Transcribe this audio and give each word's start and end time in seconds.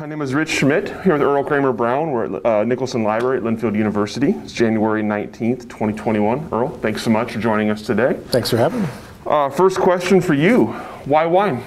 My 0.00 0.06
name 0.06 0.22
is 0.22 0.32
Rich 0.32 0.48
Schmidt 0.48 0.88
here 1.02 1.12
with 1.12 1.22
Earl 1.22 1.44
Cramer 1.44 1.72
Brown. 1.72 2.10
We're 2.10 2.36
at 2.36 2.46
uh, 2.46 2.64
Nicholson 2.64 3.02
Library 3.02 3.36
at 3.36 3.44
Linfield 3.44 3.76
University. 3.76 4.30
It's 4.30 4.52
January 4.52 5.02
19th, 5.02 5.62
2021. 5.62 6.48
Earl, 6.50 6.70
thanks 6.78 7.02
so 7.02 7.10
much 7.10 7.32
for 7.32 7.38
joining 7.38 7.68
us 7.68 7.82
today. 7.82 8.18
Thanks 8.28 8.48
for 8.48 8.56
having 8.56 8.82
me. 8.82 8.88
Uh, 9.26 9.50
first 9.50 9.78
question 9.78 10.20
for 10.20 10.32
you 10.32 10.66
Why 11.04 11.26
wine? 11.26 11.58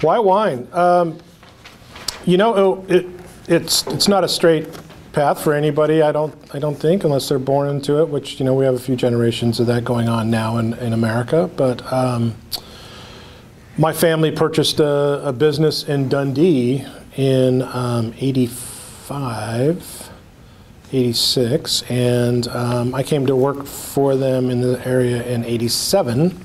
Why 0.00 0.18
wine? 0.18 0.66
Um, 0.72 1.18
you 2.24 2.38
know, 2.38 2.84
it, 2.88 3.06
it's, 3.48 3.86
it's 3.88 4.08
not 4.08 4.24
a 4.24 4.28
straight 4.28 4.68
path 5.12 5.42
for 5.44 5.52
anybody, 5.52 6.00
I 6.00 6.10
don't, 6.10 6.34
I 6.54 6.58
don't 6.58 6.74
think, 6.74 7.04
unless 7.04 7.28
they're 7.28 7.38
born 7.38 7.68
into 7.68 8.00
it, 8.00 8.08
which, 8.08 8.40
you 8.40 8.46
know, 8.46 8.54
we 8.54 8.64
have 8.64 8.74
a 8.74 8.80
few 8.80 8.96
generations 8.96 9.60
of 9.60 9.66
that 9.66 9.84
going 9.84 10.08
on 10.08 10.30
now 10.30 10.56
in, 10.56 10.72
in 10.74 10.92
America. 10.94 11.50
But 11.54 11.92
um, 11.92 12.34
my 13.76 13.92
family 13.92 14.30
purchased 14.30 14.78
a, 14.78 15.26
a, 15.26 15.32
business 15.32 15.82
in 15.84 16.08
Dundee 16.08 16.84
in 17.16 17.62
um, 17.62 18.14
85, 18.18 20.10
86, 20.92 21.82
and 21.90 22.46
um, 22.48 22.94
I 22.94 23.02
came 23.02 23.26
to 23.26 23.34
work 23.34 23.66
for 23.66 24.14
them 24.16 24.48
in 24.48 24.60
the 24.60 24.86
area 24.86 25.24
in 25.24 25.44
87. 25.44 26.38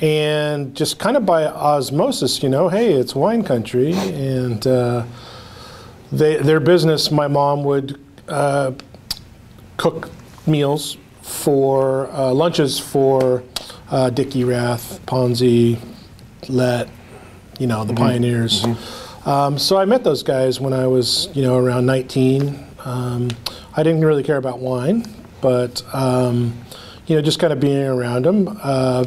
And 0.00 0.74
just 0.74 0.98
kind 0.98 1.18
of 1.18 1.26
by 1.26 1.44
osmosis, 1.44 2.42
you 2.42 2.48
know, 2.48 2.70
hey, 2.70 2.94
it's 2.94 3.14
wine 3.14 3.44
country. 3.44 3.92
And 3.92 4.66
uh, 4.66 5.04
they, 6.10 6.38
their 6.38 6.60
business, 6.60 7.10
my 7.10 7.28
mom 7.28 7.62
would 7.64 8.00
uh, 8.26 8.72
cook 9.76 10.08
meals 10.46 10.96
for 11.20 12.10
uh, 12.12 12.32
lunches 12.32 12.78
for 12.78 13.42
uh, 13.90 14.08
Dick 14.08 14.34
Erath, 14.36 15.04
Ponzi, 15.04 15.78
Lett, 16.52 16.88
you 17.58 17.66
know, 17.66 17.84
the 17.84 17.92
mm-hmm. 17.92 18.04
pioneers. 18.04 18.62
Mm-hmm. 18.62 19.28
Um, 19.28 19.58
so 19.58 19.76
I 19.76 19.84
met 19.84 20.02
those 20.02 20.22
guys 20.22 20.60
when 20.60 20.72
I 20.72 20.86
was, 20.86 21.28
you 21.34 21.42
know, 21.42 21.56
around 21.56 21.86
19. 21.86 22.66
Um, 22.84 23.30
I 23.76 23.82
didn't 23.82 24.04
really 24.04 24.22
care 24.22 24.38
about 24.38 24.58
wine, 24.58 25.04
but, 25.40 25.82
um, 25.94 26.58
you 27.06 27.16
know, 27.16 27.22
just 27.22 27.38
kind 27.38 27.52
of 27.52 27.60
being 27.60 27.84
around 27.84 28.24
them. 28.24 28.58
Uh, 28.62 29.04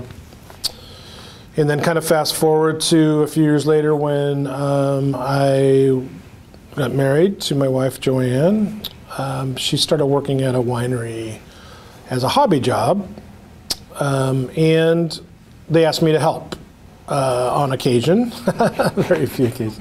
and 1.58 1.70
then 1.70 1.82
kind 1.82 1.98
of 1.98 2.06
fast 2.06 2.36
forward 2.36 2.82
to 2.82 3.22
a 3.22 3.28
few 3.28 3.44
years 3.44 3.66
later 3.66 3.96
when 3.96 4.48
um, 4.48 5.16
I 5.16 6.02
got 6.76 6.94
married 6.94 7.42
to 7.42 7.56
my 7.56 7.68
wife, 7.68 8.00
Joanne. 8.00 8.82
Um, 9.18 9.56
she 9.56 9.78
started 9.78 10.08
working 10.08 10.42
at 10.42 10.56
a 10.56 10.60
winery 10.60 11.40
as 12.10 12.24
a 12.24 12.30
hobby 12.30 12.60
job. 12.60 13.08
Um, 13.96 14.50
and 14.58 15.20
they 15.70 15.86
asked 15.86 16.02
me 16.02 16.12
to 16.12 16.20
help 16.20 16.56
uh, 17.08 17.54
on 17.54 17.72
occasion, 17.72 18.32
very 18.96 19.26
few 19.26 19.48
occasions. 19.48 19.80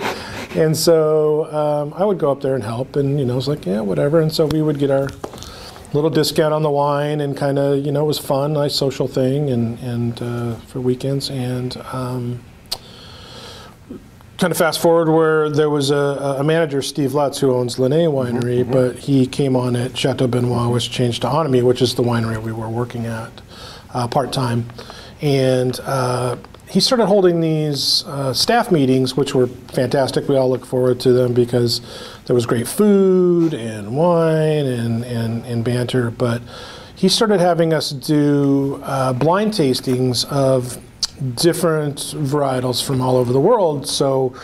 And 0.54 0.76
so 0.76 1.50
um, 1.52 1.94
I 1.94 2.04
would 2.04 2.18
go 2.18 2.30
up 2.30 2.40
there 2.40 2.54
and 2.54 2.62
help, 2.62 2.96
and 2.96 3.18
you 3.18 3.24
know, 3.24 3.34
it 3.34 3.36
was 3.36 3.48
like, 3.48 3.64
yeah, 3.64 3.80
whatever. 3.80 4.20
And 4.20 4.32
so 4.32 4.46
we 4.46 4.60
would 4.60 4.78
get 4.78 4.90
our 4.90 5.08
little 5.92 6.10
discount 6.10 6.52
on 6.52 6.62
the 6.62 6.70
wine, 6.70 7.20
and 7.20 7.36
kind 7.36 7.58
of, 7.58 7.84
you 7.84 7.92
know, 7.92 8.04
it 8.04 8.06
was 8.06 8.18
fun, 8.18 8.52
nice 8.52 8.74
social 8.74 9.08
thing, 9.08 9.50
and 9.50 9.78
and 9.78 10.22
uh, 10.22 10.54
for 10.66 10.80
weekends. 10.80 11.30
And 11.30 11.76
um, 11.92 12.44
kind 14.42 14.50
of 14.50 14.58
fast 14.58 14.82
forward 14.82 15.08
where 15.08 15.48
there 15.48 15.70
was 15.70 15.90
a, 15.90 16.36
a 16.38 16.44
manager, 16.44 16.82
Steve 16.82 17.14
Lutz, 17.14 17.38
who 17.38 17.54
owns 17.54 17.76
Lenné 17.76 18.10
Winery, 18.12 18.62
mm-hmm. 18.62 18.72
but 18.72 18.98
he 18.98 19.24
came 19.24 19.54
on 19.54 19.76
at 19.76 19.96
Chateau 19.96 20.26
Benoit, 20.26 20.70
which 20.72 20.90
changed 20.90 21.22
to 21.22 21.28
Anne 21.28 21.46
Amie, 21.46 21.62
which 21.62 21.80
is 21.80 21.94
the 21.94 22.02
winery 22.02 22.42
we 22.42 22.50
were 22.50 22.68
working 22.68 23.06
at 23.06 23.30
uh, 23.94 24.08
part 24.08 24.32
time, 24.32 24.68
and 25.20 25.78
uh, 25.84 26.36
he 26.72 26.80
started 26.80 27.04
holding 27.04 27.42
these 27.42 28.02
uh, 28.06 28.32
staff 28.32 28.72
meetings, 28.72 29.14
which 29.14 29.34
were 29.34 29.46
fantastic. 29.46 30.26
We 30.26 30.36
all 30.38 30.48
look 30.48 30.64
forward 30.64 31.00
to 31.00 31.12
them 31.12 31.34
because 31.34 31.82
there 32.24 32.34
was 32.34 32.46
great 32.46 32.66
food 32.66 33.52
and 33.52 33.94
wine 33.94 34.64
and, 34.64 35.04
and, 35.04 35.44
and 35.44 35.62
banter. 35.62 36.10
But 36.10 36.40
he 36.96 37.10
started 37.10 37.40
having 37.40 37.74
us 37.74 37.90
do 37.90 38.80
uh, 38.84 39.12
blind 39.12 39.52
tastings 39.52 40.24
of 40.32 40.78
different 41.34 41.98
varietals 41.98 42.82
from 42.82 43.02
all 43.02 43.18
over 43.18 43.34
the 43.34 43.40
world. 43.40 43.86
So 43.86 44.34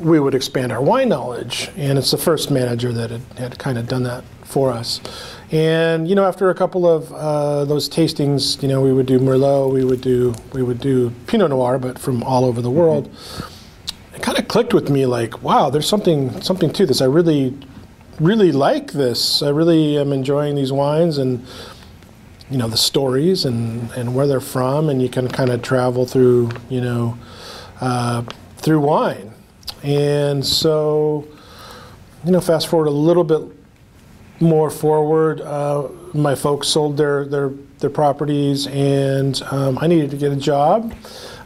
we 0.00 0.20
would 0.20 0.34
expand 0.34 0.72
our 0.72 0.82
wine 0.82 1.08
knowledge. 1.08 1.70
And 1.76 1.98
it's 1.98 2.10
the 2.10 2.18
first 2.18 2.50
manager 2.50 2.92
that 2.92 3.10
had, 3.10 3.22
had 3.36 3.58
kind 3.58 3.78
of 3.78 3.88
done 3.88 4.02
that 4.04 4.24
for 4.44 4.70
us. 4.70 5.00
And 5.50 6.08
you 6.08 6.14
know, 6.14 6.26
after 6.26 6.50
a 6.50 6.54
couple 6.54 6.86
of 6.86 7.12
uh, 7.12 7.64
those 7.64 7.88
tastings, 7.88 8.62
you 8.62 8.68
know, 8.68 8.80
we 8.80 8.92
would 8.92 9.06
do 9.06 9.18
Merlot, 9.18 9.72
we 9.72 9.84
would 9.84 10.00
do 10.00 10.34
we 10.52 10.62
would 10.62 10.80
do 10.80 11.10
Pinot 11.26 11.50
Noir, 11.50 11.78
but 11.78 11.98
from 11.98 12.22
all 12.22 12.44
over 12.44 12.60
the 12.60 12.70
world. 12.70 13.10
Mm-hmm. 13.10 14.14
It 14.16 14.22
kind 14.22 14.38
of 14.38 14.48
clicked 14.48 14.74
with 14.74 14.90
me, 14.90 15.06
like, 15.06 15.42
wow, 15.42 15.70
there's 15.70 15.88
something 15.88 16.40
something 16.42 16.72
to 16.72 16.86
this. 16.86 17.00
I 17.00 17.06
really, 17.06 17.56
really 18.18 18.52
like 18.52 18.92
this. 18.92 19.42
I 19.42 19.50
really 19.50 19.96
am 19.96 20.12
enjoying 20.12 20.56
these 20.56 20.72
wines 20.72 21.18
and 21.18 21.46
you 22.50 22.56
know 22.56 22.68
the 22.68 22.76
stories 22.76 23.44
and 23.44 23.90
and 23.92 24.14
where 24.14 24.26
they're 24.26 24.40
from, 24.40 24.88
and 24.88 25.00
you 25.00 25.08
can 25.08 25.28
kind 25.28 25.50
of 25.50 25.62
travel 25.62 26.06
through 26.06 26.50
you 26.68 26.80
know 26.80 27.18
uh, 27.80 28.22
through 28.58 28.80
wine. 28.80 29.27
And 29.82 30.44
so, 30.44 31.26
you 32.24 32.32
know, 32.32 32.40
fast 32.40 32.68
forward 32.68 32.86
a 32.86 32.90
little 32.90 33.24
bit 33.24 33.42
more 34.40 34.70
forward. 34.70 35.40
Uh, 35.40 35.88
my 36.14 36.34
folks 36.34 36.68
sold 36.68 36.96
their, 36.96 37.24
their, 37.26 37.50
their 37.78 37.90
properties, 37.90 38.66
and 38.68 39.40
um, 39.50 39.78
I 39.80 39.86
needed 39.86 40.10
to 40.10 40.16
get 40.16 40.32
a 40.32 40.36
job 40.36 40.94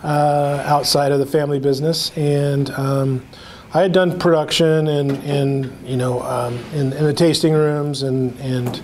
uh, 0.02 0.62
outside 0.66 1.12
of 1.12 1.18
the 1.18 1.26
family 1.26 1.58
business. 1.58 2.16
And 2.16 2.70
um, 2.70 3.26
I 3.74 3.80
had 3.80 3.92
done 3.92 4.18
production 4.18 4.86
and, 4.88 5.12
and 5.24 5.88
you 5.88 5.96
know, 5.96 6.22
um, 6.22 6.58
in, 6.74 6.92
in, 6.92 7.04
the 7.04 7.14
tasting 7.14 7.54
rooms 7.54 8.02
and, 8.02 8.38
and 8.38 8.82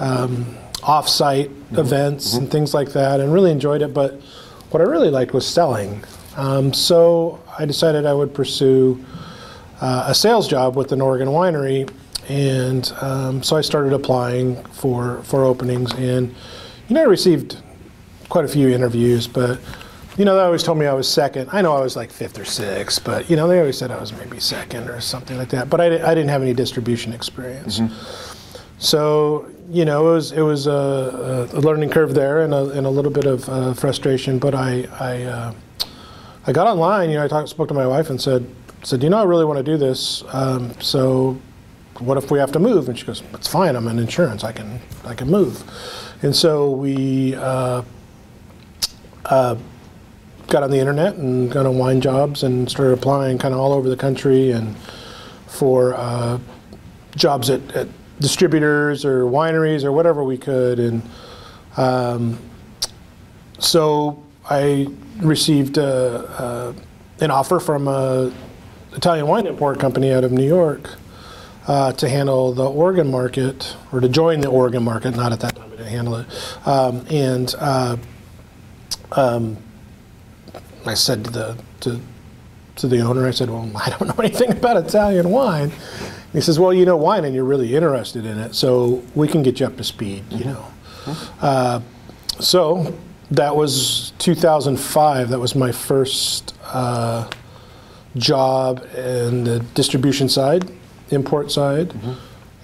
um, 0.00 0.56
off-site 0.82 1.50
mm-hmm. 1.50 1.78
events 1.78 2.30
mm-hmm. 2.30 2.44
and 2.44 2.52
things 2.52 2.74
like 2.74 2.92
that, 2.92 3.20
and 3.20 3.32
really 3.32 3.50
enjoyed 3.50 3.82
it. 3.82 3.92
But 3.92 4.20
what 4.70 4.80
I 4.80 4.84
really 4.84 5.10
liked 5.10 5.32
was 5.32 5.46
selling. 5.46 6.04
Um, 6.38 6.72
so 6.72 7.42
I 7.58 7.66
decided 7.66 8.06
I 8.06 8.14
would 8.14 8.32
pursue 8.32 9.04
uh, 9.80 10.06
a 10.08 10.14
sales 10.14 10.48
job 10.48 10.76
with 10.76 10.92
an 10.92 11.00
Oregon 11.00 11.28
winery 11.28 11.90
and 12.28 12.92
um, 13.00 13.42
so 13.42 13.56
I 13.56 13.62
started 13.62 13.92
applying 13.92 14.62
for 14.64 15.22
for 15.22 15.44
openings, 15.44 15.92
and 15.94 16.34
you 16.88 16.94
know 16.94 17.00
I 17.00 17.04
received 17.04 17.56
quite 18.28 18.44
a 18.44 18.48
few 18.48 18.68
interviews, 18.68 19.26
but 19.26 19.58
you 20.18 20.24
know 20.26 20.36
they 20.36 20.42
always 20.42 20.62
told 20.62 20.78
me 20.78 20.86
I 20.86 20.92
was 20.92 21.08
second. 21.08 21.48
I 21.52 21.62
know 21.62 21.74
I 21.74 21.80
was 21.80 21.96
like 21.96 22.10
fifth 22.10 22.38
or 22.38 22.44
sixth, 22.44 23.02
but 23.02 23.30
you 23.30 23.36
know 23.36 23.48
they 23.48 23.58
always 23.58 23.78
said 23.78 23.90
I 23.90 23.98
was 23.98 24.12
maybe 24.12 24.40
second 24.40 24.90
or 24.90 25.00
something 25.00 25.38
like 25.38 25.48
that. 25.50 25.70
But 25.70 25.80
I, 25.80 25.86
I 25.86 26.14
didn't 26.14 26.28
have 26.28 26.42
any 26.42 26.52
distribution 26.52 27.14
experience. 27.14 27.80
Mm-hmm. 27.80 27.94
So 28.78 29.48
you 29.70 29.86
know, 29.86 30.08
it 30.08 30.12
was 30.12 30.32
it 30.32 30.42
was 30.42 30.66
a, 30.66 31.48
a 31.52 31.60
learning 31.60 31.90
curve 31.90 32.14
there 32.14 32.42
and 32.42 32.52
a, 32.52 32.68
and 32.70 32.86
a 32.86 32.90
little 32.90 33.10
bit 33.10 33.24
of 33.24 33.48
uh, 33.48 33.72
frustration. 33.72 34.38
But 34.38 34.54
I 34.54 34.86
I, 35.00 35.22
uh, 35.22 35.54
I 36.48 36.52
got 36.52 36.66
online. 36.66 37.10
You 37.10 37.16
know, 37.16 37.24
I 37.26 37.28
talked, 37.28 37.50
spoke 37.50 37.68
to 37.68 37.74
my 37.74 37.86
wife 37.86 38.08
and 38.08 38.18
said 38.18 38.50
said, 38.82 39.02
you 39.02 39.10
know, 39.10 39.18
I 39.18 39.24
really 39.24 39.44
want 39.44 39.58
to 39.58 39.62
do 39.62 39.76
this. 39.76 40.24
Um, 40.32 40.72
so 40.80 41.38
what 41.98 42.16
if 42.16 42.30
we 42.30 42.38
have 42.38 42.52
to 42.52 42.58
move? 42.58 42.88
And 42.88 42.98
she 42.98 43.04
goes, 43.04 43.22
it's 43.34 43.48
fine. 43.48 43.76
I'm 43.76 43.86
in 43.86 43.98
insurance. 43.98 44.44
I 44.44 44.52
can 44.52 44.80
I 45.04 45.14
can 45.14 45.28
move. 45.28 45.62
And 46.22 46.34
so 46.34 46.70
we 46.70 47.34
uh, 47.34 47.82
uh, 49.26 49.56
got 50.46 50.62
on 50.62 50.70
the 50.70 50.78
internet 50.78 51.16
and 51.16 51.52
got 51.52 51.66
on 51.66 51.76
wine 51.76 52.00
jobs 52.00 52.42
and 52.42 52.70
started 52.70 52.94
applying 52.94 53.36
kind 53.36 53.52
of 53.52 53.60
all 53.60 53.74
over 53.74 53.90
the 53.90 53.96
country 53.96 54.52
and 54.52 54.74
for 55.46 55.94
uh, 55.94 56.38
jobs 57.14 57.50
at, 57.50 57.60
at, 57.72 57.88
distributors 58.20 59.04
or 59.04 59.24
wineries 59.24 59.84
or 59.84 59.92
whatever 59.92 60.24
we 60.24 60.36
could. 60.36 60.80
And 60.80 61.02
um, 61.76 62.38
so 63.60 64.20
I 64.50 64.88
received 65.20 65.78
a, 65.78 66.74
a, 67.20 67.24
an 67.24 67.30
offer 67.30 67.60
from 67.60 67.88
a 67.88 68.32
Italian 68.94 69.26
wine 69.26 69.46
import 69.46 69.78
company 69.78 70.12
out 70.12 70.24
of 70.24 70.32
New 70.32 70.46
York 70.46 70.90
uh, 71.66 71.92
to 71.92 72.08
handle 72.08 72.52
the 72.52 72.68
Oregon 72.68 73.10
market, 73.10 73.76
or 73.92 74.00
to 74.00 74.08
join 74.08 74.40
the 74.40 74.48
Oregon 74.48 74.82
market, 74.82 75.14
not 75.14 75.32
at 75.32 75.40
that 75.40 75.54
time, 75.54 75.68
but 75.68 75.76
didn't 75.76 75.92
handle 75.92 76.16
it. 76.16 76.26
Um, 76.66 77.04
and 77.10 77.54
uh, 77.58 77.96
um, 79.12 79.56
I 80.86 80.94
said 80.94 81.24
to 81.26 81.30
the, 81.30 81.58
to, 81.80 82.00
to 82.76 82.88
the 82.88 83.00
owner, 83.00 83.26
I 83.26 83.32
said, 83.32 83.50
Well, 83.50 83.70
I 83.76 83.90
don't 83.90 84.08
know 84.08 84.24
anything 84.24 84.50
about 84.52 84.78
Italian 84.78 85.28
wine. 85.28 85.70
he 86.32 86.40
says, 86.40 86.58
"Well, 86.58 86.72
you 86.72 86.86
know 86.86 86.96
wine, 86.96 87.24
and 87.24 87.34
you're 87.34 87.44
really 87.44 87.74
interested 87.74 88.24
in 88.24 88.38
it, 88.38 88.54
so 88.54 89.02
we 89.14 89.28
can 89.28 89.42
get 89.42 89.60
you 89.60 89.66
up 89.66 89.76
to 89.76 89.84
speed." 89.84 90.24
You 90.30 90.44
know, 90.46 90.66
uh, 91.40 91.80
so 92.40 92.94
that 93.30 93.54
was 93.54 94.12
2005. 94.18 95.28
That 95.30 95.38
was 95.38 95.54
my 95.54 95.72
first 95.72 96.54
uh, 96.64 97.28
job 98.16 98.84
in 98.96 99.44
the 99.44 99.60
distribution 99.74 100.28
side, 100.28 100.70
import 101.10 101.50
side, 101.50 101.92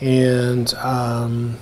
and 0.00 0.72
um, 0.74 1.58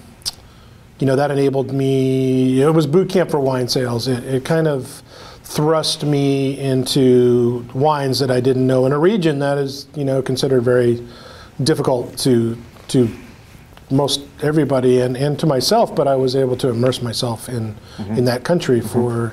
you 0.98 1.06
know 1.06 1.16
that 1.16 1.30
enabled 1.30 1.72
me. 1.72 2.62
It 2.62 2.70
was 2.70 2.86
boot 2.86 3.08
camp 3.08 3.30
for 3.30 3.40
wine 3.40 3.68
sales. 3.68 4.06
It, 4.08 4.24
it 4.24 4.44
kind 4.44 4.68
of 4.68 5.02
thrust 5.42 6.04
me 6.04 6.58
into 6.58 7.66
wines 7.74 8.20
that 8.20 8.30
I 8.30 8.40
didn't 8.40 8.66
know 8.66 8.86
in 8.86 8.92
a 8.92 8.98
region 8.98 9.40
that 9.40 9.58
is 9.58 9.86
you 9.94 10.04
know 10.04 10.22
considered 10.22 10.62
very 10.62 11.04
difficult 11.62 12.16
to 12.18 12.56
to 12.88 13.10
most 13.90 14.22
everybody 14.42 15.00
and, 15.00 15.16
and 15.16 15.38
to 15.38 15.46
myself, 15.46 15.94
but 15.94 16.06
I 16.08 16.16
was 16.16 16.36
able 16.36 16.56
to 16.56 16.68
immerse 16.68 17.02
myself 17.02 17.48
in 17.48 17.76
in 18.16 18.24
that 18.26 18.44
country 18.44 18.80
for 18.80 19.32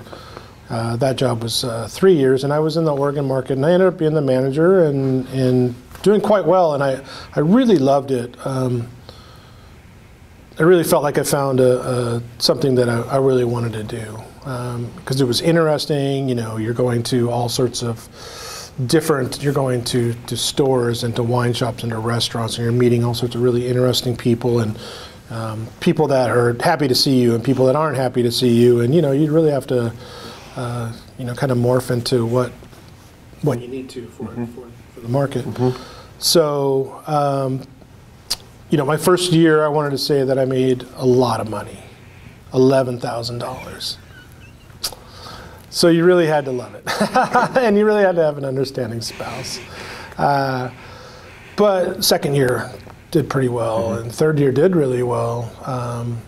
uh, 0.69 0.95
that 0.97 1.15
job 1.15 1.41
was 1.41 1.63
uh, 1.63 1.87
three 1.89 2.13
years, 2.13 2.43
and 2.43 2.53
I 2.53 2.59
was 2.59 2.77
in 2.77 2.85
the 2.85 2.95
Oregon 2.95 3.25
market, 3.25 3.53
and 3.53 3.65
I 3.65 3.71
ended 3.71 3.87
up 3.87 3.97
being 3.97 4.13
the 4.13 4.21
manager 4.21 4.85
and 4.85 5.27
and 5.29 5.75
doing 6.03 6.21
quite 6.21 6.45
well, 6.45 6.73
and 6.75 6.83
I 6.83 7.01
I 7.35 7.39
really 7.39 7.77
loved 7.77 8.11
it. 8.11 8.35
Um, 8.45 8.87
I 10.59 10.63
really 10.63 10.83
felt 10.83 11.03
like 11.03 11.17
I 11.17 11.23
found 11.23 11.59
a, 11.59 11.79
a 11.89 12.23
something 12.37 12.75
that 12.75 12.89
I, 12.89 13.01
I 13.01 13.17
really 13.17 13.45
wanted 13.45 13.73
to 13.73 13.83
do 13.83 14.19
because 14.97 15.21
it 15.21 15.25
was 15.25 15.41
interesting. 15.41 16.29
You 16.29 16.35
know, 16.35 16.57
you're 16.57 16.73
going 16.73 17.01
to 17.03 17.31
all 17.31 17.49
sorts 17.49 17.81
of 17.81 18.07
different. 18.85 19.41
You're 19.41 19.53
going 19.53 19.83
to 19.85 20.13
to 20.13 20.37
stores 20.37 21.03
and 21.03 21.15
to 21.15 21.23
wine 21.23 21.53
shops 21.53 21.83
and 21.83 21.91
to 21.91 21.97
restaurants, 21.97 22.57
and 22.57 22.63
you're 22.63 22.73
meeting 22.73 23.03
all 23.03 23.13
sorts 23.13 23.35
of 23.35 23.41
really 23.41 23.67
interesting 23.67 24.15
people 24.15 24.59
and. 24.59 24.77
Um, 25.31 25.67
people 25.79 26.07
that 26.07 26.31
are 26.31 26.57
happy 26.59 26.87
to 26.87 26.95
see 26.95 27.21
you 27.21 27.35
and 27.35 27.43
people 27.43 27.67
that 27.67 27.75
aren't 27.75 27.97
happy 27.97 28.23
to 28.23 28.31
see 28.31 28.49
you, 28.49 28.79
and 28.79 28.95
you 28.95 29.01
know 29.03 29.11
you 29.11 29.31
really 29.31 29.51
have 29.51 29.67
to, 29.67 29.93
uh, 30.55 30.91
you 31.19 31.25
know, 31.25 31.35
kind 31.35 31.51
of 31.51 31.59
morph 31.59 31.91
into 31.91 32.25
what 32.25 32.51
what 33.43 33.61
you 33.61 33.67
need 33.67 33.89
to 33.91 34.07
for 34.07 34.25
for, 34.25 34.67
for 34.95 34.99
the 35.01 35.07
market. 35.07 35.45
So, 36.17 37.01
um, 37.05 37.61
you 38.69 38.77
know, 38.77 38.85
my 38.85 38.97
first 38.97 39.31
year, 39.31 39.63
I 39.63 39.67
wanted 39.67 39.91
to 39.91 39.97
say 39.97 40.23
that 40.23 40.39
I 40.39 40.45
made 40.45 40.85
a 40.95 41.05
lot 41.05 41.39
of 41.39 41.47
money, 41.47 41.83
eleven 42.53 42.99
thousand 42.99 43.37
dollars. 43.37 43.99
So 45.79 45.87
you 45.87 46.03
really 46.03 46.27
had 46.27 46.43
to 46.43 46.51
love 46.51 46.75
it, 46.75 46.83
and 47.57 47.77
you 47.77 47.85
really 47.85 48.03
had 48.03 48.17
to 48.17 48.21
have 48.21 48.37
an 48.37 48.43
understanding 48.43 48.99
spouse. 48.99 49.61
Uh, 50.17 50.71
but 51.55 52.03
second 52.03 52.33
year 52.33 52.69
did 53.11 53.29
pretty 53.29 53.47
well, 53.47 53.93
and 53.93 54.11
third 54.11 54.39
year 54.39 54.51
did 54.51 54.75
really 54.75 55.03
well. 55.03 55.49
Um, 55.65 56.21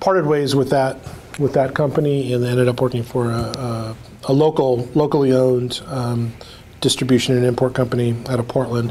parted 0.00 0.26
ways 0.26 0.56
with 0.56 0.70
that 0.70 0.98
with 1.38 1.52
that 1.52 1.72
company, 1.72 2.32
and 2.32 2.44
ended 2.44 2.66
up 2.66 2.80
working 2.80 3.04
for 3.04 3.30
a, 3.30 3.36
a, 3.36 3.96
a 4.24 4.32
local, 4.32 4.88
locally 4.96 5.32
owned 5.32 5.82
um, 5.86 6.32
distribution 6.80 7.36
and 7.36 7.46
import 7.46 7.74
company 7.74 8.16
out 8.28 8.40
of 8.40 8.48
Portland, 8.48 8.90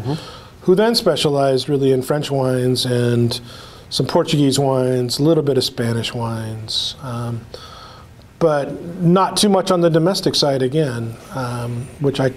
who 0.61 0.75
then 0.75 0.95
specialized 0.95 1.67
really 1.67 1.91
in 1.91 2.01
French 2.01 2.31
wines 2.31 2.85
and 2.85 3.41
some 3.89 4.07
Portuguese 4.07 4.57
wines, 4.57 5.19
a 5.19 5.23
little 5.23 5.43
bit 5.43 5.57
of 5.57 5.65
Spanish 5.65 6.13
wines. 6.13 6.95
Um, 7.01 7.45
but 8.39 8.71
not 9.01 9.37
too 9.37 9.49
much 9.49 9.71
on 9.71 9.81
the 9.81 9.89
domestic 9.89 10.35
side 10.35 10.61
again, 10.61 11.15
um, 11.33 11.87
which 11.99 12.19
I 12.19 12.31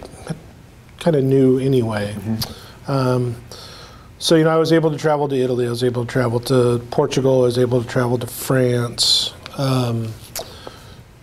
kind 1.00 1.16
of 1.16 1.24
knew 1.24 1.58
anyway. 1.58 2.16
Um, 2.86 3.36
so 4.18 4.34
you 4.34 4.44
know, 4.44 4.50
I 4.50 4.56
was 4.56 4.72
able 4.72 4.90
to 4.90 4.98
travel 4.98 5.28
to 5.28 5.36
Italy. 5.36 5.66
I 5.66 5.70
was 5.70 5.84
able 5.84 6.04
to 6.04 6.10
travel 6.10 6.40
to 6.40 6.80
Portugal. 6.90 7.42
I 7.42 7.44
was 7.44 7.58
able 7.58 7.82
to 7.82 7.88
travel 7.88 8.18
to 8.18 8.26
France. 8.26 9.32
Um, 9.56 10.12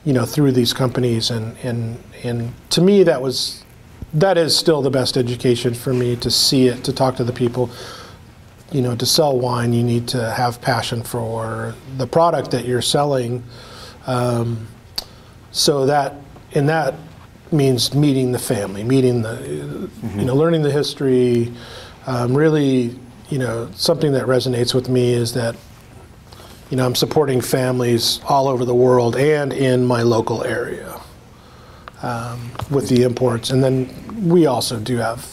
you 0.06 0.14
know, 0.14 0.26
through 0.26 0.52
these 0.54 0.72
companies, 0.72 1.30
and 1.30 1.58
and 1.64 2.02
and 2.24 2.54
to 2.70 2.82
me, 2.82 3.04
that 3.04 3.22
was 3.22 3.66
that 4.14 4.38
is 4.38 4.56
still 4.56 4.82
the 4.82 4.90
best 4.90 5.18
education 5.18 5.74
for 5.74 5.94
me 5.94 6.16
to 6.18 6.32
see 6.32 6.68
it, 6.68 6.84
to 6.86 6.94
talk 6.94 7.18
to 7.18 7.24
the 7.24 7.34
people. 7.34 7.70
You 8.72 8.82
know, 8.82 8.96
to 8.96 9.06
sell 9.06 9.38
wine, 9.38 9.74
you 9.74 9.84
need 9.84 10.08
to 10.10 10.32
have 10.32 10.62
passion 10.62 11.04
for 11.04 11.76
the 11.98 12.08
product 12.08 12.52
that 12.52 12.66
you're 12.66 12.82
selling. 12.82 13.44
Um, 14.08 14.68
so 15.52 15.86
that, 15.86 16.16
and 16.54 16.70
that 16.70 16.96
means 17.52 17.94
meeting 17.94 18.32
the 18.32 18.40
family, 18.40 18.84
meeting 18.84 19.22
the, 19.22 19.90
you 20.16 20.26
know, 20.26 20.36
learning 20.36 20.64
the 20.64 20.72
history. 20.72 21.52
Um, 22.08 22.36
really, 22.36 23.00
you 23.30 23.40
know, 23.40 23.70
something 23.76 24.12
that 24.14 24.26
resonates 24.26 24.74
with 24.74 24.90
me 24.90 25.14
is 25.14 25.34
that, 25.34 25.56
you 26.70 26.78
know, 26.78 26.86
I'm 26.86 26.96
supporting 26.96 27.42
families 27.42 28.20
all 28.28 28.48
over 28.48 28.66
the 28.66 28.76
world 28.76 29.16
and 29.16 29.54
in 29.54 29.86
my 29.86 30.02
local 30.02 30.44
area 30.44 31.00
um, 32.02 32.52
with 32.70 32.90
the 32.90 33.04
imports. 33.04 33.50
And 33.50 33.64
then 33.64 34.30
we 34.30 34.46
also 34.46 34.80
do 34.80 34.98
have 34.98 35.28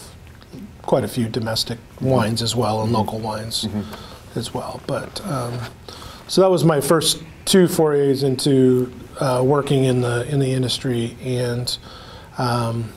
quite 0.83 1.05
a 1.05 1.09
few 1.09 1.29
domestic 1.29 1.79
wines 2.01 2.43
as 2.43 2.55
well 2.57 2.83
and 2.83 2.93
local 2.93 3.19
wines 3.19 3.67
as 4.35 4.53
well. 4.53 4.81
But 4.87 5.25
um, 5.27 5.59
so 6.29 6.41
that 6.41 6.51
was 6.51 6.65
my 6.65 6.81
first 6.81 7.23
two 7.45 7.69
forays 7.69 8.23
into 8.23 8.93
uh, 9.21 9.43
working 9.45 9.85
in 9.85 10.01
the 10.01 10.27
in 10.33 10.41
the 10.41 10.53
industry, 10.53 11.17
and 11.23 11.77
um, 12.39 12.93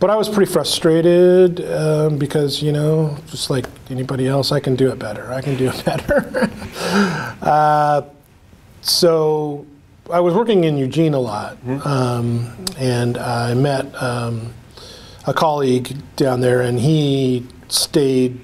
but 0.00 0.10
I 0.10 0.16
was 0.16 0.28
pretty 0.28 0.50
frustrated 0.50 1.60
um, 1.72 2.18
because 2.18 2.62
you 2.62 2.72
know, 2.72 3.16
just 3.26 3.50
like 3.50 3.66
anybody 3.90 4.26
else, 4.26 4.52
I 4.52 4.60
can 4.60 4.76
do 4.76 4.90
it 4.90 4.98
better. 4.98 5.32
I 5.32 5.40
can 5.40 5.56
do 5.56 5.70
it 5.72 5.84
better. 5.86 6.50
uh, 7.42 8.02
so 8.82 9.66
I 10.10 10.20
was 10.20 10.34
working 10.34 10.64
in 10.64 10.76
Eugene 10.76 11.14
a 11.14 11.20
lot, 11.20 11.56
um, 11.86 12.52
and 12.76 13.16
I 13.16 13.54
met 13.54 13.94
um, 14.02 14.52
a 15.26 15.32
colleague 15.32 15.96
down 16.16 16.40
there, 16.40 16.60
and 16.60 16.78
he 16.78 17.46
stayed 17.68 18.38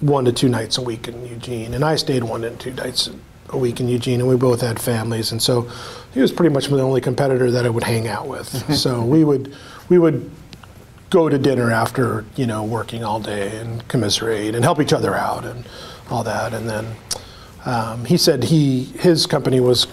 one 0.00 0.24
to 0.24 0.32
two 0.32 0.48
nights 0.48 0.78
a 0.78 0.82
week 0.82 1.08
in 1.08 1.26
Eugene, 1.26 1.74
and 1.74 1.84
I 1.84 1.96
stayed 1.96 2.24
one 2.24 2.42
to 2.42 2.50
two 2.50 2.72
nights 2.72 3.10
a 3.52 3.58
week 3.58 3.80
in 3.80 3.88
Eugene, 3.88 4.20
and 4.20 4.28
we 4.28 4.36
both 4.36 4.60
had 4.60 4.80
families, 4.80 5.32
and 5.32 5.42
so 5.42 5.70
he 6.12 6.20
was 6.20 6.32
pretty 6.32 6.52
much 6.52 6.68
the 6.68 6.80
only 6.80 7.00
competitor 7.00 7.50
that 7.50 7.66
I 7.66 7.68
would 7.68 7.84
hang 7.84 8.08
out 8.08 8.26
with. 8.28 8.74
so 8.74 9.02
we 9.02 9.24
would 9.24 9.54
we 9.88 9.98
would 9.98 10.30
go 11.10 11.28
to 11.28 11.38
dinner 11.38 11.70
after 11.70 12.24
you 12.36 12.46
know 12.46 12.64
working 12.64 13.04
all 13.04 13.20
day 13.20 13.58
and 13.58 13.86
commiserate 13.88 14.54
and 14.54 14.64
help 14.64 14.80
each 14.80 14.92
other 14.92 15.14
out 15.14 15.44
and 15.44 15.64
all 16.10 16.24
that, 16.24 16.52
and 16.54 16.68
then 16.68 16.86
um, 17.64 18.04
he 18.04 18.16
said 18.16 18.44
he 18.44 18.84
his 18.84 19.26
company 19.26 19.60
was 19.60 19.86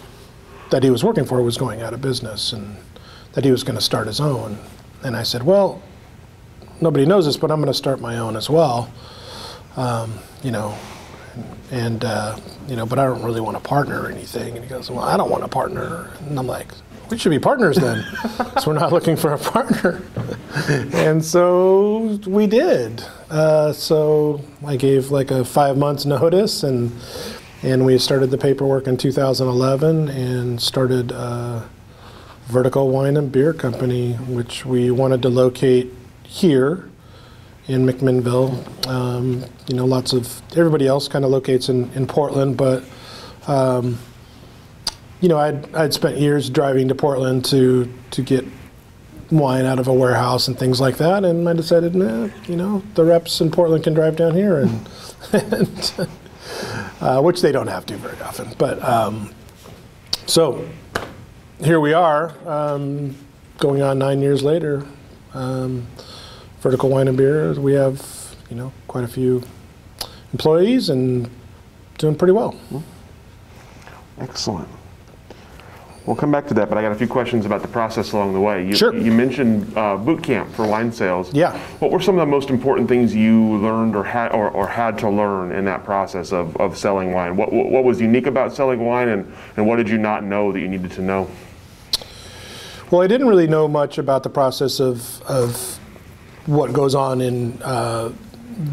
that 0.72 0.84
he 0.84 0.90
was 0.90 1.04
working 1.04 1.26
for 1.26 1.42
was 1.42 1.58
going 1.58 1.82
out 1.82 1.94
of 1.94 2.02
business 2.02 2.54
and 2.54 2.78
that 3.34 3.44
he 3.44 3.52
was 3.52 3.64
going 3.64 3.76
to 3.78 3.84
start 3.84 4.08
his 4.08 4.20
own, 4.20 4.58
and 5.04 5.16
I 5.16 5.24
said, 5.24 5.44
well, 5.44 5.82
nobody 6.82 7.06
knows 7.06 7.26
this, 7.26 7.38
but 7.38 7.52
I'm 7.52 7.60
going 7.60 7.72
to 7.72 7.78
start 7.78 8.00
my 8.00 8.18
own 8.18 8.36
as 8.36 8.50
well. 8.50 8.92
Um, 9.76 10.14
you 10.44 10.52
know, 10.52 10.76
and 11.72 12.04
uh, 12.04 12.38
you 12.68 12.76
know, 12.76 12.86
but 12.86 13.00
I 13.00 13.06
don't 13.06 13.24
really 13.24 13.42
want 13.42 13.58
a 13.58 13.62
partner 13.62 14.02
or 14.02 14.12
anything. 14.12 14.56
And 14.56 14.64
he 14.64 14.70
goes, 14.70 14.90
well, 14.90 15.04
I 15.04 15.18
don't 15.18 15.30
want 15.30 15.44
a 15.44 15.48
partner. 15.48 16.12
And 16.28 16.38
I'm 16.38 16.48
like, 16.48 16.68
we 17.10 17.18
should 17.18 17.30
be 17.30 17.40
partners 17.40 17.78
then, 17.78 18.06
so 18.60 18.68
we're 18.68 18.74
not 18.74 18.92
looking 18.92 19.16
for 19.16 19.34
a 19.34 19.40
partner. 19.40 20.02
and 20.94 21.24
so 21.24 22.20
we 22.28 22.46
did. 22.46 23.04
Uh, 23.30 23.74
so 23.74 24.42
I 24.66 24.76
gave 24.76 25.10
like 25.10 25.32
a 25.32 25.44
five 25.44 25.78
months 25.78 26.06
notice, 26.06 26.64
and 26.64 26.92
and 27.64 27.86
we 27.86 27.98
started 27.98 28.28
the 28.28 28.38
paperwork 28.38 28.88
in 28.88 28.98
2011 28.98 30.10
and 30.10 30.62
started. 30.62 31.12
Uh, 31.12 31.64
Vertical 32.50 32.90
Wine 32.90 33.16
and 33.16 33.32
Beer 33.32 33.54
Company, 33.54 34.14
which 34.14 34.66
we 34.66 34.90
wanted 34.90 35.22
to 35.22 35.30
locate 35.30 35.94
here 36.24 36.90
in 37.70 37.86
McMinnville. 37.86 38.88
Um, 38.88 39.46
you 39.68 39.76
know, 39.76 39.86
lots 39.86 40.12
of 40.12 40.42
everybody 40.58 40.88
else 40.88 41.08
kind 41.08 41.24
of 41.24 41.32
locates 41.32 41.70
in, 41.70 41.90
in 41.94 42.08
Portland, 42.08 42.58
but 42.58 42.84
um, 43.48 44.00
you 45.22 45.30
know, 45.30 45.38
I'd, 45.38 45.74
I'd 45.76 45.94
spent 45.94 46.18
years 46.18 46.50
driving 46.50 46.88
to 46.88 46.96
Portland 46.96 47.46
to 47.46 47.92
to 48.12 48.22
get 48.24 48.44
wine 49.32 49.66
out 49.66 49.78
of 49.78 49.88
a 49.88 49.94
warehouse 49.94 50.48
and 50.48 50.58
things 50.58 50.82
like 50.82 50.98
that, 50.98 51.24
and 51.24 51.48
I 51.48 51.54
decided, 51.54 51.94
nah, 51.94 52.30
you 52.48 52.56
know, 52.56 52.82
the 52.96 53.06
reps 53.06 53.40
in 53.40 53.52
Portland 53.52 53.84
can 53.84 53.94
drive 53.94 54.16
down 54.16 54.34
here, 54.34 54.58
and, 54.58 54.90
and 55.34 56.08
uh, 57.00 57.22
which 57.22 57.42
they 57.42 57.52
don't 57.52 57.68
have 57.68 57.86
to 57.86 57.98
very 57.98 58.20
often, 58.22 58.52
but 58.58 58.84
um, 58.84 59.32
so 60.26 60.68
here 61.64 61.80
we 61.80 61.94
are, 61.94 62.34
um, 62.48 63.16
going 63.60 63.84
on 63.84 64.00
nine 64.00 64.22
years 64.22 64.42
later. 64.42 64.84
Vertical 66.62 66.90
Wine 66.90 67.08
and 67.08 67.18
Beer, 67.18 67.54
we 67.54 67.74
have 67.74 68.36
you 68.50 68.56
know 68.56 68.72
quite 68.88 69.04
a 69.04 69.08
few 69.08 69.44
employees 70.34 70.90
and 70.90 71.30
doing 71.98 72.16
pretty 72.16 72.34
well. 72.34 72.56
Excellent. 74.20 74.68
We'll 76.06 76.16
come 76.16 76.32
back 76.32 76.48
to 76.48 76.54
that, 76.56 76.70
but 76.70 76.78
I 76.78 76.82
got 76.82 76.92
a 76.92 76.96
few 76.96 77.08
questions 77.08 77.46
about 77.46 77.62
the 77.62 77.68
process 77.68 78.14
along 78.14 78.34
the 78.34 78.40
way. 78.40 78.66
You, 78.66 78.76
Sure. 78.76 78.96
You 78.96 79.12
mentioned 79.12 79.78
uh, 79.78 79.96
boot 79.96 80.24
camp 80.24 80.52
for 80.54 80.66
wine 80.66 80.92
sales. 80.92 81.32
Yeah. 81.34 81.56
What 81.80 81.92
were 81.92 82.00
some 82.00 82.16
of 82.16 82.20
the 82.20 82.32
most 82.32 82.50
important 82.50 82.90
things 82.90 83.14
you 83.14 83.58
learned 83.58 83.96
or 83.96 84.04
had 84.04 84.32
or, 84.32 84.50
or 84.50 84.68
had 84.68 84.98
to 85.00 85.10
learn 85.10 85.52
in 85.52 85.66
that 85.66 85.84
process 85.84 86.34
of, 86.34 86.58
of 86.58 86.78
selling 86.78 87.14
wine? 87.14 87.36
What, 87.36 87.54
what 87.54 87.70
what 87.70 87.84
was 87.84 88.02
unique 88.02 88.26
about 88.26 88.54
selling 88.54 88.84
wine, 88.86 89.10
and, 89.10 89.32
and 89.56 89.68
what 89.68 89.76
did 89.76 89.88
you 89.88 89.98
not 89.98 90.24
know 90.24 90.52
that 90.52 90.60
you 90.60 90.68
needed 90.68 90.92
to 90.94 91.02
know? 91.02 91.30
Well, 92.90 93.02
I 93.02 93.08
didn't 93.08 93.28
really 93.28 93.48
know 93.48 93.68
much 93.68 94.00
about 94.00 94.24
the 94.24 94.32
process 94.32 94.80
of, 94.80 95.22
of 95.24 95.79
what 96.50 96.74
goes 96.74 96.96
on 96.96 97.22
in 97.22 97.62
uh, 97.62 98.12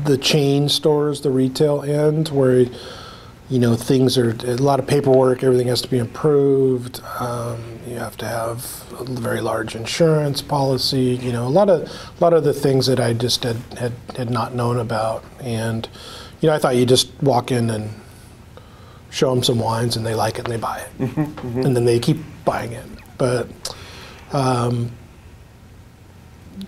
the 0.04 0.16
chain 0.16 0.68
stores, 0.68 1.20
the 1.20 1.30
retail 1.30 1.82
end, 1.82 2.28
where 2.30 2.66
you 3.48 3.58
know 3.58 3.76
things 3.76 4.16
are 4.18 4.30
a 4.30 4.56
lot 4.56 4.80
of 4.80 4.86
paperwork. 4.86 5.44
Everything 5.44 5.68
has 5.68 5.82
to 5.82 5.88
be 5.88 5.98
approved. 5.98 7.02
Um, 7.20 7.78
you 7.86 7.96
have 7.96 8.16
to 8.16 8.26
have 8.26 8.84
a 8.98 9.04
very 9.04 9.40
large 9.40 9.76
insurance 9.76 10.40
policy. 10.42 11.18
You 11.22 11.32
know, 11.32 11.46
a 11.46 11.50
lot 11.50 11.68
of 11.68 11.82
a 11.82 12.24
lot 12.24 12.32
of 12.32 12.44
the 12.44 12.54
things 12.54 12.86
that 12.86 12.98
I 12.98 13.12
just 13.12 13.44
had 13.44 13.56
had, 13.78 13.92
had 14.16 14.30
not 14.30 14.54
known 14.54 14.78
about. 14.78 15.22
And 15.40 15.86
you 16.40 16.48
know, 16.48 16.54
I 16.54 16.58
thought 16.58 16.76
you 16.76 16.86
just 16.86 17.10
walk 17.22 17.52
in 17.52 17.68
and 17.70 17.90
show 19.10 19.34
them 19.34 19.42
some 19.44 19.58
wines 19.58 19.96
and 19.96 20.04
they 20.04 20.14
like 20.14 20.38
it 20.38 20.44
and 20.44 20.52
they 20.52 20.58
buy 20.58 20.78
it, 20.80 20.90
and 20.98 21.76
then 21.76 21.84
they 21.84 21.98
keep 21.98 22.18
buying 22.44 22.72
it. 22.72 22.84
But 23.18 23.48
um, 24.32 24.90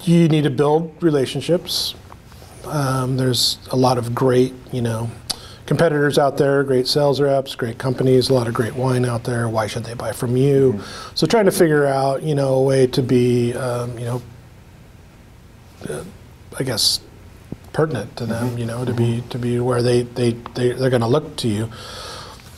you 0.02 0.28
need 0.28 0.44
to 0.44 0.50
build 0.50 0.94
relationships. 1.02 1.94
Um, 2.64 3.16
there's 3.16 3.58
a 3.70 3.76
lot 3.76 3.98
of 3.98 4.14
great, 4.14 4.52
you 4.72 4.82
know, 4.82 5.10
competitors 5.66 6.18
out 6.18 6.36
there, 6.36 6.64
great 6.64 6.86
sales 6.86 7.20
reps, 7.20 7.54
great 7.54 7.78
companies, 7.78 8.30
a 8.30 8.34
lot 8.34 8.48
of 8.48 8.54
great 8.54 8.74
wine 8.74 9.04
out 9.04 9.24
there. 9.24 9.48
Why 9.48 9.66
should 9.66 9.84
they 9.84 9.94
buy 9.94 10.12
from 10.12 10.36
you? 10.36 10.80
So 11.14 11.26
trying 11.26 11.44
to 11.46 11.52
figure 11.52 11.86
out, 11.86 12.22
you 12.22 12.34
know, 12.34 12.54
a 12.54 12.62
way 12.62 12.86
to 12.88 13.02
be, 13.02 13.54
um, 13.54 13.98
you 13.98 14.04
know, 14.04 14.22
uh, 15.88 16.04
I 16.58 16.64
guess 16.64 17.00
pertinent 17.72 18.16
to 18.16 18.26
them, 18.26 18.58
you 18.58 18.66
know, 18.66 18.84
to 18.84 18.92
be 18.92 19.22
to 19.30 19.38
be 19.38 19.60
where 19.60 19.82
they 19.82 20.02
they, 20.02 20.32
they 20.54 20.72
they're 20.72 20.90
going 20.90 21.02
to 21.02 21.06
look 21.06 21.36
to 21.36 21.48
you. 21.48 21.70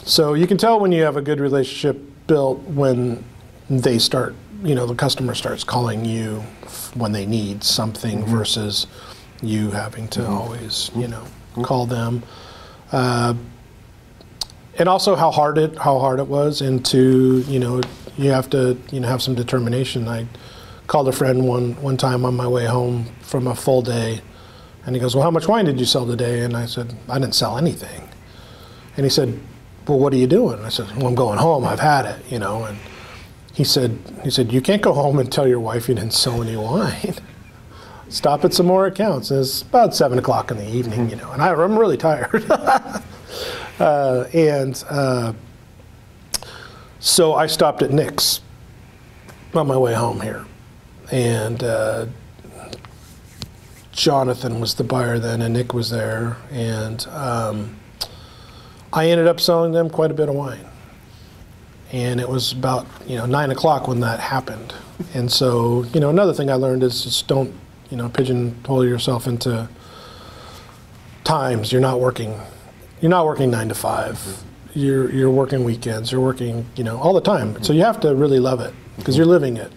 So 0.04 0.34
you 0.34 0.46
can 0.46 0.56
tell 0.56 0.80
when 0.80 0.92
you 0.92 1.02
have 1.02 1.16
a 1.16 1.22
good 1.22 1.40
relationship 1.40 2.00
built 2.26 2.60
when 2.60 3.22
they 3.68 3.99
start, 3.99 4.34
you 4.62 4.75
know, 4.75 4.87
the 4.87 4.94
customer 4.94 5.34
starts 5.34 5.62
calling 5.62 6.04
you 6.04 6.42
when 6.94 7.12
they 7.12 7.26
need 7.26 7.62
something 7.64 8.23
mm-hmm. 8.23 8.37
versus 8.37 8.87
you 9.42 9.70
having 9.70 10.09
to 10.09 10.20
mm-hmm. 10.20 10.32
always, 10.32 10.90
you 10.94 11.06
mm-hmm. 11.06 11.59
know, 11.59 11.62
call 11.64 11.87
them. 11.87 12.23
Uh, 12.92 13.35
and 14.78 14.88
also 14.88 15.14
how 15.14 15.30
hard 15.30 15.59
it 15.59 15.76
how 15.76 15.99
hard 15.99 16.20
it 16.20 16.26
was, 16.26 16.61
and 16.61 16.85
to 16.87 17.44
you 17.47 17.59
know 17.59 17.80
you 18.16 18.30
have 18.30 18.49
to 18.50 18.78
you 18.90 19.00
know 19.00 19.09
have 19.09 19.23
some 19.23 19.35
determination. 19.35 20.09
I 20.09 20.26
called 20.87 21.09
a 21.09 21.12
friend 21.12 21.47
one 21.47 21.80
one 21.82 21.97
time 21.97 22.25
on 22.25 22.35
my 22.35 22.49
way 22.49 22.66
home 22.66 23.06
from 23.20 23.47
a 23.47 23.54
full 23.54 23.82
day, 23.82 24.23
and 24.87 24.94
he 24.94 25.00
goes, 25.00 25.14
"Well, 25.14 25.23
how 25.23 25.30
much 25.30 25.49
wine 25.49 25.66
did 25.66 25.78
you 25.78 25.87
sell 25.87 26.06
today?" 26.06 26.40
And 26.40 26.56
I 26.56 26.66
said, 26.66 26.94
"I 27.09 27.18
didn't 27.18 27.35
sell 27.35 27.59
anything." 27.59 28.09
And 28.97 29.04
he 29.04 29.11
said, 29.11 29.38
"Well, 29.87 29.99
what 29.99 30.12
are 30.12 30.16
you 30.16 30.26
doing?" 30.26 30.64
I 30.64 30.68
said, 30.68 30.97
"Well, 30.97 31.09
I'm 31.09 31.14
going 31.14 31.38
home. 31.38 31.64
I've 31.64 31.80
had 31.80 32.06
it, 32.06 32.30
you 32.30 32.38
know." 32.38 32.64
And 32.64 32.78
he 33.52 33.64
said, 33.64 33.99
"He 34.23 34.30
said 34.30 34.52
you 34.52 34.61
can't 34.61 34.83
go 34.83 34.92
home 34.92 35.19
and 35.19 35.30
tell 35.30 35.47
your 35.47 35.61
wife 35.61 35.88
you 35.88 35.95
didn't 35.95 36.14
sell 36.14 36.42
any 36.42 36.57
wine. 36.57 37.14
Stop 38.09 38.45
at 38.45 38.52
some 38.54 38.66
more 38.66 38.87
accounts." 38.87 39.30
And 39.30 39.40
it's 39.40 39.62
about 39.62 39.95
seven 39.95 40.19
o'clock 40.19 40.50
in 40.50 40.57
the 40.57 40.69
evening, 40.69 41.11
you 41.11 41.16
know, 41.16 41.30
and 41.33 41.42
I, 41.42 41.52
I'm 41.52 41.78
really 41.78 41.97
tired. 41.97 42.45
uh, 43.80 44.25
and 44.33 44.83
uh, 44.88 45.33
so 46.99 47.35
I 47.35 47.47
stopped 47.47 47.83
at 47.83 47.90
Nick's 47.90 48.40
on 49.54 49.66
my 49.66 49.76
way 49.76 49.95
home 49.95 50.21
here, 50.21 50.45
and 51.11 51.62
uh, 51.62 52.07
Jonathan 53.92 54.61
was 54.61 54.75
the 54.75 54.85
buyer 54.85 55.19
then, 55.19 55.42
and 55.42 55.54
Nick 55.54 55.75
was 55.75 55.90
there, 55.90 56.37
and 56.50 57.07
um, 57.09 57.76
I 58.92 59.11
ended 59.11 59.26
up 59.26 59.40
selling 59.40 59.73
them 59.73 59.90
quite 59.90 60.11
a 60.11 60.14
bit 60.14 60.28
of 60.28 60.35
wine. 60.35 60.69
And 61.92 62.20
it 62.20 62.28
was 62.28 62.52
about 62.52 62.87
you 63.06 63.16
know 63.16 63.26
nine 63.26 63.50
o'clock 63.50 63.88
when 63.88 64.00
that 64.00 64.20
happened, 64.20 64.73
and 65.12 65.30
so 65.30 65.85
you 65.92 66.00
know 66.00 66.09
another 66.09 66.32
thing 66.32 66.50
I 66.50 66.54
learned 66.54 66.82
is 66.85 67.02
just 67.02 67.26
don't 67.26 67.52
you 67.90 67.97
know 67.97 68.09
pigeonhole 68.09 68.87
yourself 68.87 69.26
into 69.26 69.68
times. 71.25 71.73
You're 71.73 71.80
not 71.80 72.00
working, 72.00 72.40
you're 73.00 73.11
not 73.11 73.26
working 73.26 73.50
nine 73.50 73.68
to 73.68 73.75
five. 73.75 74.42
You're 74.73 75.11
you're 75.11 75.30
working 75.30 75.64
weekends. 75.64 76.12
You're 76.12 76.20
working 76.20 76.66
you 76.76 76.85
know 76.85 76.99
all 76.99 77.12
the 77.12 77.20
time. 77.20 77.61
So 77.64 77.73
you 77.73 77.82
have 77.82 77.99
to 78.00 78.14
really 78.14 78.38
love 78.38 78.61
it 78.61 78.73
because 78.97 79.16
you're 79.16 79.26
living 79.26 79.56
it. 79.56 79.73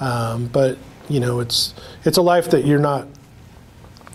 Um, 0.00 0.48
but 0.48 0.76
you 1.08 1.18
know 1.18 1.40
it's 1.40 1.72
it's 2.04 2.18
a 2.18 2.22
life 2.22 2.50
that 2.50 2.66
you're 2.66 2.78
not 2.78 3.06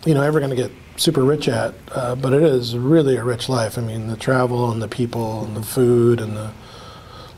you 0.06 0.14
know 0.14 0.22
ever 0.22 0.40
going 0.40 0.52
to 0.52 0.56
get 0.56 0.72
super 0.98 1.24
rich 1.24 1.48
at, 1.48 1.74
uh, 1.92 2.16
but 2.16 2.34
it 2.34 2.44
is 2.44 2.78
really 2.78 3.18
a 3.18 3.24
rich 3.24 3.50
life. 3.50 3.78
I 3.78 3.82
mean, 3.82 4.08
the 4.08 4.18
travel 4.18 4.72
and 4.72 4.82
the 4.82 4.88
people 4.88 5.44
and 5.44 5.56
the 5.56 5.64
food 5.64 6.22
and 6.22 6.36
the 6.36 6.52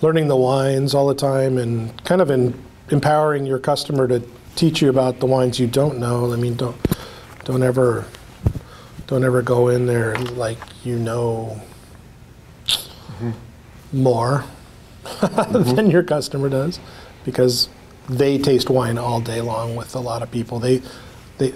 learning 0.01 0.27
the 0.27 0.35
wines 0.35 0.93
all 0.93 1.07
the 1.07 1.15
time 1.15 1.57
and 1.57 2.03
kind 2.03 2.21
of 2.21 2.29
in, 2.29 2.59
empowering 2.89 3.45
your 3.45 3.59
customer 3.59 4.07
to 4.07 4.21
teach 4.55 4.81
you 4.81 4.89
about 4.89 5.19
the 5.19 5.25
wines 5.25 5.59
you 5.59 5.67
don't 5.67 5.99
know. 5.99 6.31
I 6.31 6.35
mean, 6.35 6.55
don't 6.55 6.77
don't 7.43 7.63
ever 7.63 8.05
don't 9.07 9.23
ever 9.23 9.41
go 9.41 9.67
in 9.69 9.85
there 9.85 10.15
like 10.15 10.57
you 10.83 10.97
know 10.97 11.61
mm-hmm. 12.65 13.31
more 13.91 14.45
mm-hmm. 15.03 15.75
than 15.75 15.91
your 15.91 16.03
customer 16.03 16.49
does 16.49 16.79
because 17.23 17.69
they 18.09 18.37
taste 18.37 18.69
wine 18.69 18.97
all 18.97 19.19
day 19.19 19.41
long 19.41 19.75
with 19.75 19.95
a 19.95 19.99
lot 19.99 20.21
of 20.21 20.31
people. 20.31 20.59
They 20.59 20.81
they 21.37 21.53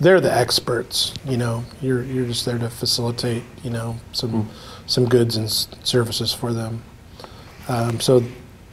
they're 0.00 0.20
the 0.20 0.32
experts. 0.32 1.14
You 1.24 1.36
know, 1.36 1.64
you're 1.80 2.02
you're 2.02 2.26
just 2.26 2.44
there 2.44 2.58
to 2.58 2.70
facilitate. 2.70 3.42
You 3.62 3.70
know, 3.70 3.96
some 4.12 4.30
mm-hmm. 4.30 4.86
some 4.86 5.08
goods 5.08 5.36
and 5.36 5.50
services 5.50 6.32
for 6.32 6.52
them. 6.52 6.82
Um, 7.68 8.00
so 8.00 8.22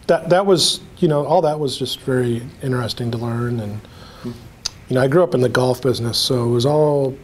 that 0.08 0.30
that 0.30 0.46
was 0.46 0.82
you 0.98 1.08
know 1.08 1.26
all 1.26 1.42
that 1.42 1.60
was 1.60 1.78
just 1.78 2.02
very 2.02 2.42
interesting 2.62 3.12
to 3.12 3.18
learn. 3.18 3.60
And 3.60 3.82
you 4.24 4.96
know 4.96 5.02
I 5.02 5.08
grew 5.08 5.24
up 5.24 5.34
in 5.34 5.42
the 5.42 5.50
golf 5.50 5.82
business, 5.82 6.18
so 6.18 6.46
it 6.46 6.52
was 6.52 6.66
all 6.66 7.18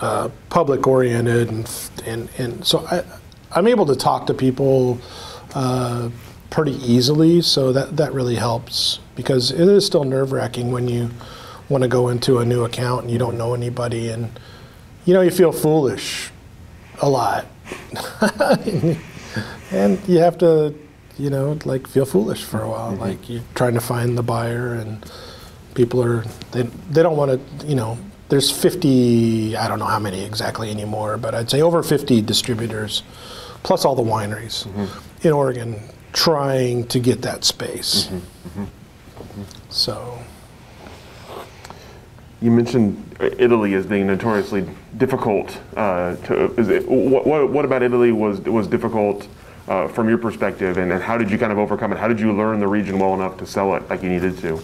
uh, 0.00 0.28
public 0.50 0.86
oriented 0.86 1.50
and 1.50 1.90
and 2.04 2.28
and 2.38 2.66
so 2.66 2.86
I 2.86 3.04
I'm 3.52 3.66
able 3.66 3.86
to 3.86 3.96
talk 3.96 4.26
to 4.26 4.34
people. 4.34 4.98
Uh, 5.54 6.10
pretty 6.52 6.72
easily, 6.84 7.40
so 7.40 7.72
that, 7.72 7.96
that 7.96 8.12
really 8.12 8.34
helps 8.34 9.00
because 9.16 9.50
it 9.50 9.66
is 9.66 9.86
still 9.86 10.04
nerve 10.04 10.32
wracking 10.32 10.70
when 10.70 10.86
you 10.86 11.10
want 11.70 11.82
to 11.82 11.88
go 11.88 12.08
into 12.08 12.38
a 12.38 12.44
new 12.44 12.62
account 12.62 13.02
and 13.02 13.10
you 13.10 13.18
don't 13.18 13.38
know 13.38 13.54
anybody. 13.54 14.10
And 14.10 14.38
you 15.04 15.14
know 15.14 15.22
you 15.22 15.30
feel 15.30 15.50
foolish 15.50 16.30
a 17.00 17.08
lot 17.08 17.46
and 19.72 19.98
you 20.08 20.18
have 20.18 20.38
to 20.38 20.74
you 21.18 21.30
know 21.30 21.58
like 21.64 21.86
feel 21.86 22.04
foolish 22.04 22.44
for 22.44 22.62
a 22.62 22.68
while. 22.68 22.92
Mm-hmm. 22.92 23.00
Like 23.00 23.28
you're 23.28 23.42
trying 23.54 23.74
to 23.74 23.80
find 23.80 24.16
the 24.16 24.22
buyer 24.22 24.74
and 24.74 25.04
people 25.74 26.02
are 26.02 26.24
they, 26.52 26.62
they 26.62 27.02
don't 27.02 27.16
want 27.16 27.60
to 27.60 27.66
you 27.66 27.74
know 27.74 27.98
there's 28.28 28.50
50 28.50 29.56
i 29.56 29.68
don't 29.68 29.78
know 29.78 29.86
how 29.86 29.98
many 29.98 30.22
exactly 30.22 30.70
anymore 30.70 31.16
but 31.16 31.34
i'd 31.34 31.50
say 31.50 31.60
over 31.60 31.82
50 31.82 32.20
distributors 32.22 33.02
plus 33.62 33.84
all 33.86 33.94
the 33.94 34.02
wineries 34.02 34.66
mm-hmm. 34.66 35.26
in 35.26 35.32
oregon 35.32 35.80
trying 36.12 36.86
to 36.88 37.00
get 37.00 37.22
that 37.22 37.44
space. 37.44 38.06
Mm-hmm. 38.06 38.64
So. 39.70 40.18
You 42.40 42.50
mentioned 42.50 43.16
Italy 43.20 43.74
as 43.74 43.86
being 43.86 44.08
notoriously 44.08 44.68
difficult. 44.96 45.58
Uh, 45.76 46.16
to, 46.16 46.52
is 46.54 46.68
it, 46.68 46.88
what, 46.88 47.26
what, 47.26 47.48
what 47.50 47.64
about 47.64 47.82
Italy 47.82 48.10
was 48.10 48.40
was 48.40 48.66
difficult 48.66 49.28
uh, 49.72 49.88
from 49.88 50.06
your 50.06 50.18
perspective, 50.18 50.76
and, 50.76 50.92
and 50.92 51.02
how 51.02 51.16
did 51.16 51.30
you 51.30 51.38
kind 51.38 51.50
of 51.50 51.56
overcome 51.56 51.92
it? 51.92 51.98
How 51.98 52.06
did 52.06 52.20
you 52.20 52.30
learn 52.32 52.60
the 52.60 52.68
region 52.68 52.98
well 52.98 53.14
enough 53.14 53.38
to 53.38 53.46
sell 53.46 53.74
it 53.74 53.88
like 53.88 54.02
you 54.02 54.10
needed 54.10 54.36
to? 54.38 54.62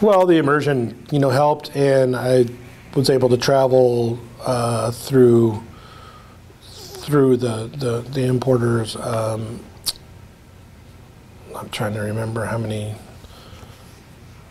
Well, 0.00 0.24
the 0.24 0.36
immersion, 0.36 1.04
you 1.10 1.18
know, 1.18 1.30
helped, 1.30 1.74
and 1.74 2.14
I 2.14 2.46
was 2.94 3.10
able 3.10 3.28
to 3.30 3.36
travel 3.36 4.20
uh, 4.40 4.92
through 4.92 5.62
through 6.62 7.38
the 7.38 7.66
the, 7.76 8.02
the 8.02 8.24
importers. 8.26 8.94
Um, 8.94 9.58
I'm 11.56 11.68
trying 11.70 11.94
to 11.94 12.00
remember 12.00 12.44
how 12.44 12.58
many. 12.58 12.94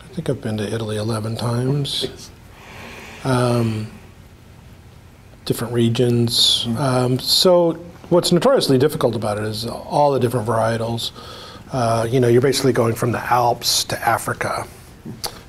I 0.02 0.08
think 0.08 0.28
I've 0.28 0.42
been 0.42 0.58
to 0.58 0.64
Italy 0.64 0.96
11 0.96 1.36
times. 1.36 2.30
Um, 3.24 3.90
different 5.44 5.72
regions. 5.72 6.66
Um, 6.78 7.18
so 7.18 7.78
what's 8.08 8.32
notoriously 8.32 8.78
difficult 8.78 9.14
about 9.14 9.38
it 9.38 9.44
is 9.44 9.66
all 9.66 10.12
the 10.12 10.20
different 10.20 10.46
varietals. 10.46 11.12
Uh, 11.72 12.06
you 12.08 12.20
know, 12.20 12.28
you're 12.28 12.42
basically 12.42 12.72
going 12.72 12.94
from 12.94 13.12
the 13.12 13.18
Alps 13.18 13.84
to 13.84 13.98
Africa 14.08 14.66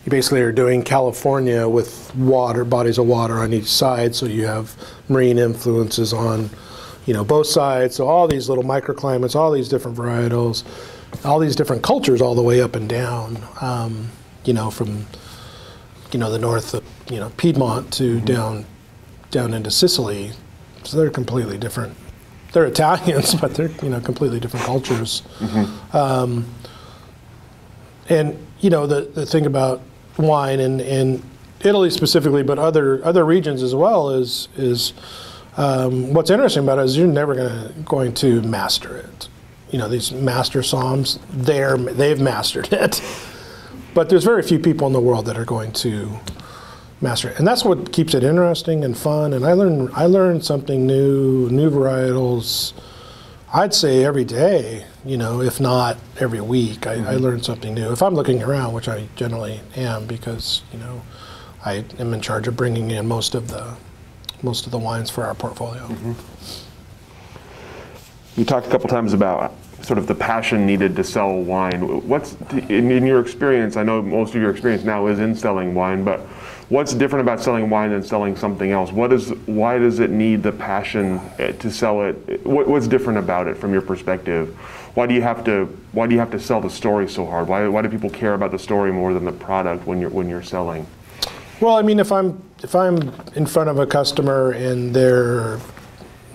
you 0.08 0.12
basically 0.12 0.40
are 0.40 0.54
doing 0.54 0.84
California 0.84 1.68
with 1.68 2.16
water, 2.16 2.64
bodies 2.64 2.98
of 2.98 3.06
water 3.08 3.40
on 3.40 3.52
each 3.52 3.66
side, 3.66 4.16
so 4.16 4.26
you 4.26 4.46
have 4.46 4.74
marine 5.10 5.38
influences 5.38 6.14
on, 6.14 6.50
you 7.06 7.14
know, 7.14 7.26
both 7.26 7.46
sides. 7.46 7.96
So 7.96 8.08
all 8.08 8.26
these 8.26 8.48
little 8.48 8.64
microclimates, 8.64 9.36
all 9.36 9.52
these 9.52 9.68
different 9.68 9.98
varietals, 9.98 10.64
all 11.26 11.40
these 11.40 11.58
different 11.58 11.84
cultures, 11.84 12.22
all 12.22 12.36
the 12.36 12.42
way 12.42 12.62
up 12.62 12.74
and 12.74 12.88
down. 12.88 13.38
Um, 13.60 14.08
you 14.46 14.54
know, 14.54 14.72
from 14.72 15.08
you 16.14 16.20
know 16.20 16.32
the 16.32 16.40
north 16.40 16.74
of 16.74 16.86
you 17.12 17.20
know 17.20 17.30
Piedmont 17.36 17.92
to 17.96 18.22
down 18.22 18.66
down 19.30 19.54
into 19.54 19.72
Sicily. 19.72 20.32
So 20.86 20.96
they're 20.96 21.10
completely 21.10 21.58
different. 21.58 21.98
They're 22.58 22.66
Italians, 22.66 23.36
but 23.42 23.54
they're 23.54 23.70
you 23.84 23.90
know 23.90 24.00
completely 24.00 24.40
different 24.40 24.66
cultures. 24.66 25.22
Um, 25.94 26.48
and 28.10 28.36
you 28.62 28.72
know 28.72 28.88
the 28.88 29.02
the 29.02 29.28
thing 29.28 29.46
about 29.46 29.84
wine 30.18 30.60
and, 30.60 30.82
and 30.82 31.22
Italy 31.60 31.92
specifically, 31.92 32.42
but 32.42 32.58
other 32.58 33.06
other 33.06 33.24
regions 33.24 33.62
as 33.62 33.76
well 33.76 34.10
is 34.10 34.48
is 34.58 34.94
um, 35.56 36.14
what's 36.16 36.32
interesting 36.32 36.64
about 36.64 36.80
it 36.80 36.86
is 36.86 36.98
you're 36.98 37.06
never 37.06 37.36
gonna, 37.36 37.72
going 37.86 38.16
to 38.16 38.42
master 38.42 38.98
it. 38.98 39.30
You 39.70 39.78
know 39.78 39.88
these 39.88 40.12
master 40.12 40.62
somms, 40.62 41.20
they're 41.30 41.78
they've 41.78 42.20
mastered 42.20 42.70
it, 42.74 43.04
but 43.94 44.10
there's 44.10 44.24
very 44.24 44.42
few 44.42 44.58
people 44.58 44.88
in 44.88 44.94
the 44.94 45.00
world 45.00 45.28
that 45.28 45.38
are 45.38 45.46
going 45.46 45.74
to 45.74 46.10
master 47.02 47.30
it, 47.30 47.38
and 47.38 47.48
that's 47.48 47.64
what 47.64 47.92
keeps 47.92 48.14
it 48.14 48.24
interesting 48.24 48.84
and 48.84 48.98
fun. 48.98 49.34
And 49.34 49.46
I 49.46 49.54
learn 49.54 49.90
I 49.94 50.06
learn 50.06 50.42
something 50.42 50.86
new, 50.86 51.50
new 51.50 51.70
varietals. 51.70 52.74
I'd 53.54 53.74
say 53.74 54.04
every 54.04 54.26
day, 54.26 54.86
you 55.06 55.18
know, 55.18 55.42
if 55.42 55.62
not 55.62 55.98
every 56.20 56.42
week, 56.42 56.86
I, 56.86 56.94
I 56.94 56.98
mm-hmm. 56.98 57.24
learn 57.24 57.44
something 57.44 57.74
new. 57.74 57.92
If 57.92 58.02
I'm 58.02 58.14
looking 58.14 58.44
around, 58.44 58.74
which 58.74 58.90
I 58.90 59.08
generally 59.16 59.62
am, 59.76 60.06
because 60.06 60.64
you 60.74 60.80
know, 60.80 61.02
I 61.66 61.86
am 62.00 62.14
in 62.14 62.22
charge 62.22 62.48
of 62.48 62.56
bringing 62.56 62.92
in 62.92 63.08
most 63.08 63.36
of 63.36 63.48
the 63.48 63.76
most 64.44 64.66
of 64.66 64.72
the 64.72 64.78
wines 64.78 65.10
for 65.10 65.26
our 65.26 65.34
portfolio. 65.34 65.84
Mm-hmm. 65.84 66.14
You 68.40 68.46
talked 68.46 68.68
a 68.68 68.70
couple 68.70 68.88
times 68.88 69.14
about 69.14 69.56
sort 69.82 69.98
of 69.98 70.06
the 70.06 70.16
passion 70.16 70.66
needed 70.66 70.96
to 70.96 71.04
sell 71.04 71.42
wine. 71.42 72.08
What's 72.08 72.36
in, 72.52 72.92
in 72.92 73.06
your 73.06 73.20
experience? 73.20 73.78
I 73.78 73.84
know 73.84 74.02
most 74.02 74.36
of 74.36 74.42
your 74.42 74.52
experience 74.52 74.84
now 74.84 75.08
is 75.08 75.20
in 75.20 75.36
selling 75.36 75.74
wine, 75.74 76.04
but 76.04 76.22
what's 76.70 76.94
different 76.94 77.22
about 77.22 77.42
selling 77.42 77.70
wine 77.70 77.92
than 77.92 78.04
selling 78.04 78.36
something 78.36 78.72
else? 78.72 78.92
What 78.92 79.14
is 79.14 79.30
why 79.46 79.78
does 79.78 80.00
it 80.00 80.10
need 80.10 80.44
the 80.44 80.52
passion 80.52 81.20
eh, 81.40 81.54
to 81.54 81.72
sell 81.72 82.02
it? 82.04 82.46
What, 82.46 82.68
what's 82.68 82.88
different 82.88 83.20
about 83.20 83.48
it 83.48 83.58
from 83.58 83.72
your 83.74 83.82
perspective? 83.82 84.56
Why 84.94 85.08
do 85.08 85.14
you 85.14 85.22
have 85.22 85.44
to 85.46 85.66
Why 85.92 86.08
do 86.08 86.14
you 86.14 86.20
have 86.20 86.32
to 86.32 86.40
sell 86.40 86.62
the 86.62 86.70
story 86.70 87.08
so 87.08 87.26
hard? 87.26 87.48
Why, 87.48 87.68
why 87.68 87.82
do 87.82 87.90
people 87.90 88.10
care 88.10 88.34
about 88.34 88.52
the 88.52 88.60
story 88.60 88.92
more 88.92 89.14
than 89.14 89.26
the 89.26 89.32
product 89.32 89.86
when 89.86 90.02
you're 90.02 90.10
when 90.10 90.30
you're 90.30 90.44
selling? 90.44 90.86
Well, 91.60 91.76
I 91.76 91.82
mean, 91.82 92.00
if 92.00 92.12
I'm 92.12 92.42
if 92.64 92.76
I'm 92.76 93.14
in 93.36 93.46
front 93.46 93.70
of 93.70 93.80
a 93.80 93.88
customer 93.88 94.52
and 94.52 94.94
they're, 94.94 95.60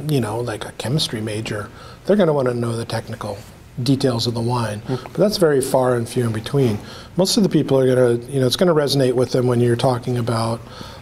you 0.09 0.21
know, 0.21 0.41
like 0.41 0.65
a 0.65 0.73
chemistry 0.73 1.21
major, 1.21 1.69
they're 2.07 2.17
going 2.17 2.29
to 2.29 2.33
want 2.33 2.49
to 2.49 2.55
know 2.55 2.77
the 2.77 2.85
technical 2.85 3.39
details 3.83 4.27
of 4.27 4.35
the 4.35 4.41
wine. 4.41 4.83
But 4.87 5.15
that's 5.15 5.37
very 5.37 5.61
far 5.61 5.97
and 5.97 6.09
few 6.09 6.27
in 6.27 6.33
between. 6.33 6.79
Most 7.17 7.37
of 7.37 7.43
the 7.43 7.49
people 7.49 7.79
are 7.79 7.87
going 7.95 8.21
to, 8.21 8.33
you 8.33 8.41
know, 8.41 8.47
it's 8.47 8.57
going 8.57 8.69
to 8.69 8.75
resonate 8.75 9.15
with 9.15 9.33
them 9.33 9.47
when 9.47 9.61
you're 9.61 9.77
talking 9.77 10.19
about 10.19 10.61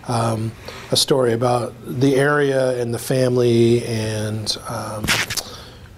um, 0.09 0.53
a 0.93 0.97
story 0.97 1.33
about 1.33 1.75
the 1.85 2.17
area 2.17 2.81
and 2.81 2.93
the 2.95 2.99
family 2.99 3.85
and 3.85 4.57
um, 4.69 5.05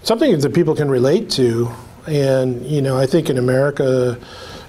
something 0.02 0.38
that 0.38 0.54
people 0.54 0.74
can 0.74 0.90
relate 0.90 1.30
to. 1.30 1.70
And 2.06 2.66
you 2.66 2.82
know, 2.82 2.98
I 2.98 3.06
think 3.06 3.30
in 3.30 3.38
America, 3.38 4.18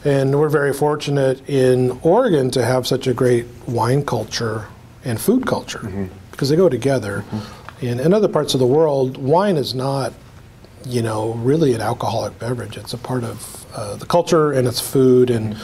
and 0.05 0.37
we're 0.39 0.49
very 0.49 0.73
fortunate 0.73 1.47
in 1.49 1.99
Oregon 2.03 2.51
to 2.51 2.63
have 2.63 2.85
such 2.85 3.07
a 3.07 3.13
great 3.13 3.45
wine 3.67 4.05
culture 4.05 4.67
and 5.03 5.19
food 5.19 5.45
culture 5.47 6.09
because 6.31 6.49
they 6.49 6.55
go 6.55 6.69
together. 6.69 7.23
And 7.81 7.99
in 7.99 8.13
other 8.13 8.27
parts 8.29 8.53
of 8.53 8.59
the 8.59 8.67
world, 8.67 9.17
wine 9.17 9.57
is 9.57 9.73
not, 9.73 10.13
you 10.85 11.01
know, 11.01 11.33
really 11.33 11.73
an 11.73 11.81
alcoholic 11.81 12.37
beverage. 12.39 12.77
It's 12.77 12.93
a 12.93 12.97
part 12.97 13.23
of 13.23 13.65
uh, 13.73 13.95
the 13.95 14.05
culture 14.05 14.51
and 14.51 14.67
it's 14.67 14.79
food 14.79 15.29
and. 15.29 15.57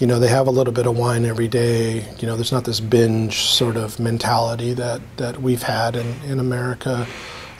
You 0.00 0.06
know, 0.06 0.20
they 0.20 0.28
have 0.28 0.46
a 0.46 0.52
little 0.52 0.72
bit 0.72 0.86
of 0.86 0.96
wine 0.96 1.24
every 1.24 1.48
day. 1.48 2.06
You 2.20 2.28
know, 2.28 2.36
there's 2.36 2.52
not 2.52 2.64
this 2.64 2.78
binge 2.78 3.40
sort 3.40 3.76
of 3.76 3.98
mentality 3.98 4.72
that, 4.74 5.00
that 5.16 5.42
we've 5.42 5.64
had 5.64 5.96
in, 5.96 6.06
in 6.22 6.38
America. 6.38 7.04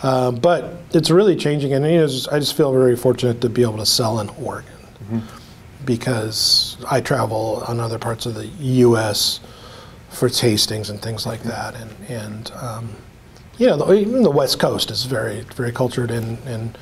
Uh, 0.02 0.30
but 0.30 0.76
it's 0.92 1.10
really 1.10 1.34
changing, 1.34 1.72
and 1.72 1.84
you 1.84 1.98
know, 1.98 2.08
I 2.30 2.38
just 2.38 2.56
feel 2.56 2.70
very 2.72 2.94
fortunate 2.94 3.40
to 3.40 3.48
be 3.48 3.62
able 3.62 3.78
to 3.78 3.86
sell 3.86 4.20
in 4.20 4.28
Oregon 4.28 4.72
because 5.84 6.76
I 6.88 7.00
travel 7.00 7.64
on 7.66 7.80
other 7.80 7.98
parts 7.98 8.26
of 8.26 8.34
the 8.34 8.46
U.S. 8.46 9.40
for 10.10 10.28
tastings 10.28 10.90
and 10.90 11.00
things 11.02 11.26
like 11.26 11.42
that, 11.42 11.74
and 11.74 11.90
and 12.08 12.52
um, 12.52 12.90
you 13.58 13.66
know, 13.66 13.76
the, 13.76 13.92
even 13.92 14.22
the 14.22 14.30
West 14.30 14.58
Coast 14.58 14.90
is 14.90 15.04
very 15.04 15.40
very 15.54 15.72
cultured, 15.72 16.10
and 16.10 16.38
and 16.46 16.78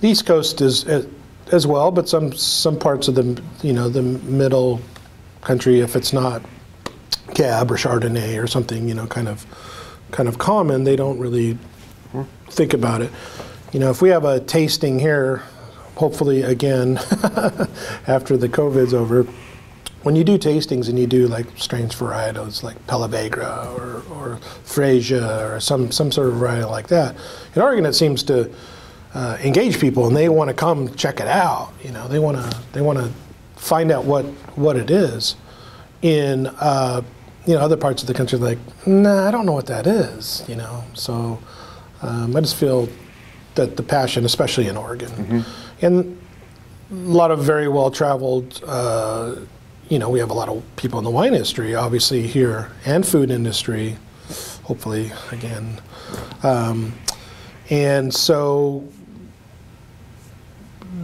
the 0.00 0.08
East 0.08 0.26
Coast 0.26 0.60
is 0.60 0.86
uh, 0.88 1.06
as 1.52 1.66
well, 1.66 1.90
but 1.90 2.08
some 2.08 2.32
some 2.32 2.78
parts 2.78 3.08
of 3.08 3.14
the 3.14 3.42
you 3.62 3.72
know 3.72 3.88
the 3.88 4.02
middle 4.02 4.80
country, 5.42 5.80
if 5.80 5.94
it's 5.94 6.12
not 6.12 6.42
Cab 7.34 7.70
or 7.70 7.76
Chardonnay 7.76 8.42
or 8.42 8.46
something, 8.46 8.88
you 8.88 8.94
know, 8.94 9.06
kind 9.06 9.28
of 9.28 9.46
kind 10.10 10.28
of 10.28 10.38
common, 10.38 10.84
they 10.84 10.96
don't 10.96 11.18
really 11.18 11.58
think 12.50 12.72
about 12.72 13.02
it. 13.02 13.10
You 13.72 13.80
know, 13.80 13.90
if 13.90 14.00
we 14.00 14.08
have 14.08 14.24
a 14.24 14.40
tasting 14.40 14.98
here, 14.98 15.42
hopefully 15.96 16.42
again 16.42 16.96
after 18.06 18.36
the 18.36 18.48
COVID's 18.48 18.94
over, 18.94 19.26
when 20.06 20.14
you 20.14 20.22
do 20.22 20.38
tastings 20.38 20.88
and 20.88 20.96
you 20.96 21.06
do 21.08 21.26
like 21.26 21.46
strange 21.56 21.92
varietals 21.92 22.62
like 22.62 22.76
Pelaverga 22.86 23.76
or, 23.76 24.04
or 24.14 24.38
Freisa 24.64 25.50
or 25.50 25.58
some, 25.58 25.90
some 25.90 26.12
sort 26.12 26.28
of 26.28 26.34
variety 26.34 26.64
like 26.64 26.86
that, 26.86 27.16
in 27.56 27.60
Oregon 27.60 27.84
it 27.84 27.94
seems 27.94 28.22
to 28.22 28.48
uh, 29.14 29.36
engage 29.42 29.80
people 29.80 30.06
and 30.06 30.14
they 30.14 30.28
want 30.28 30.48
to 30.48 30.54
come 30.54 30.94
check 30.94 31.18
it 31.18 31.26
out. 31.26 31.72
You 31.82 31.90
know, 31.90 32.06
they 32.06 32.20
want 32.20 32.36
to 32.36 32.60
they 32.72 32.82
want 32.82 33.00
to 33.00 33.10
find 33.56 33.90
out 33.90 34.04
what 34.04 34.24
what 34.54 34.76
it 34.76 34.92
is. 34.92 35.34
In 36.02 36.46
uh, 36.60 37.02
you 37.44 37.54
know 37.54 37.60
other 37.60 37.76
parts 37.76 38.02
of 38.02 38.06
the 38.06 38.14
country, 38.14 38.38
like 38.38 38.58
nah, 38.86 39.26
I 39.26 39.32
don't 39.32 39.44
know 39.44 39.54
what 39.54 39.66
that 39.66 39.88
is. 39.88 40.44
You 40.46 40.54
know, 40.54 40.84
so 40.94 41.40
um, 42.02 42.36
I 42.36 42.40
just 42.42 42.54
feel 42.54 42.88
that 43.56 43.76
the 43.76 43.82
passion, 43.82 44.24
especially 44.24 44.68
in 44.68 44.76
Oregon, 44.76 45.44
and 45.82 46.16
a 46.92 46.94
lot 46.94 47.32
of 47.32 47.40
very 47.42 47.66
well 47.66 47.90
traveled. 47.90 48.62
Uh, 48.64 49.36
you 49.88 49.98
know, 49.98 50.08
we 50.08 50.18
have 50.18 50.30
a 50.30 50.34
lot 50.34 50.48
of 50.48 50.62
people 50.76 50.98
in 50.98 51.04
the 51.04 51.10
wine 51.10 51.32
industry, 51.34 51.74
obviously 51.74 52.26
here, 52.26 52.70
and 52.84 53.06
food 53.06 53.30
industry. 53.30 53.96
Hopefully, 54.64 55.12
again, 55.30 55.80
um, 56.42 56.92
and 57.70 58.12
so 58.12 58.86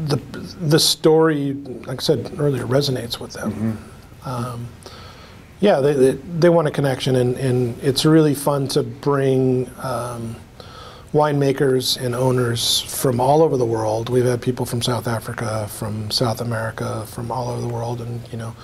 the 0.07 0.17
the 0.17 0.81
story, 0.81 1.53
like 1.53 2.01
I 2.01 2.03
said 2.03 2.33
earlier, 2.39 2.65
resonates 2.65 3.21
with 3.21 3.35
them. 3.35 3.79
Um, 4.25 4.69
yeah, 5.61 5.81
they, 5.81 5.93
they, 5.93 6.11
they 6.13 6.49
want 6.49 6.67
a 6.67 6.73
connection, 6.73 7.15
and, 7.15 7.37
and 7.37 7.79
it's 7.85 8.05
really 8.05 8.35
fun 8.35 8.67
to 8.69 8.83
bring 8.83 9.71
um, 9.81 10.35
winemakers 11.13 12.01
and 12.01 12.15
owners 12.15 12.81
from 12.81 13.21
all 13.21 13.43
over 13.43 13.57
the 13.57 13.67
world. 13.67 14.09
We've 14.09 14.25
had 14.25 14.41
people 14.41 14.65
from 14.65 14.81
South 14.81 15.07
Africa, 15.07 15.69
from 15.69 16.11
South 16.11 16.41
America, 16.41 17.05
from 17.07 17.31
all 17.31 17.51
over 17.51 17.61
the 17.61 17.69
world, 17.69 18.01
and 18.01 18.21
you 18.33 18.39
know, 18.39 18.57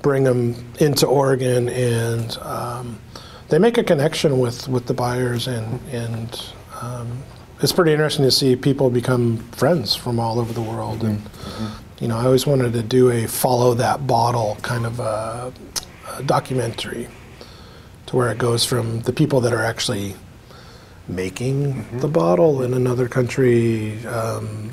bring 0.00 0.24
them 0.24 0.72
into 0.78 1.06
Oregon, 1.06 1.68
and 1.68 2.36
um, 2.38 3.00
they 3.48 3.58
make 3.58 3.78
a 3.78 3.84
connection 3.84 4.38
with, 4.38 4.68
with 4.68 4.86
the 4.86 4.94
buyers, 4.94 5.48
and 5.48 5.80
and 5.90 6.52
um, 6.80 7.22
it's 7.60 7.72
pretty 7.72 7.90
interesting 7.92 8.24
to 8.24 8.30
see 8.30 8.54
people 8.54 8.90
become 8.90 9.38
friends 9.50 9.96
from 9.96 10.20
all 10.20 10.38
over 10.38 10.52
the 10.52 10.62
world. 10.62 11.02
And 11.02 11.20
you 12.00 12.06
know, 12.06 12.16
I 12.16 12.24
always 12.24 12.46
wanted 12.46 12.72
to 12.74 12.82
do 12.82 13.10
a 13.10 13.26
follow 13.26 13.74
that 13.74 14.06
bottle 14.06 14.56
kind 14.62 14.86
of 14.86 15.00
a, 15.00 15.52
a 16.16 16.22
documentary, 16.22 17.08
to 18.06 18.16
where 18.16 18.30
it 18.30 18.38
goes 18.38 18.64
from 18.64 19.00
the 19.00 19.12
people 19.12 19.40
that 19.40 19.52
are 19.52 19.64
actually 19.64 20.14
making 21.08 21.98
the 21.98 22.08
bottle 22.08 22.62
in 22.62 22.74
another 22.74 23.08
country, 23.08 24.04
um, 24.06 24.72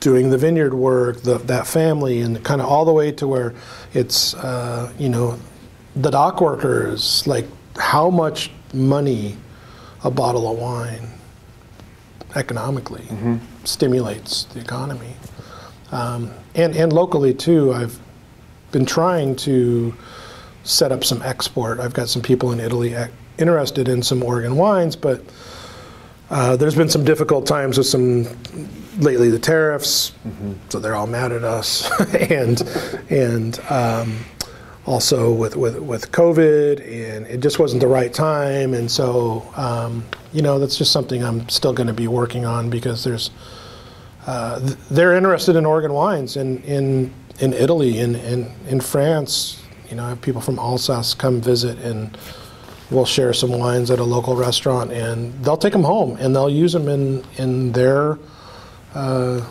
doing 0.00 0.30
the 0.30 0.38
vineyard 0.38 0.74
work, 0.74 1.22
the, 1.22 1.38
that 1.38 1.66
family, 1.66 2.20
and 2.20 2.44
kind 2.44 2.60
of 2.60 2.66
all 2.68 2.84
the 2.84 2.92
way 2.92 3.10
to 3.10 3.26
where 3.26 3.54
it's, 3.94 4.34
uh, 4.34 4.92
you 4.98 5.08
know, 5.08 5.38
the 5.94 6.10
dock 6.10 6.40
workers, 6.40 7.26
like 7.26 7.46
how 7.76 8.10
much 8.10 8.50
money 8.74 9.36
a 10.04 10.10
bottle 10.10 10.50
of 10.50 10.58
wine 10.58 11.08
economically 12.34 13.06
stimulates 13.64 14.44
the 14.44 14.60
economy. 14.60 15.16
Um, 15.90 16.30
and, 16.54 16.76
and 16.76 16.92
locally 16.92 17.32
too, 17.32 17.72
I've 17.72 17.98
been 18.72 18.84
trying 18.84 19.36
to 19.36 19.94
set 20.64 20.92
up 20.92 21.02
some 21.02 21.22
export. 21.22 21.80
I've 21.80 21.94
got 21.94 22.08
some 22.08 22.20
people 22.20 22.52
in 22.52 22.60
Italy 22.60 22.94
interested 23.38 23.88
in 23.88 24.02
some 24.02 24.22
Oregon 24.22 24.56
wines, 24.56 24.96
but 24.96 25.22
uh, 26.30 26.56
there's 26.56 26.74
been 26.74 26.88
some 26.88 27.04
difficult 27.04 27.46
times 27.46 27.78
with 27.78 27.86
some 27.86 28.26
lately 28.98 29.30
the 29.30 29.38
tariffs, 29.38 30.12
so 30.68 30.80
they're 30.80 30.96
all 30.96 31.06
mad 31.06 31.32
at 31.32 31.44
us, 31.44 31.90
and 32.30 32.62
and 33.10 33.60
um, 33.70 34.24
also 34.86 35.32
with, 35.32 35.56
with, 35.56 35.78
with 35.78 36.12
COVID, 36.12 36.80
and 36.80 37.26
it 37.26 37.40
just 37.40 37.58
wasn't 37.58 37.80
the 37.80 37.88
right 37.88 38.12
time. 38.12 38.72
And 38.72 38.90
so, 38.90 39.46
um, 39.56 40.04
you 40.32 40.42
know, 40.42 40.58
that's 40.58 40.78
just 40.78 40.92
something 40.92 41.24
I'm 41.24 41.48
still 41.48 41.72
going 41.72 41.88
to 41.88 41.92
be 41.92 42.06
working 42.06 42.44
on 42.44 42.70
because 42.70 43.02
there's, 43.02 43.30
uh, 44.26 44.60
th- 44.60 44.78
they're 44.90 45.14
interested 45.14 45.56
in 45.56 45.66
Oregon 45.66 45.92
wines 45.92 46.36
in, 46.36 46.62
in, 46.62 47.12
in 47.40 47.52
Italy, 47.52 47.98
in, 47.98 48.14
in, 48.16 48.52
in 48.68 48.80
France. 48.80 49.62
You 49.90 49.96
know, 49.96 50.04
I 50.04 50.10
have 50.10 50.22
people 50.22 50.40
from 50.40 50.58
Alsace 50.58 51.14
come 51.14 51.40
visit 51.40 51.78
and 51.78 52.16
we'll 52.90 53.04
share 53.04 53.32
some 53.32 53.50
wines 53.50 53.90
at 53.90 53.98
a 53.98 54.04
local 54.04 54.36
restaurant 54.36 54.92
and 54.92 55.32
they'll 55.44 55.56
take 55.56 55.72
them 55.72 55.82
home 55.84 56.16
and 56.20 56.34
they'll 56.34 56.50
use 56.50 56.72
them 56.72 56.88
in, 56.88 57.24
in 57.38 57.72
their 57.72 58.18
uh, 58.94 59.44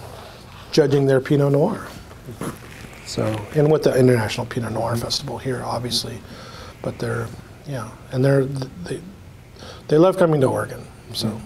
judging 0.72 1.06
their 1.06 1.20
Pinot 1.22 1.52
Noir. 1.52 1.88
So, 3.06 3.26
and 3.56 3.72
with 3.72 3.84
the 3.84 3.98
International 3.98 4.46
Pinot 4.46 4.72
Noir 4.74 4.96
Festival 4.96 5.38
here, 5.38 5.62
obviously, 5.64 6.18
but 6.82 6.98
they're, 6.98 7.28
yeah, 7.68 7.92
and 8.12 8.24
they're 8.26 8.46
they, 8.46 9.00
they 9.88 9.98
love 9.98 10.18
coming 10.18 10.42
to 10.42 10.48
Oregon. 10.48 10.84
So, 11.14 11.40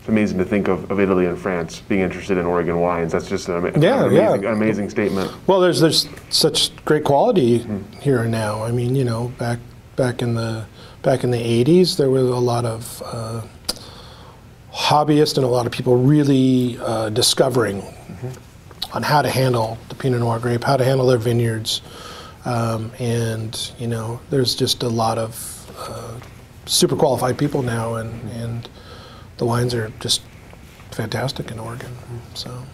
It's 0.00 0.08
amazing 0.08 0.38
to 0.38 0.44
think 0.44 0.66
of, 0.68 0.90
of 0.90 0.98
Italy 0.98 1.26
and 1.26 1.38
France 1.38 1.80
being 1.88 2.00
interested 2.00 2.38
in 2.38 2.44
Oregon 2.46 2.80
wines. 2.80 3.12
That's 3.12 3.28
just 3.28 3.48
an, 3.48 3.54
ama- 3.66 3.78
Yeah, 3.78 4.06
an 4.06 4.12
yeah. 4.14 4.28
amazing, 4.34 4.46
amazing 4.46 4.90
statement. 4.90 5.30
well, 5.46 5.60
there's 5.60 5.80
there's 5.80 6.08
such 6.30 6.74
great 6.84 7.04
quality 7.04 7.64
here 8.00 8.22
and 8.22 8.32
now. 8.32 8.64
I 8.64 8.72
mean, 8.72 8.96
you 8.96 9.04
know, 9.04 9.28
back 9.38 9.60
back 9.96 10.22
in 10.22 10.34
the 10.34 10.66
back 11.02 11.24
in 11.24 11.30
the 11.30 11.64
'80s, 11.64 11.96
there 11.96 12.10
was 12.10 12.28
a 12.28 12.36
lot 12.36 12.64
of 12.64 13.02
uh, 13.04 13.42
hobbyists 14.72 15.36
and 15.36 15.44
a 15.44 15.48
lot 15.48 15.66
of 15.66 15.72
people 15.72 15.96
really 15.96 16.78
uh, 16.80 17.10
discovering 17.10 17.82
on 18.92 19.02
how 19.02 19.22
to 19.22 19.30
handle 19.30 19.78
the 19.88 19.94
Pinot 19.94 20.20
Noir 20.20 20.38
grape, 20.38 20.64
how 20.64 20.76
to 20.76 20.84
handle 20.84 21.06
their 21.06 21.18
vineyards, 21.18 21.82
um, 22.44 22.92
and 22.98 23.72
you 23.78 23.86
know, 23.86 24.20
there's 24.30 24.54
just 24.54 24.82
a 24.82 24.88
lot 24.88 25.18
of 25.18 25.70
uh, 25.78 26.18
super 26.66 26.96
qualified 26.96 27.38
people 27.38 27.62
now, 27.62 27.94
and 27.94 28.30
and 28.32 28.68
the 29.38 29.44
wines 29.44 29.74
are 29.74 29.90
just 30.00 30.22
fantastic 30.90 31.50
in 31.50 31.58
Oregon. 31.58 31.96
So. 32.34 32.64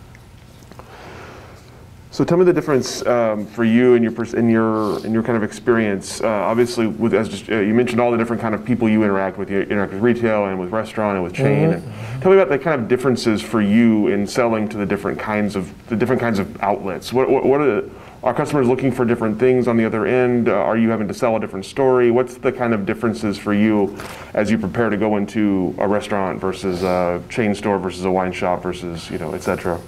So 2.19 2.25
tell 2.25 2.37
me 2.37 2.45
the 2.45 2.53
difference 2.53 3.07
um, 3.07 3.47
for 3.47 3.63
you 3.63 3.95
and 3.95 4.03
your 4.03 4.25
in 4.37 4.49
your 4.51 5.07
in 5.07 5.13
your 5.13 5.23
kind 5.23 5.37
of 5.37 5.45
experience. 5.45 6.21
Uh, 6.21 6.27
obviously, 6.27 6.89
with 6.89 7.15
as 7.15 7.29
just, 7.29 7.49
uh, 7.49 7.61
you 7.61 7.73
mentioned, 7.73 8.01
all 8.01 8.11
the 8.11 8.19
different 8.19 8.43
kind 8.43 8.57
of 8.57 8.65
people 8.65 8.89
you 8.89 9.05
interact 9.05 9.39
with. 9.39 9.49
You 9.49 9.61
interact 9.61 9.93
with 9.93 10.03
retail 10.03 10.47
and 10.47 10.59
with 10.59 10.73
restaurant 10.73 11.15
and 11.15 11.23
with 11.23 11.33
chain. 11.33 11.75
And 11.75 12.21
tell 12.21 12.33
me 12.33 12.37
about 12.37 12.49
the 12.49 12.59
kind 12.59 12.81
of 12.81 12.89
differences 12.89 13.41
for 13.41 13.63
you 13.63 14.09
in 14.09 14.27
selling 14.27 14.69
to 14.71 14.77
the 14.79 14.85
different 14.85 15.21
kinds 15.21 15.55
of 15.55 15.73
the 15.87 15.95
different 15.95 16.21
kinds 16.21 16.41
of 16.41 16.61
outlets. 16.61 17.13
What 17.13 17.31
what, 17.31 17.45
what 17.45 17.61
are 17.61 17.89
are 18.25 18.35
customers 18.35 18.67
looking 18.67 18.91
for 18.91 19.05
different 19.05 19.39
things 19.39 19.69
on 19.69 19.77
the 19.77 19.85
other 19.85 20.05
end? 20.05 20.49
Uh, 20.49 20.55
are 20.55 20.77
you 20.77 20.91
having 20.91 21.07
to 21.07 21.15
sell 21.15 21.37
a 21.37 21.41
different 21.41 21.67
story? 21.67 22.11
What's 22.11 22.35
the 22.35 22.51
kind 22.51 22.75
of 22.75 22.85
differences 22.85 23.39
for 23.39 23.55
you 23.55 23.97
as 24.35 24.51
you 24.51 24.59
prepare 24.59 24.91
to 24.91 24.97
go 24.97 25.19
into 25.19 25.73
a 25.79 25.87
restaurant 25.87 26.41
versus 26.41 26.83
a 26.83 27.23
chain 27.29 27.55
store 27.55 27.79
versus 27.79 28.05
a 28.05 28.11
wine 28.11 28.33
shop 28.33 28.61
versus 28.61 29.09
you 29.09 29.19
know 29.19 29.35
et 29.35 29.43
cetera? 29.43 29.81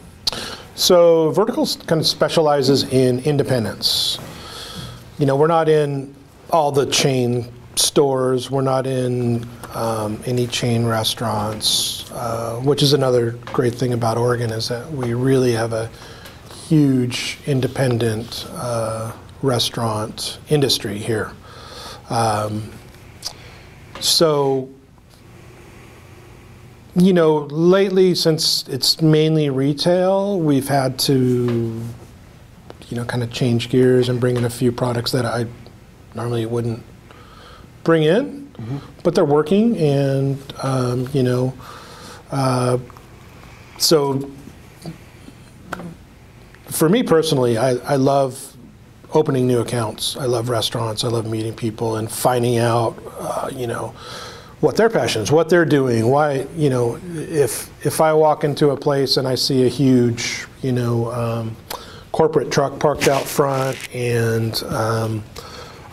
So 0.80 1.30
Verticals 1.32 1.76
kind 1.76 2.00
of 2.00 2.06
specializes 2.06 2.84
in 2.84 3.18
independence. 3.20 4.18
You 5.18 5.26
know, 5.26 5.36
we're 5.36 5.46
not 5.46 5.68
in 5.68 6.14
all 6.48 6.72
the 6.72 6.86
chain 6.86 7.52
stores. 7.76 8.50
We're 8.50 8.62
not 8.62 8.86
in 8.86 9.46
um, 9.74 10.22
any 10.24 10.46
chain 10.46 10.86
restaurants, 10.86 12.10
uh, 12.12 12.62
which 12.64 12.82
is 12.82 12.94
another 12.94 13.32
great 13.52 13.74
thing 13.74 13.92
about 13.92 14.16
Oregon 14.16 14.50
is 14.50 14.68
that 14.68 14.90
we 14.90 15.12
really 15.12 15.52
have 15.52 15.74
a 15.74 15.90
huge 16.66 17.36
independent 17.46 18.46
uh, 18.52 19.12
restaurant 19.42 20.38
industry 20.48 20.96
here. 20.96 21.32
Um, 22.08 22.72
so 24.00 24.70
you 26.96 27.12
know, 27.12 27.38
lately, 27.46 28.14
since 28.14 28.66
it's 28.68 29.00
mainly 29.00 29.50
retail, 29.50 30.40
we've 30.40 30.68
had 30.68 30.98
to, 31.00 31.82
you 32.88 32.96
know, 32.96 33.04
kind 33.04 33.22
of 33.22 33.32
change 33.32 33.68
gears 33.68 34.08
and 34.08 34.20
bring 34.20 34.36
in 34.36 34.44
a 34.44 34.50
few 34.50 34.72
products 34.72 35.12
that 35.12 35.24
I 35.24 35.46
normally 36.14 36.46
wouldn't 36.46 36.82
bring 37.84 38.02
in, 38.02 38.50
but 39.02 39.14
they're 39.14 39.24
working, 39.24 39.76
and 39.76 40.38
um, 40.62 41.08
you 41.12 41.22
know, 41.22 41.54
uh, 42.30 42.78
so 43.78 44.30
for 46.66 46.88
me 46.88 47.02
personally, 47.02 47.56
I, 47.56 47.70
I 47.70 47.96
love 47.96 48.56
opening 49.12 49.46
new 49.46 49.60
accounts. 49.60 50.16
I 50.16 50.24
love 50.24 50.48
restaurants. 50.48 51.04
I 51.04 51.08
love 51.08 51.26
meeting 51.26 51.54
people 51.54 51.96
and 51.96 52.10
finding 52.10 52.58
out, 52.58 52.96
uh, 53.18 53.50
you 53.52 53.66
know, 53.66 53.94
what 54.60 54.76
their 54.76 54.90
passions, 54.90 55.32
what 55.32 55.48
they're 55.48 55.64
doing. 55.64 56.08
Why, 56.08 56.46
you 56.56 56.70
know, 56.70 56.98
if 57.14 57.70
if 57.84 58.00
I 58.00 58.12
walk 58.12 58.44
into 58.44 58.70
a 58.70 58.76
place 58.76 59.16
and 59.16 59.26
I 59.26 59.34
see 59.34 59.64
a 59.64 59.68
huge, 59.68 60.46
you 60.62 60.72
know, 60.72 61.10
um, 61.12 61.56
corporate 62.12 62.50
truck 62.50 62.78
parked 62.78 63.08
out 63.08 63.22
front 63.24 63.76
and 63.94 64.62
um, 64.64 65.24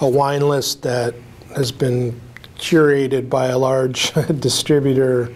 a 0.01 0.08
wine 0.08 0.47
list 0.47 0.82
that 0.84 1.15
has 1.56 1.71
been 1.71 2.19
curated 2.58 3.30
by 3.30 3.47
a 3.47 3.58
large 3.58 4.12
distributor, 4.39 5.34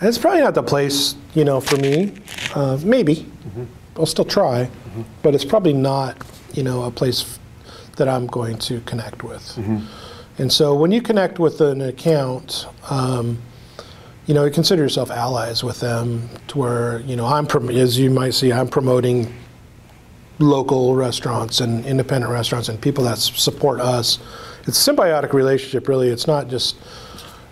it's 0.00 0.18
probably 0.18 0.40
not 0.40 0.54
the 0.54 0.62
place, 0.62 1.16
you 1.34 1.44
know, 1.44 1.60
for 1.60 1.76
me. 1.76 2.12
Uh, 2.54 2.78
maybe 2.84 3.26
I'll 3.96 4.06
still 4.06 4.24
try, 4.24 4.70
but 5.22 5.34
it's 5.34 5.44
probably 5.44 5.72
not, 5.72 6.16
you 6.52 6.62
know, 6.62 6.84
a 6.84 6.90
place 6.90 7.38
that 7.96 8.08
I'm 8.08 8.28
going 8.28 8.58
to 8.58 8.80
connect 8.82 9.24
with. 9.24 9.58
And 10.38 10.52
so 10.52 10.74
when 10.74 10.92
you 10.92 11.02
connect 11.02 11.38
with 11.38 11.60
an 11.60 11.80
account, 11.80 12.66
um, 12.90 13.38
you 14.26 14.34
know, 14.34 14.44
you 14.44 14.50
consider 14.50 14.82
yourself 14.82 15.10
allies 15.10 15.64
with 15.64 15.80
them 15.80 16.28
to 16.48 16.58
where, 16.58 17.00
you 17.00 17.16
know, 17.16 17.26
I'm, 17.26 17.46
prom- 17.46 17.70
as 17.70 17.98
you 17.98 18.10
might 18.10 18.34
see, 18.34 18.52
I'm 18.52 18.68
promoting 18.68 19.34
local 20.38 20.94
restaurants 20.94 21.60
and 21.60 21.84
independent 21.84 22.32
restaurants 22.32 22.68
and 22.68 22.80
people 22.80 23.02
that 23.04 23.18
support 23.18 23.80
us. 23.80 24.18
It's 24.66 24.86
a 24.86 24.92
symbiotic 24.92 25.32
relationship, 25.32 25.88
really. 25.88 26.08
It's 26.08 26.26
not 26.26 26.48
just, 26.48 26.76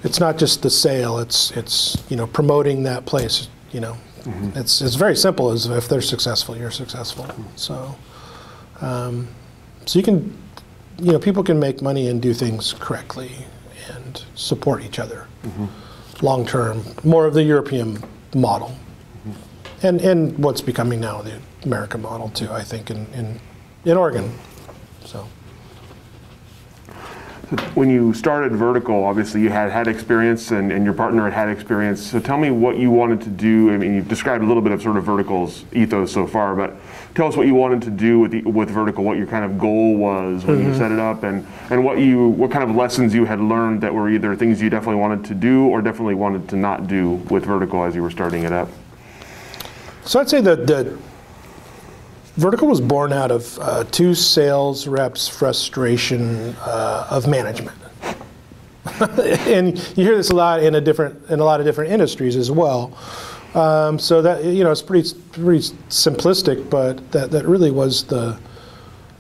it's 0.05 0.20
not 0.20 0.38
just 0.38 0.62
the 0.62 0.70
sale. 0.70 1.18
It's, 1.18 1.51
it's, 1.53 1.96
you 2.09 2.16
know, 2.16 2.27
promoting 2.27 2.85
that 2.85 3.07
place, 3.07 3.49
you 3.72 3.81
know. 3.81 3.96
It's, 4.55 4.81
it's 4.81 4.96
very 4.96 5.16
simple 5.16 5.51
as 5.51 5.66
if 5.66 5.88
they're 5.88 6.01
successful, 6.01 6.57
you're 6.57 6.70
successful. 6.70 7.27
So, 7.57 7.96
um, 8.81 9.29
so 9.87 9.99
you 9.99 10.05
can 10.05 10.37
you 10.98 11.12
know, 11.12 11.18
people 11.18 11.42
can 11.42 11.59
make 11.59 11.82
money 11.82 12.09
and 12.09 12.22
do 12.22 12.32
things 12.32 12.74
correctly 12.78 13.30
and 13.94 14.24
support 14.35 14.82
each 14.82 14.98
other 14.98 15.26
mm-hmm. 15.42 15.66
long 16.24 16.46
term. 16.46 16.82
More 17.04 17.26
of 17.26 17.35
the 17.35 17.42
European 17.42 18.02
model, 18.35 18.76
mm-hmm. 19.26 19.87
and 19.87 20.00
and 20.00 20.38
what's 20.38 20.61
becoming 20.61 21.00
now 21.00 21.22
the 21.22 21.38
American 21.64 22.02
model 22.02 22.30
too. 22.30 22.50
I 22.50 22.62
think 22.62 22.90
in 22.90 23.06
in, 23.12 23.40
in 23.85 23.96
Oregon. 23.96 24.32
So 25.04 25.26
When 27.74 27.88
you 27.88 28.12
started 28.12 28.52
Vertical, 28.52 29.04
obviously 29.04 29.40
you 29.40 29.50
had 29.50 29.70
had 29.70 29.87
experience 29.87 30.50
and, 30.50 30.72
and 30.72 30.85
your 30.85 30.94
partner 30.94 31.24
had 31.24 31.32
had 31.32 31.48
experience. 31.48 32.04
So 32.04 32.18
tell 32.18 32.38
me 32.38 32.50
what 32.50 32.76
you 32.76 32.90
wanted 32.90 33.20
to 33.20 33.30
do. 33.30 33.70
I 33.70 33.76
mean, 33.76 33.94
you've 33.94 34.09
described 34.09 34.42
a 34.42 34.46
little 34.46 34.62
bit 34.62 34.72
of 34.72 34.82
sort 34.82 34.96
of 34.96 35.04
Vertical's 35.04 35.64
ethos 35.72 36.11
so 36.12 36.26
far, 36.26 36.56
but 36.56 36.74
tell 37.16 37.26
us 37.26 37.35
what 37.35 37.46
you 37.46 37.55
wanted 37.55 37.81
to 37.81 37.90
do 37.90 38.20
with 38.20 38.31
the, 38.31 38.42
with 38.42 38.68
Vertical, 38.68 39.02
what 39.02 39.16
your 39.16 39.26
kind 39.26 39.44
of 39.44 39.59
goal 39.59 39.96
was 39.96 40.44
when 40.44 40.62
you 40.62 40.74
set 40.74 40.92
it 40.92 40.98
up, 40.98 41.22
and, 41.22 41.46
and 41.70 41.83
what 41.83 41.98
you 41.98 42.29
what 42.29 42.50
kind 42.50 42.68
of 42.68 42.76
lessons 42.76 43.14
you 43.14 43.24
had 43.24 43.40
learned 43.40 43.81
that 43.81 43.92
were 43.92 44.11
either 44.11 44.37
things 44.37 44.61
you 44.61 44.68
definitely 44.68 45.00
wanted 45.00 45.24
to 45.24 45.35
do 45.35 45.66
or 45.66 45.81
definitely 45.81 46.14
wanted 46.14 46.46
to 46.50 46.57
not 46.57 46.87
do 46.87 47.12
with 47.31 47.46
Vertical 47.46 47.83
as 47.83 47.94
you 47.94 48.02
were 48.02 48.11
starting 48.11 48.44
it 48.44 48.52
up. 48.52 48.68
So 50.05 50.20
I'd 50.20 50.29
say 50.29 50.42
that 50.42 50.66
the 50.66 50.96
Vertical 52.37 52.68
was 52.68 52.83
born 52.83 53.14
out 53.14 53.31
of 53.31 53.59
uh, 53.61 53.85
two 53.85 54.14
sales 54.14 54.87
reps' 54.87 55.26
frustration 55.26 56.55
uh, 56.61 57.07
of 57.09 57.26
management, 57.26 57.79
and 59.00 59.79
you 59.96 60.05
hear 60.05 60.18
this 60.18 60.29
a 60.29 60.35
lot 60.35 60.62
in 60.62 60.74
a 60.74 60.83
different 60.83 61.31
in 61.31 61.40
a 61.40 61.44
lot 61.44 61.61
of 61.61 61.66
different 61.66 61.90
industries 61.92 62.37
as 62.37 62.50
well. 62.50 62.96
Um, 63.57 63.99
so 63.99 64.21
that 64.23 64.45
you 64.45 64.64
know, 64.64 64.71
it's 64.71 64.83
pretty 64.83 65.19
pretty 65.33 65.61
simplistic, 65.88 66.69
but 66.69 67.11
that 67.12 67.31
that 67.31 67.47
really 67.47 67.71
was 67.71 68.05
the 68.05 68.38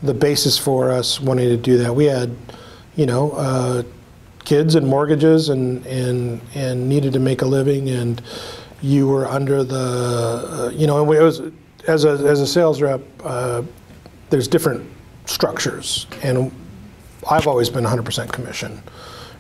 the 0.02 0.14
basis 0.14 0.58
for 0.58 0.90
us 0.90 1.20
wanting 1.20 1.48
to 1.48 1.56
do 1.56 1.78
that. 1.78 1.94
We 1.94 2.04
had, 2.06 2.36
you 2.96 3.06
know, 3.06 3.32
uh, 3.32 3.82
kids 4.44 4.74
and 4.74 4.86
mortgages 4.86 5.48
and, 5.48 5.84
and, 5.86 6.40
and 6.54 6.88
needed 6.88 7.12
to 7.14 7.18
make 7.18 7.42
a 7.42 7.46
living 7.46 7.88
and 7.90 8.22
you 8.82 9.08
were 9.08 9.26
under 9.26 9.64
the, 9.64 9.76
uh, 9.76 10.70
you 10.74 10.86
know, 10.86 11.02
and 11.02 11.12
it 11.12 11.22
was, 11.22 11.40
as 11.88 12.04
a, 12.04 12.10
as 12.10 12.40
a 12.40 12.46
sales 12.46 12.80
rep, 12.82 13.00
uh, 13.24 13.62
there's 14.30 14.46
different 14.46 14.88
structures 15.24 16.06
and 16.22 16.52
I've 17.28 17.46
always 17.46 17.70
been 17.70 17.84
100% 17.84 18.32
commission. 18.32 18.80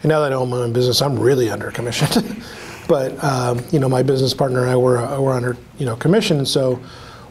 And 0.02 0.10
now 0.10 0.20
that 0.20 0.32
I 0.32 0.34
own 0.34 0.50
my 0.50 0.58
own 0.58 0.72
business, 0.72 1.00
I'm 1.02 1.18
really 1.18 1.50
under 1.50 1.70
commission. 1.70 2.42
but 2.88 3.22
um, 3.24 3.62
you 3.72 3.78
know, 3.78 3.88
my 3.88 4.02
business 4.02 4.34
partner 4.34 4.62
and 4.62 4.70
I 4.70 4.76
were, 4.76 5.20
were 5.20 5.32
under 5.32 5.56
you 5.78 5.86
know 5.86 5.96
commission. 5.96 6.46
So 6.46 6.80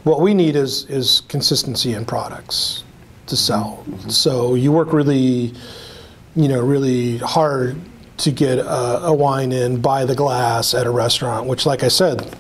what 0.04 0.22
we 0.22 0.34
need 0.34 0.56
is 0.56 0.86
is 0.90 1.22
consistency 1.28 1.94
in 1.94 2.06
products. 2.06 2.84
to 3.28 3.36
sell. 3.36 3.84
So 4.10 4.56
you 4.56 4.72
work 4.72 4.94
really, 4.94 5.54
you 6.36 6.48
know, 6.48 6.62
really 6.62 7.18
hard 7.20 7.76
to 8.18 8.32
get 8.32 8.60
a, 8.60 9.06
a 9.06 9.14
wine 9.14 9.52
in 9.52 9.82
by 9.82 10.06
the 10.06 10.16
glass 10.16 10.74
at 10.74 10.86
a 10.86 10.92
restaurant, 10.92 11.48
which, 11.48 11.66
like 11.66 11.84
I 11.84 11.90
said, 11.90 12.36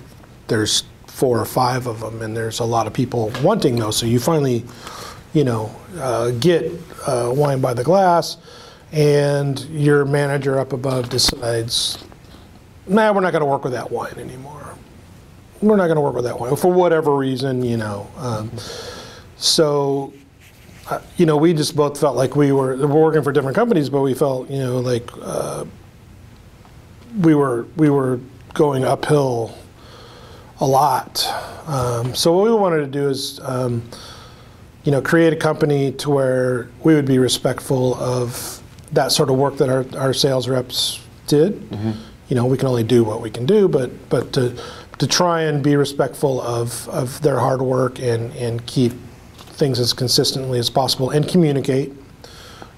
there's 0.47 0.84
four 1.08 1.39
or 1.39 1.45
five 1.45 1.88
of 1.88 1.99
them, 2.01 2.21
and 2.21 2.36
there's 2.36 2.60
a 2.60 2.65
lot 2.65 2.88
of 2.88 2.93
people 2.93 3.32
wanting 3.43 3.78
those. 3.78 3.97
So 3.97 4.06
you 4.06 4.19
finally, 4.19 4.63
you 5.34 5.43
know, 5.43 5.71
uh, 5.97 6.32
get 6.32 6.71
uh, 7.08 7.32
wine 7.36 7.62
by 7.62 7.73
the 7.73 7.84
glass, 7.84 8.38
and 8.91 9.60
your 9.71 10.06
manager 10.06 10.60
up 10.60 10.71
above 10.73 11.10
decides, 11.10 11.97
nah, 12.88 13.12
we're 13.12 13.21
not 13.21 13.32
going 13.32 13.41
to 13.41 13.45
work 13.45 13.63
with 13.63 13.74
that 13.74 13.91
wine 13.91 14.17
anymore. 14.17 14.76
We're 15.62 15.78
not 15.78 15.88
going 15.88 15.95
to 15.95 16.02
work 16.02 16.15
with 16.15 16.26
that 16.26 16.39
wine 16.39 16.56
for 16.56 16.71
whatever 16.71 17.15
reason, 17.15 17.63
you 17.63 17.78
know. 17.78 18.08
Um, 18.17 18.52
so 19.38 20.13
uh, 20.89 21.02
you 21.17 21.26
know, 21.26 21.36
we 21.38 21.54
just 21.54 21.76
both 21.76 22.00
felt 22.00 22.15
like 22.15 22.36
we 22.36 22.52
were, 22.52 22.76
we're 22.78 22.88
working 22.88 23.24
for 23.24 23.32
different 23.32 23.56
companies, 23.56 23.89
but 23.89 24.02
we 24.02 24.13
felt, 24.13 24.50
you 24.50 24.60
know, 24.60 24.80
like 24.80 25.10
uh, 25.21 25.65
we 27.21 27.34
were 27.34 27.65
we 27.76 27.89
were 27.89 28.19
going 28.54 28.84
uphill 28.86 29.58
a 30.60 30.67
lot. 30.67 31.28
Um, 31.65 32.13
so 32.13 32.32
what 32.34 32.45
we 32.45 32.54
wanted 32.54 32.78
to 32.82 32.88
do 32.88 33.10
is, 33.10 33.39
um, 33.43 33.82
you 34.84 34.91
know, 34.91 35.02
create 35.02 35.34
a 35.34 35.36
company 35.36 35.91
to 35.93 36.10
where 36.12 36.69
we 36.84 36.93
would 36.93 37.08
be 37.08 37.17
respectful 37.17 37.95
of 37.95 38.62
that 38.91 39.12
sort 39.12 39.30
of 39.30 39.38
work 39.38 39.58
that 39.58 39.69
our, 39.69 39.86
our 40.00 40.13
sales 40.13 40.48
reps 40.48 41.00
did. 41.28 41.67
You 42.28 42.36
know, 42.36 42.46
we 42.46 42.58
can 42.58 42.68
only 42.68 42.84
do 42.84 43.04
what 43.04 43.22
we 43.22 43.30
can 43.30 43.46
do, 43.46 43.68
but 43.68 44.10
but 44.10 44.34
to 44.34 44.56
to 45.00 45.08
try 45.08 45.42
and 45.42 45.64
be 45.64 45.76
respectful 45.76 46.42
of, 46.42 46.88
of 46.90 47.22
their 47.22 47.40
hard 47.40 47.62
work 47.62 48.00
and, 48.00 48.34
and 48.36 48.66
keep 48.66 48.94
things 49.36 49.80
as 49.80 49.94
consistently 49.94 50.60
as 50.60 50.70
possible 50.70 51.10
and 51.10 51.28
communicate 51.28 51.92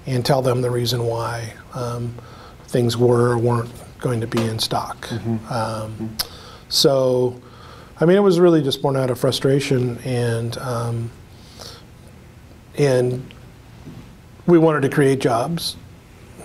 and 0.06 0.24
tell 0.24 0.42
them 0.42 0.60
the 0.62 0.70
reason 0.70 1.04
why 1.04 1.52
um, 1.74 2.14
things 2.66 2.96
were 2.96 3.30
or 3.30 3.38
weren't 3.38 3.70
going 4.00 4.20
to 4.20 4.26
be 4.26 4.42
in 4.42 4.58
stock. 4.58 5.10
Um, 5.50 6.16
so, 6.68 7.40
I 8.00 8.04
mean, 8.04 8.16
it 8.16 8.22
was 8.22 8.40
really 8.40 8.62
just 8.62 8.82
born 8.82 8.96
out 8.96 9.10
of 9.10 9.18
frustration 9.18 9.98
and 9.98 10.56
um, 10.58 11.10
and 12.76 13.28
we 14.46 14.58
wanted 14.58 14.82
to 14.82 14.88
create 14.88 15.18
jobs, 15.18 15.76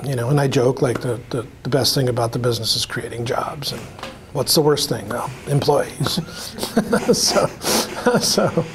you 0.05 0.15
know. 0.15 0.29
And 0.29 0.39
I 0.39 0.47
joke 0.47 0.81
like 0.81 1.01
the, 1.01 1.19
the, 1.29 1.45
the 1.63 1.69
best 1.69 1.95
thing 1.95 2.09
about 2.09 2.31
the 2.31 2.39
business 2.39 2.75
is 2.75 2.85
creating 2.85 3.25
jobs, 3.25 3.71
and 3.71 3.81
what's 4.33 4.55
the 4.55 4.61
worst 4.61 4.89
thing? 4.89 5.07
Well, 5.09 5.29
employees. 5.47 6.19
so, 7.17 7.45
so. 8.19 8.65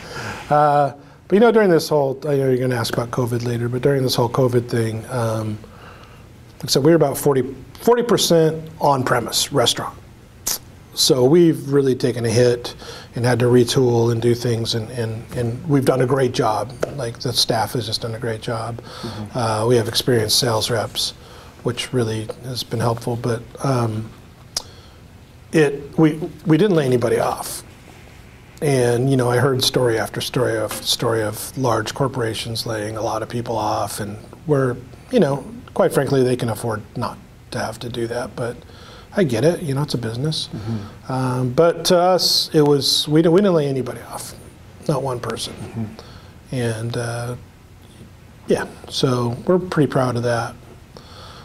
Uh, 0.50 0.94
but 1.28 1.34
you 1.34 1.40
know, 1.40 1.52
during 1.52 1.68
this 1.68 1.88
whole, 1.88 2.18
I 2.24 2.36
know 2.36 2.48
you're 2.48 2.56
going 2.56 2.70
to 2.70 2.76
ask 2.76 2.94
about 2.94 3.10
COVID 3.10 3.44
later, 3.44 3.68
but 3.68 3.82
during 3.82 4.02
this 4.02 4.14
whole 4.14 4.30
COVID 4.30 4.68
thing, 4.68 5.04
um, 5.10 5.58
said, 6.66 6.82
we 6.82 6.90
were 6.90 6.96
about 6.96 7.18
40 7.18 7.42
percent 8.04 8.70
on 8.80 9.04
premise 9.04 9.52
restaurant. 9.52 9.96
So 10.98 11.24
we've 11.24 11.72
really 11.72 11.94
taken 11.94 12.24
a 12.24 12.28
hit 12.28 12.74
and 13.14 13.24
had 13.24 13.38
to 13.38 13.44
retool 13.44 14.10
and 14.10 14.20
do 14.20 14.34
things, 14.34 14.74
and, 14.74 14.90
and, 14.90 15.24
and 15.36 15.64
we've 15.68 15.84
done 15.84 16.00
a 16.00 16.06
great 16.06 16.32
job. 16.32 16.72
Like 16.96 17.20
the 17.20 17.32
staff 17.32 17.74
has 17.74 17.86
just 17.86 18.00
done 18.00 18.16
a 18.16 18.18
great 18.18 18.40
job. 18.40 18.82
Uh, 19.32 19.64
we 19.68 19.76
have 19.76 19.86
experienced 19.86 20.40
sales 20.40 20.70
reps, 20.70 21.12
which 21.62 21.92
really 21.92 22.26
has 22.42 22.64
been 22.64 22.80
helpful. 22.80 23.14
But 23.14 23.42
um, 23.64 24.10
it 25.52 25.96
we 25.96 26.14
we 26.46 26.56
didn't 26.56 26.74
lay 26.74 26.86
anybody 26.86 27.20
off. 27.20 27.62
And 28.60 29.08
you 29.08 29.16
know, 29.16 29.30
I 29.30 29.36
heard 29.36 29.62
story 29.62 30.00
after 30.00 30.20
story 30.20 30.58
of 30.58 30.72
story 30.72 31.22
of 31.22 31.56
large 31.56 31.94
corporations 31.94 32.66
laying 32.66 32.96
a 32.96 33.02
lot 33.02 33.22
of 33.22 33.28
people 33.28 33.56
off, 33.56 34.00
and 34.00 34.16
where 34.46 34.76
you 35.12 35.20
know, 35.20 35.44
quite 35.74 35.92
frankly, 35.92 36.24
they 36.24 36.34
can 36.34 36.48
afford 36.48 36.82
not 36.96 37.18
to 37.52 37.60
have 37.60 37.78
to 37.78 37.88
do 37.88 38.08
that. 38.08 38.34
But 38.34 38.56
I 39.18 39.24
get 39.24 39.44
it. 39.44 39.62
You 39.62 39.74
know, 39.74 39.82
it's 39.82 39.94
a 39.94 39.98
business. 39.98 40.48
Um, 41.08 41.50
but 41.50 41.84
to 41.86 41.98
us, 41.98 42.54
it 42.54 42.62
was 42.62 43.08
we 43.08 43.20
didn't 43.20 43.32
we 43.32 43.40
didn't 43.40 43.54
lay 43.54 43.66
anybody 43.66 44.00
off, 44.02 44.32
not 44.88 45.02
one 45.02 45.18
person. 45.18 45.54
And 46.52 46.96
uh, 46.96 47.34
yeah, 48.46 48.68
so 48.88 49.36
we're 49.44 49.58
pretty 49.58 49.90
proud 49.90 50.16
of 50.16 50.22
that. 50.22 50.54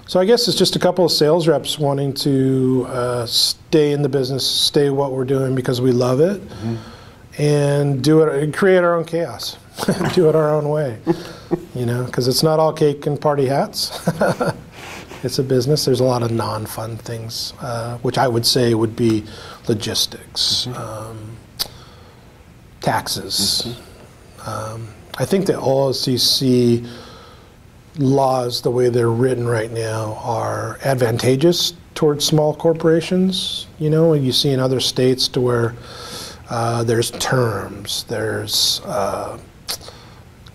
So 0.05 0.19
I 0.19 0.25
guess 0.25 0.47
it's 0.47 0.57
just 0.57 0.75
a 0.75 0.79
couple 0.79 1.03
of 1.03 1.12
sales 1.12 1.47
reps 1.47 1.79
wanting 1.79 2.13
to 2.15 2.86
uh, 2.89 3.25
stay 3.25 3.91
in 3.91 4.03
the 4.03 4.09
business, 4.09 4.45
stay 4.45 4.91
what 4.91 5.12
we're 5.12 5.25
doing 5.25 5.55
because 5.55 5.81
we 5.81 5.91
love 5.91 6.19
it, 6.19 6.41
and 7.39 8.03
do 8.03 8.21
it, 8.21 8.43
and 8.43 8.53
create 8.53 8.83
our 8.83 8.95
own 8.95 9.05
chaos, 9.05 9.57
do 10.13 10.29
it 10.29 10.36
our 10.36 10.51
own 10.51 10.69
way. 10.69 10.99
you 11.73 11.88
know, 11.88 12.03
because 12.03 12.27
it's 12.27 12.43
not 12.43 12.59
all 12.59 12.71
cake 12.71 13.07
and 13.07 13.19
party 13.19 13.47
hats. 13.47 14.07
it's 15.23 15.39
a 15.39 15.43
business. 15.43 15.86
There's 15.86 15.99
a 15.99 16.05
lot 16.05 16.23
of 16.23 16.31
non-fun 16.31 16.97
things, 16.97 17.53
uh, 17.59 17.97
which 17.99 18.17
I 18.17 18.27
would 18.27 18.45
say 18.45 18.73
would 18.73 18.95
be 18.95 19.23
logistics, 19.67 20.67
um, 20.67 21.38
taxes. 22.81 23.77
Um, 24.45 24.88
I 25.17 25.25
think 25.25 25.45
the 25.45 25.53
OLCC 25.53 26.88
laws, 27.97 28.62
the 28.62 28.71
way 28.71 28.89
they're 28.89 29.12
written 29.12 29.47
right 29.47 29.71
now, 29.71 30.19
are 30.23 30.79
advantageous 30.83 31.73
towards 31.95 32.25
small 32.25 32.55
corporations. 32.55 33.67
You 33.79 33.89
know, 33.89 34.13
you 34.13 34.31
see 34.31 34.49
in 34.49 34.59
other 34.59 34.79
states 34.79 35.27
to 35.29 35.41
where 35.41 35.75
uh, 36.49 36.83
there's 36.83 37.12
terms, 37.12 38.03
there's 38.05 38.81
uh, 38.86 39.39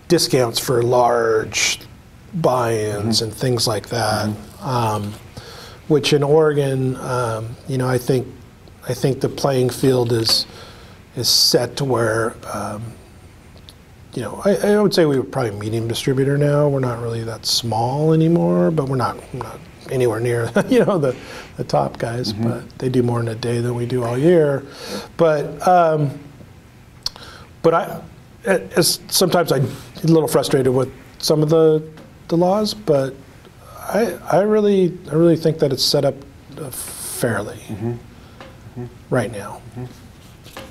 discounts 0.07 0.59
for 0.59 0.83
large 0.83 1.79
buy-ins 2.33 3.21
and 3.21 3.33
things 3.33 3.67
like 3.67 3.89
that. 3.89 4.29
Um, 4.61 5.13
which 5.87 6.13
in 6.13 6.21
Oregon, 6.21 6.95
um, 6.97 7.55
you 7.67 7.77
know, 7.77 7.87
I 7.87 7.97
think 7.97 8.27
I 8.87 8.93
think 8.93 9.21
the 9.21 9.29
playing 9.29 9.69
field 9.69 10.11
is 10.11 10.45
is 11.15 11.27
set 11.27 11.77
to 11.77 11.85
where 11.85 12.35
um, 12.53 12.93
you 14.13 14.23
know, 14.23 14.41
I, 14.43 14.55
I 14.55 14.81
would 14.81 14.93
say 14.93 15.05
we 15.05 15.17
were 15.17 15.23
probably 15.23 15.51
a 15.51 15.53
medium 15.53 15.87
distributor 15.87 16.37
now. 16.37 16.67
We're 16.67 16.79
not 16.79 17.01
really 17.01 17.23
that 17.23 17.45
small 17.45 18.13
anymore, 18.13 18.71
but 18.71 18.89
we're 18.89 18.95
not, 18.95 19.17
not 19.33 19.59
anywhere 19.91 20.19
near, 20.19 20.51
you 20.69 20.83
know, 20.83 20.97
the, 20.97 21.15
the 21.57 21.63
top 21.63 21.99
guys. 21.99 22.33
But 22.33 22.67
they 22.79 22.89
do 22.89 23.03
more 23.03 23.19
in 23.19 23.27
a 23.27 23.35
day 23.35 23.59
than 23.59 23.75
we 23.75 23.85
do 23.85 24.03
all 24.03 24.17
year. 24.17 24.65
But 25.17 25.65
um, 25.67 26.19
but 27.61 27.73
I, 27.73 28.01
as 28.45 28.99
sometimes 29.09 29.51
I'm 29.51 29.65
a 30.03 30.07
little 30.07 30.27
frustrated 30.27 30.73
with 30.73 30.91
some 31.19 31.43
of 31.43 31.49
the 31.49 31.87
the 32.29 32.37
laws, 32.37 32.73
but 32.73 33.13
I 33.89 34.19
I 34.31 34.41
really 34.41 34.97
I 35.11 35.15
really 35.15 35.35
think 35.35 35.59
that 35.59 35.73
it's 35.73 35.83
set 35.83 36.05
up 36.05 36.15
uh, 36.57 36.69
fairly. 36.69 37.59
Right 39.09 39.31
now. 39.31 39.61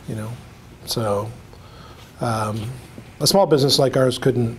You 0.08 0.14
know, 0.14 0.32
so 0.86 1.30
um, 2.20 2.70
a 3.20 3.26
small 3.26 3.46
business 3.46 3.78
like 3.78 3.96
ours 3.96 4.16
couldn't 4.16 4.58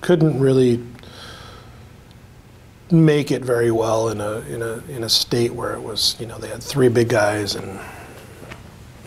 couldn't 0.00 0.38
really 0.38 0.80
make 2.92 3.30
it 3.30 3.44
very 3.44 3.70
well 3.70 4.08
in 4.08 4.20
a 4.20 4.40
in 4.42 4.62
a 4.62 4.78
in 4.88 5.04
a 5.04 5.08
state 5.08 5.52
where 5.52 5.72
it 5.74 5.80
was 5.80 6.16
you 6.20 6.26
know 6.26 6.38
they 6.38 6.48
had 6.48 6.62
three 6.62 6.88
big 6.88 7.08
guys 7.08 7.54
and 7.54 7.80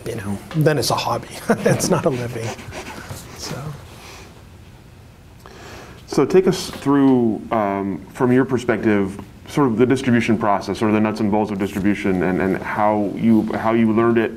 you 0.06 0.16
know 0.16 0.38
then 0.56 0.78
it's 0.78 0.90
a 0.90 0.94
hobby. 0.94 1.28
It's 1.64 1.88
not 1.88 2.04
a 2.04 2.10
living. 2.10 2.48
So 3.38 3.56
So 6.14 6.24
take 6.24 6.46
us 6.46 6.70
through, 6.70 7.42
um, 7.50 7.98
from 8.12 8.30
your 8.30 8.44
perspective, 8.44 9.20
sort 9.48 9.66
of 9.66 9.78
the 9.78 9.84
distribution 9.84 10.38
process, 10.38 10.80
or 10.80 10.92
the 10.92 11.00
nuts 11.00 11.18
and 11.18 11.28
bolts 11.28 11.50
of 11.50 11.58
distribution, 11.58 12.22
and, 12.22 12.40
and 12.40 12.56
how 12.58 13.10
you 13.16 13.52
how 13.54 13.72
you 13.72 13.92
learned 13.92 14.18
it, 14.18 14.30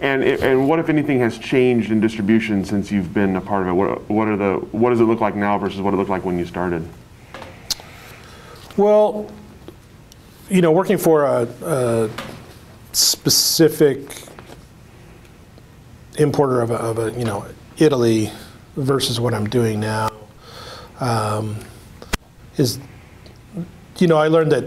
and 0.00 0.24
and 0.24 0.66
what 0.66 0.78
if 0.78 0.88
anything 0.88 1.20
has 1.20 1.36
changed 1.36 1.90
in 1.90 2.00
distribution 2.00 2.64
since 2.64 2.90
you've 2.90 3.12
been 3.12 3.36
a 3.36 3.42
part 3.42 3.64
of 3.64 3.68
it. 3.68 3.72
What 3.74 4.08
what 4.08 4.26
are 4.26 4.38
the 4.38 4.54
what 4.72 4.88
does 4.88 5.00
it 5.00 5.04
look 5.04 5.20
like 5.20 5.36
now 5.36 5.58
versus 5.58 5.82
what 5.82 5.92
it 5.92 5.98
looked 5.98 6.08
like 6.08 6.24
when 6.24 6.38
you 6.38 6.46
started? 6.46 6.88
Well, 8.78 9.30
you 10.48 10.62
know, 10.62 10.72
working 10.72 10.96
for 10.96 11.26
a, 11.26 11.46
a 11.62 12.10
specific 12.92 14.22
importer 16.16 16.62
of 16.62 16.70
a, 16.70 16.76
of 16.76 16.98
a, 16.98 17.18
you 17.18 17.26
know, 17.26 17.44
Italy 17.76 18.32
versus 18.76 19.20
what 19.20 19.34
I'm 19.34 19.46
doing 19.46 19.78
now 19.78 20.08
um, 21.00 21.56
is, 22.56 22.78
you 23.98 24.06
know, 24.06 24.16
I 24.16 24.28
learned 24.28 24.52
that 24.52 24.64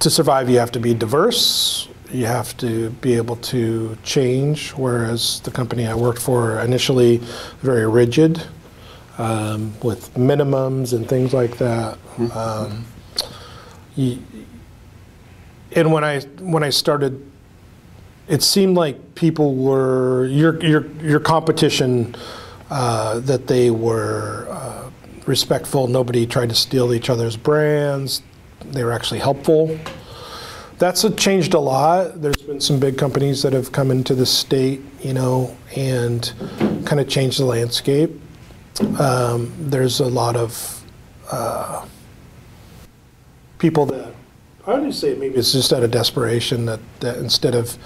to 0.00 0.10
survive 0.10 0.50
you 0.50 0.58
have 0.58 0.72
to 0.72 0.80
be 0.80 0.94
diverse. 0.94 1.88
You 2.10 2.26
have 2.26 2.56
to 2.58 2.90
be 3.00 3.14
able 3.14 3.36
to 3.36 3.96
change, 4.02 4.70
whereas 4.72 5.40
the 5.40 5.50
company 5.50 5.86
I 5.86 5.94
worked 5.94 6.20
for 6.20 6.58
initially 6.60 7.18
very 7.60 7.88
rigid 7.88 8.42
um, 9.18 9.72
with 9.82 10.12
minimums 10.14 10.92
and 10.92 11.08
things 11.08 11.32
like 11.32 11.56
that. 11.58 11.96
Um, 12.34 12.84
y- 13.96 14.18
and 15.74 15.90
when 15.90 16.04
I 16.04 16.20
when 16.40 16.62
I 16.62 16.68
started, 16.68 17.24
it 18.28 18.42
seemed 18.42 18.76
like 18.76 19.14
people 19.14 19.54
were 19.54 20.26
your 20.26 20.62
your 20.62 20.86
your 21.00 21.20
competition 21.20 22.14
uh, 22.70 23.20
that 23.20 23.46
they 23.46 23.70
were 23.70 24.46
uh, 24.50 24.81
respectful. 25.26 25.86
Nobody 25.86 26.26
tried 26.26 26.48
to 26.50 26.54
steal 26.54 26.92
each 26.92 27.10
other's 27.10 27.36
brands. 27.36 28.22
They 28.64 28.84
were 28.84 28.92
actually 28.92 29.20
helpful. 29.20 29.78
That's 30.78 31.08
changed 31.14 31.54
a 31.54 31.60
lot. 31.60 32.20
There's 32.20 32.42
been 32.42 32.60
some 32.60 32.80
big 32.80 32.98
companies 32.98 33.42
that 33.42 33.52
have 33.52 33.70
come 33.70 33.90
into 33.90 34.14
the 34.14 34.26
state, 34.26 34.80
you 35.00 35.14
know, 35.14 35.56
and 35.76 36.32
kind 36.84 37.00
of 37.00 37.08
changed 37.08 37.38
the 37.38 37.44
landscape. 37.44 38.10
Um, 38.98 39.52
there's 39.58 40.00
a 40.00 40.06
lot 40.06 40.34
of 40.34 40.84
uh, 41.30 41.86
people 43.58 43.86
that 43.86 44.12
I 44.66 44.78
would 44.78 44.94
say 44.94 45.14
maybe 45.14 45.36
it's 45.36 45.52
just 45.52 45.72
out 45.72 45.82
of 45.82 45.90
desperation 45.90 46.66
that, 46.66 46.80
that 47.00 47.18
instead 47.18 47.54
of 47.54 47.76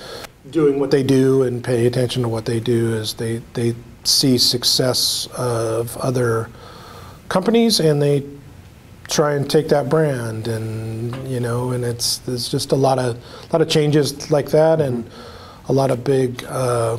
doing 0.51 0.79
what 0.79 0.91
they 0.91 1.03
do 1.03 1.43
and 1.43 1.65
paying 1.65 1.87
attention 1.87 2.23
to 2.23 2.29
what 2.29 2.45
they 2.45 2.61
do, 2.61 2.95
is 2.95 3.15
they 3.15 3.43
they 3.55 3.75
see 4.05 4.37
success 4.37 5.27
of 5.37 5.97
other 5.97 6.51
companies 7.29 7.81
and 7.81 8.01
they 8.01 8.25
try 9.09 9.35
and 9.35 9.49
take 9.49 9.69
that 9.69 9.89
brand 9.89 10.49
and 10.49 11.29
you 11.29 11.39
know 11.39 11.71
and 11.71 11.85
it's 11.85 12.19
there's 12.19 12.49
just 12.49 12.73
a 12.73 12.77
lot 12.77 12.99
of 12.99 13.17
a 13.17 13.53
lot 13.53 13.63
of 13.63 13.69
changes 13.69 14.31
like 14.31 14.51
that 14.51 14.81
and 14.81 15.09
a 15.69 15.73
lot 15.73 15.91
of 15.91 16.03
big 16.03 16.45
uh, 16.45 16.97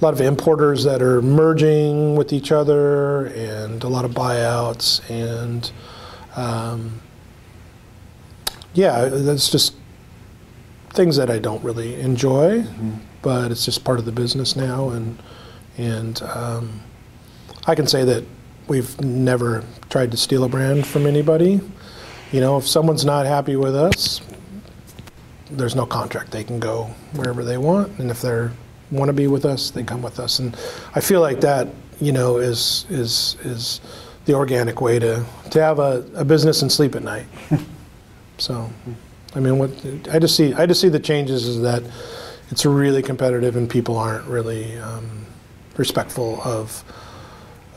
a 0.00 0.04
lot 0.04 0.12
of 0.12 0.20
importers 0.20 0.84
that 0.84 1.02
are 1.02 1.22
merging 1.22 2.14
with 2.16 2.32
each 2.32 2.52
other 2.52 3.26
and 3.26 3.82
a 3.82 3.88
lot 3.88 4.04
of 4.04 4.12
buyouts 4.12 5.08
and 5.10 5.72
um, 6.36 7.00
yeah 8.74 9.06
that's 9.06 9.50
just 9.50 9.74
things 10.90 11.16
that 11.16 11.30
I 11.30 11.38
don't 11.38 11.62
really 11.64 11.98
enjoy 12.00 12.64
but 13.22 13.50
it's 13.50 13.64
just 13.64 13.84
part 13.84 13.98
of 13.98 14.04
the 14.04 14.12
business 14.12 14.54
now 14.54 14.90
and 14.90 15.18
and 15.78 16.20
um, 16.22 16.80
I 17.66 17.74
can 17.74 17.86
say 17.86 18.04
that 18.04 18.24
we've 18.68 19.00
never 19.00 19.64
tried 19.90 20.10
to 20.10 20.16
steal 20.16 20.44
a 20.44 20.48
brand 20.48 20.86
from 20.86 21.06
anybody. 21.06 21.60
You 22.32 22.40
know, 22.40 22.58
if 22.58 22.68
someone's 22.68 23.04
not 23.04 23.26
happy 23.26 23.56
with 23.56 23.74
us, 23.74 24.20
there's 25.50 25.74
no 25.74 25.86
contract. 25.86 26.30
They 26.30 26.44
can 26.44 26.60
go 26.60 26.84
wherever 27.14 27.42
they 27.42 27.56
want, 27.56 27.98
and 27.98 28.10
if 28.10 28.20
they 28.20 28.48
want 28.90 29.08
to 29.08 29.12
be 29.12 29.26
with 29.26 29.44
us, 29.44 29.70
they 29.70 29.82
come 29.82 30.02
with 30.02 30.20
us. 30.20 30.38
And 30.38 30.56
I 30.94 31.00
feel 31.00 31.20
like 31.20 31.40
that, 31.40 31.68
you 32.00 32.12
know, 32.12 32.36
is 32.36 32.84
is 32.90 33.36
is 33.42 33.80
the 34.26 34.34
organic 34.34 34.80
way 34.80 34.98
to 34.98 35.24
to 35.50 35.62
have 35.62 35.78
a, 35.78 36.04
a 36.14 36.24
business 36.24 36.62
and 36.62 36.70
sleep 36.70 36.94
at 36.94 37.02
night. 37.02 37.26
so, 38.38 38.70
I 39.34 39.40
mean, 39.40 39.58
what 39.58 39.70
I 40.12 40.18
just 40.18 40.36
see 40.36 40.52
I 40.52 40.66
just 40.66 40.80
see 40.80 40.90
the 40.90 41.00
changes 41.00 41.46
is 41.46 41.62
that 41.62 41.82
it's 42.50 42.66
really 42.66 43.02
competitive 43.02 43.56
and 43.56 43.68
people 43.68 43.96
aren't 43.96 44.26
really 44.26 44.78
um, 44.78 45.26
respectful 45.76 46.40
of 46.42 46.84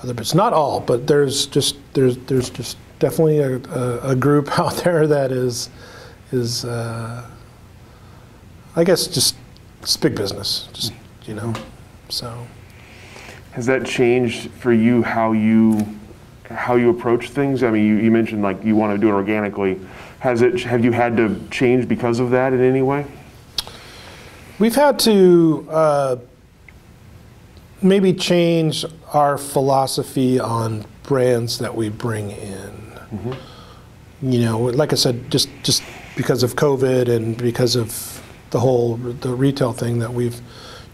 other 0.04 0.14
bits. 0.14 0.34
Not 0.34 0.54
all, 0.54 0.80
but 0.80 1.08
there's 1.08 1.46
just 1.46 1.76
there's 1.94 2.18
there's 2.18 2.50
just 2.50 2.78
definitely 3.00 3.40
a, 3.40 3.58
a, 3.58 4.12
a 4.12 4.16
group 4.16 4.60
out 4.60 4.76
there 4.78 5.08
that 5.08 5.32
is 5.32 5.70
is 6.32 6.66
uh, 6.66 7.30
I 8.76 8.84
guess 8.84 9.08
just 9.08 9.36
it's 9.82 9.98
big 9.98 10.16
business, 10.16 10.68
just 10.74 10.94
you 11.26 11.34
know. 11.34 11.54
So 12.10 12.46
Has 13.54 13.66
that 13.68 13.86
changed 13.86 14.52
for 14.52 14.74
you 14.74 15.02
how 15.04 15.32
you 15.32 15.88
how 16.50 16.76
you 16.76 16.90
approach 16.90 17.30
things? 17.30 17.64
I 17.64 17.72
mean, 17.72 17.86
you, 17.86 17.96
you 17.96 18.12
mentioned 18.12 18.42
like 18.42 18.64
you 18.64 18.76
want 18.76 18.94
to 18.94 18.98
do 18.98 19.10
it 19.10 19.14
organically. 19.14 19.80
Has 20.20 20.42
it 20.42 20.62
have 20.62 20.84
you 20.84 20.92
had 20.92 21.18
to 21.18 21.42
change 21.50 21.88
because 21.88 22.20
of 22.20 22.32
that 22.32 22.54
in 22.54 22.62
any 22.62 22.82
way? 22.82 23.06
we've 24.62 24.76
had 24.76 25.00
to 25.00 25.68
uh, 25.72 26.16
maybe 27.82 28.14
change 28.14 28.86
our 29.12 29.38
philosophy 29.38 30.39
on 30.39 30.86
brands 31.04 31.60
that 31.60 31.76
we 31.76 31.89
bring 31.89 32.32
in. 32.32 32.93
You 34.21 34.41
know, 34.41 34.60
like 34.60 34.93
I 34.93 34.95
said, 34.95 35.30
just 35.32 35.50
just 35.63 35.84
because 36.15 36.43
of 36.43 36.56
COVID 36.56 37.10
and 37.10 37.38
because 37.38 37.76
of 37.76 38.21
the 38.52 38.60
whole 38.60 38.95
the 38.97 39.34
retail 39.34 39.74
thing 39.74 40.00
that 40.00 40.13
we've, 40.13 40.36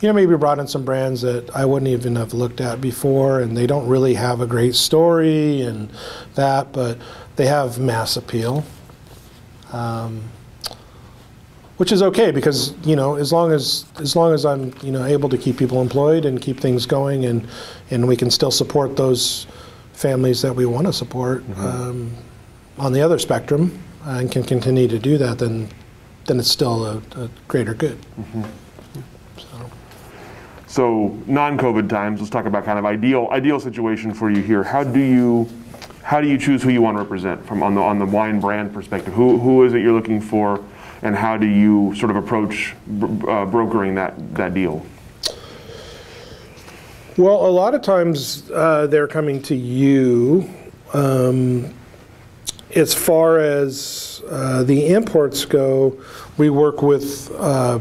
you 0.01 0.07
know, 0.07 0.13
maybe 0.13 0.35
brought 0.35 0.59
in 0.59 0.67
some 0.67 0.85
brands 0.85 1.21
that 1.21 1.53
I 1.55 1.65
wouldn't 1.65 1.89
even 1.89 2.15
have 2.15 2.33
looked 2.33 2.61
at 2.61 2.79
before, 2.81 3.39
and 3.41 3.55
they 3.55 3.67
don't 3.67 3.87
really 3.87 4.13
have 4.13 4.41
a 4.41 4.47
great 4.47 4.75
story 4.75 5.61
and 5.61 5.91
that, 6.35 6.71
but 6.71 6.97
they 7.35 7.45
have 7.47 7.77
mass 7.77 8.15
appeal. 8.17 8.63
Um, 9.73 10.23
which 11.77 11.91
is 11.91 12.01
okay 12.01 12.31
because 12.31 12.73
you 12.85 12.95
know 12.95 13.15
as 13.15 13.31
long 13.31 13.51
as 13.51 13.85
as 13.99 14.15
long 14.15 14.33
as 14.33 14.45
I'm 14.45 14.73
you 14.83 14.91
know 14.91 15.05
able 15.05 15.29
to 15.29 15.37
keep 15.37 15.57
people 15.57 15.81
employed 15.81 16.25
and 16.25 16.41
keep 16.41 16.59
things 16.59 16.85
going 16.85 17.25
and 17.25 17.47
and 17.91 18.07
we 18.07 18.17
can 18.17 18.29
still 18.29 18.51
support 18.51 18.95
those 18.95 19.47
families 19.93 20.41
that 20.41 20.53
we 20.53 20.65
want 20.65 20.85
to 20.87 20.93
support 20.93 21.43
um, 21.57 22.15
on 22.77 22.93
the 22.93 23.01
other 23.01 23.17
spectrum 23.17 23.79
uh, 24.05 24.17
and 24.19 24.31
can 24.31 24.43
continue 24.43 24.87
to 24.87 24.99
do 24.99 25.17
that 25.17 25.39
then 25.39 25.69
then 26.25 26.39
it's 26.39 26.51
still 26.51 26.85
a, 26.85 26.97
a 27.15 27.29
greater 27.47 27.73
good. 27.73 27.97
So, 29.37 29.71
So 30.67 31.17
non-COVID 31.25 31.89
times. 31.89 32.19
Let's 32.19 32.29
talk 32.29 32.45
about 32.45 32.65
kind 32.65 32.77
of 32.77 32.85
ideal 32.85 33.29
ideal 33.31 33.59
situation 33.59 34.13
for 34.13 34.29
you 34.29 34.41
here. 34.41 34.63
How 34.63 34.83
do 34.83 34.99
you 34.99 35.47
how 36.03 36.21
do 36.21 36.27
you 36.27 36.37
choose 36.37 36.63
who 36.63 36.69
you 36.69 36.81
want 36.81 36.97
to 36.97 37.03
represent 37.03 37.45
from 37.45 37.61
on 37.63 37.75
the 37.75 37.81
on 37.81 37.99
the 37.99 38.05
wine 38.05 38.39
brand 38.39 38.73
perspective? 38.73 39.13
Who 39.13 39.37
who 39.37 39.63
is 39.63 39.73
it 39.73 39.81
you're 39.81 39.93
looking 39.93 40.21
for, 40.21 40.63
and 41.01 41.15
how 41.15 41.37
do 41.37 41.45
you 41.45 41.93
sort 41.95 42.11
of 42.11 42.17
approach 42.17 42.75
uh, 43.27 43.45
brokering 43.45 43.95
that 43.95 44.35
that 44.35 44.53
deal? 44.53 44.85
Well, 47.17 47.47
a 47.47 47.49
lot 47.49 47.73
of 47.73 47.81
times 47.81 48.49
uh, 48.51 48.87
they're 48.87 49.07
coming 49.07 49.41
to 49.43 49.55
you. 49.55 50.49
Um, 50.93 51.73
as 52.75 52.93
far 52.93 53.39
as 53.39 54.21
uh, 54.29 54.63
the 54.63 54.87
imports 54.87 55.45
go, 55.45 55.97
we 56.37 56.49
work 56.49 56.81
with 56.81 57.31
uh, 57.37 57.79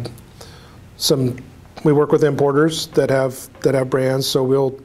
some. 0.97 1.37
We 1.85 1.93
work 1.93 2.11
with 2.11 2.25
importers 2.25 2.87
that 2.89 3.11
have 3.11 3.49
that 3.61 3.75
have 3.75 3.91
brands, 3.91 4.27
so 4.27 4.43
we'll 4.43 4.81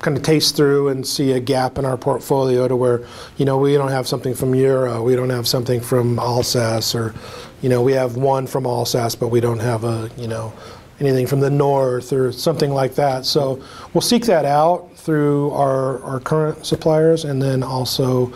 kind 0.00 0.16
of 0.16 0.22
taste 0.22 0.56
through 0.56 0.88
and 0.88 1.06
see 1.06 1.32
a 1.32 1.40
gap 1.40 1.78
in 1.78 1.84
our 1.84 1.96
portfolio 1.96 2.68
to 2.68 2.76
where, 2.76 3.06
you 3.38 3.44
know, 3.44 3.58
we 3.58 3.74
don't 3.74 3.90
have 3.90 4.06
something 4.06 4.34
from 4.34 4.52
Jura, 4.52 5.02
we 5.02 5.16
don't 5.16 5.30
have 5.30 5.48
something 5.48 5.80
from 5.80 6.18
Alsace, 6.18 6.94
or, 6.94 7.14
you 7.62 7.68
know, 7.68 7.82
we 7.82 7.92
have 7.92 8.16
one 8.16 8.46
from 8.46 8.66
Alsace, 8.66 9.14
but 9.14 9.28
we 9.28 9.40
don't 9.40 9.60
have 9.60 9.84
a, 9.84 10.10
you 10.16 10.28
know, 10.28 10.52
anything 11.00 11.26
from 11.26 11.40
the 11.40 11.50
north 11.50 12.12
or 12.12 12.32
something 12.32 12.70
like 12.70 12.94
that. 12.94 13.24
So 13.24 13.62
we'll 13.92 14.02
seek 14.02 14.24
that 14.26 14.44
out 14.44 14.96
through 14.96 15.50
our, 15.52 16.02
our 16.02 16.20
current 16.20 16.64
suppliers, 16.66 17.24
and 17.24 17.40
then 17.40 17.62
also 17.62 18.32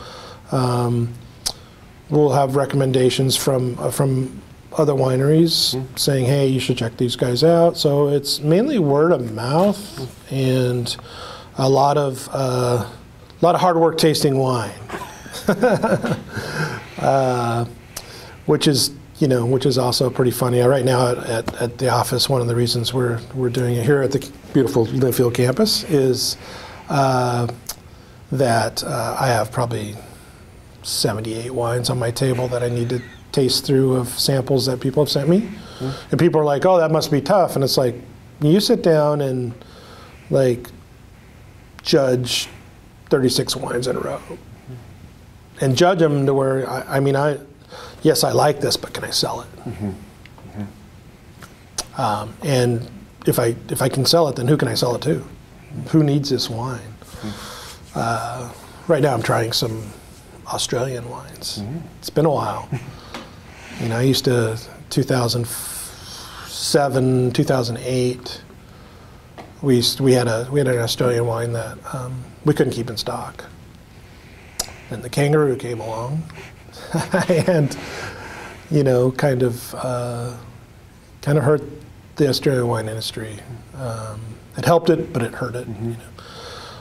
um, 0.52 1.12
we'll 2.10 2.32
have 2.32 2.56
recommendations 2.56 3.36
from 3.36 3.78
uh, 3.78 3.90
from 3.90 4.40
other 4.76 4.92
wineries 4.92 5.82
saying, 5.98 6.26
"Hey, 6.26 6.46
you 6.46 6.60
should 6.60 6.78
check 6.78 6.96
these 6.96 7.16
guys 7.16 7.42
out." 7.42 7.76
So 7.76 8.08
it's 8.08 8.40
mainly 8.40 8.78
word 8.78 9.12
of 9.12 9.32
mouth 9.32 10.32
and 10.32 10.94
a 11.56 11.68
lot 11.68 11.96
of 11.98 12.28
uh, 12.32 12.86
a 12.86 13.44
lot 13.44 13.54
of 13.54 13.60
hard 13.60 13.76
work 13.76 13.98
tasting 13.98 14.38
wine, 14.38 14.70
uh, 16.98 17.64
which 18.46 18.68
is 18.68 18.92
you 19.20 19.28
know 19.28 19.44
which 19.44 19.66
is 19.66 19.78
also 19.78 20.10
pretty 20.10 20.30
funny. 20.30 20.60
Right 20.60 20.84
now 20.84 21.08
at, 21.08 21.18
at, 21.18 21.62
at 21.62 21.78
the 21.78 21.90
office, 21.90 22.28
one 22.28 22.40
of 22.40 22.46
the 22.46 22.56
reasons 22.56 22.92
we're 22.92 23.20
we're 23.34 23.50
doing 23.50 23.76
it 23.76 23.84
here 23.84 24.02
at 24.02 24.12
the 24.12 24.30
beautiful 24.52 24.86
Linfield 24.86 25.34
campus 25.34 25.84
is 25.84 26.36
uh, 26.88 27.46
that 28.32 28.82
uh, 28.82 29.16
I 29.20 29.28
have 29.28 29.52
probably 29.52 29.94
78 30.82 31.50
wines 31.52 31.90
on 31.90 31.98
my 31.98 32.10
table 32.10 32.48
that 32.48 32.62
I 32.62 32.70
need 32.70 32.88
to 32.88 33.02
taste 33.30 33.66
through 33.66 33.94
of 33.94 34.08
samples 34.08 34.66
that 34.66 34.80
people 34.80 35.04
have 35.04 35.10
sent 35.10 35.28
me. 35.28 35.48
And 36.10 36.18
people 36.18 36.40
are 36.40 36.44
like, 36.44 36.64
"Oh, 36.64 36.78
that 36.78 36.90
must 36.90 37.10
be 37.10 37.20
tough." 37.20 37.54
And 37.54 37.62
it's 37.62 37.76
like, 37.76 37.94
you 38.40 38.58
sit 38.58 38.82
down 38.82 39.20
and 39.20 39.52
like 40.30 40.68
judge 41.82 42.48
36 43.10 43.56
wines 43.56 43.86
in 43.86 43.96
a 43.96 44.00
row 44.00 44.20
and 45.60 45.76
judge 45.76 45.98
them 45.98 46.26
to 46.26 46.34
where 46.34 46.68
I, 46.68 46.96
I 46.96 47.00
mean, 47.00 47.16
I 47.16 47.38
yes, 48.02 48.24
I 48.24 48.32
like 48.32 48.60
this, 48.60 48.76
but 48.76 48.92
can 48.92 49.04
I 49.04 49.10
sell 49.10 49.42
it? 49.42 49.48
Um, 51.98 52.34
and 52.42 52.88
if 53.26 53.38
I 53.38 53.54
if 53.68 53.82
I 53.82 53.88
can 53.88 54.04
sell 54.06 54.28
it, 54.28 54.36
then 54.36 54.48
who 54.48 54.56
can 54.56 54.68
I 54.68 54.74
sell 54.74 54.94
it 54.94 55.02
to? 55.02 55.24
Who 55.88 56.02
needs 56.02 56.30
this 56.30 56.48
wine? 56.48 56.94
Uh, 57.94 58.50
right 58.88 59.02
now, 59.02 59.12
I'm 59.12 59.22
trying 59.22 59.52
some 59.52 59.82
Australian 60.46 61.08
wines. 61.10 61.62
It's 61.98 62.08
been 62.10 62.24
a 62.26 62.30
while. 62.30 62.68
you 63.80 63.88
know, 63.88 63.96
I 63.96 64.02
used 64.02 64.24
to 64.26 64.56
2007, 64.90 67.32
2008. 67.32 68.42
We 69.62 69.76
used, 69.76 70.00
we 70.00 70.12
had 70.12 70.28
a 70.28 70.48
we 70.50 70.58
had 70.60 70.68
an 70.68 70.78
Australian 70.78 71.26
wine 71.26 71.52
that 71.52 71.76
um, 71.94 72.24
we 72.44 72.54
couldn't 72.54 72.72
keep 72.72 72.88
in 72.88 72.96
stock. 72.96 73.44
And 74.90 75.02
the 75.02 75.10
kangaroo 75.10 75.56
came 75.56 75.80
along, 75.80 76.22
and 77.46 77.76
you 78.70 78.84
know, 78.84 79.10
kind 79.10 79.42
of 79.42 79.74
uh, 79.74 80.36
kind 81.22 81.38
of 81.38 81.44
hurt 81.44 81.62
the 82.16 82.28
Australian 82.28 82.68
wine 82.68 82.88
industry. 82.88 83.38
Um, 83.74 84.20
it 84.56 84.64
helped 84.64 84.90
it, 84.90 85.12
but 85.12 85.22
it 85.22 85.34
hurt 85.34 85.54
it. 85.54 85.66
You 85.66 85.90
know. 85.90 85.96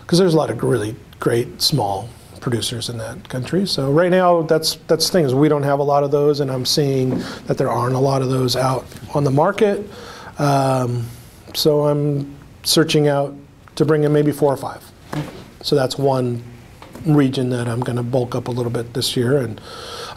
because 0.02 0.20
there's 0.20 0.34
a 0.34 0.38
lot 0.38 0.50
of 0.50 0.62
really 0.64 0.96
great 1.20 1.62
small 1.62 2.10
producers 2.42 2.90
in 2.90 2.98
that 2.98 3.28
country. 3.30 3.66
So 3.66 3.92
right 3.92 4.12
now, 4.12 4.44
that's 4.44 4.76
that's 4.88 5.08
the 5.08 5.12
thing 5.12 5.26
is 5.26 5.34
we 5.34 5.50
don't 5.50 5.64
have 5.64 5.80
a 5.80 5.84
lot 5.84 6.04
of 6.04 6.12
those, 6.12 6.40
and 6.40 6.52
I'm 6.52 6.66
seeing 6.66 7.20
that 7.48 7.58
there 7.58 7.70
aren't 7.70 7.96
a 7.96 8.00
lot 8.00 8.22
of 8.22 8.30
those 8.30 8.56
out 8.56 8.86
on 9.14 9.24
the 9.24 9.32
market. 9.32 9.88
Um, 10.40 11.06
so 11.54 11.86
I'm 11.86 12.36
searching 12.64 13.08
out 13.08 13.36
to 13.76 13.86
bring 13.86 14.04
in 14.04 14.14
maybe 14.14 14.32
four 14.32 14.54
or 14.54 14.58
five. 14.58 14.84
So 15.62 15.76
that's 15.76 15.98
one 15.98 16.44
region 17.06 17.50
that 17.50 17.68
I'm 17.68 17.80
going 17.80 17.98
to 17.98 18.04
bulk 18.04 18.36
up 18.36 18.48
a 18.48 18.52
little 18.52 18.72
bit 18.72 18.94
this 18.94 19.16
year, 19.16 19.38
and 19.38 19.60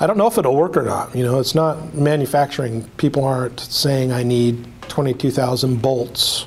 I 0.00 0.06
don't 0.06 0.16
know 0.16 0.26
if 0.26 0.38
it'll 0.38 0.56
work 0.56 0.76
or 0.76 0.82
not. 0.82 1.14
You 1.14 1.24
know, 1.24 1.38
it's 1.40 1.54
not 1.54 1.94
manufacturing. 1.94 2.84
People 2.96 3.24
aren't 3.24 3.60
saying 3.60 4.12
I 4.12 4.22
need 4.22 4.66
22,000 4.88 5.80
bolts. 5.80 6.46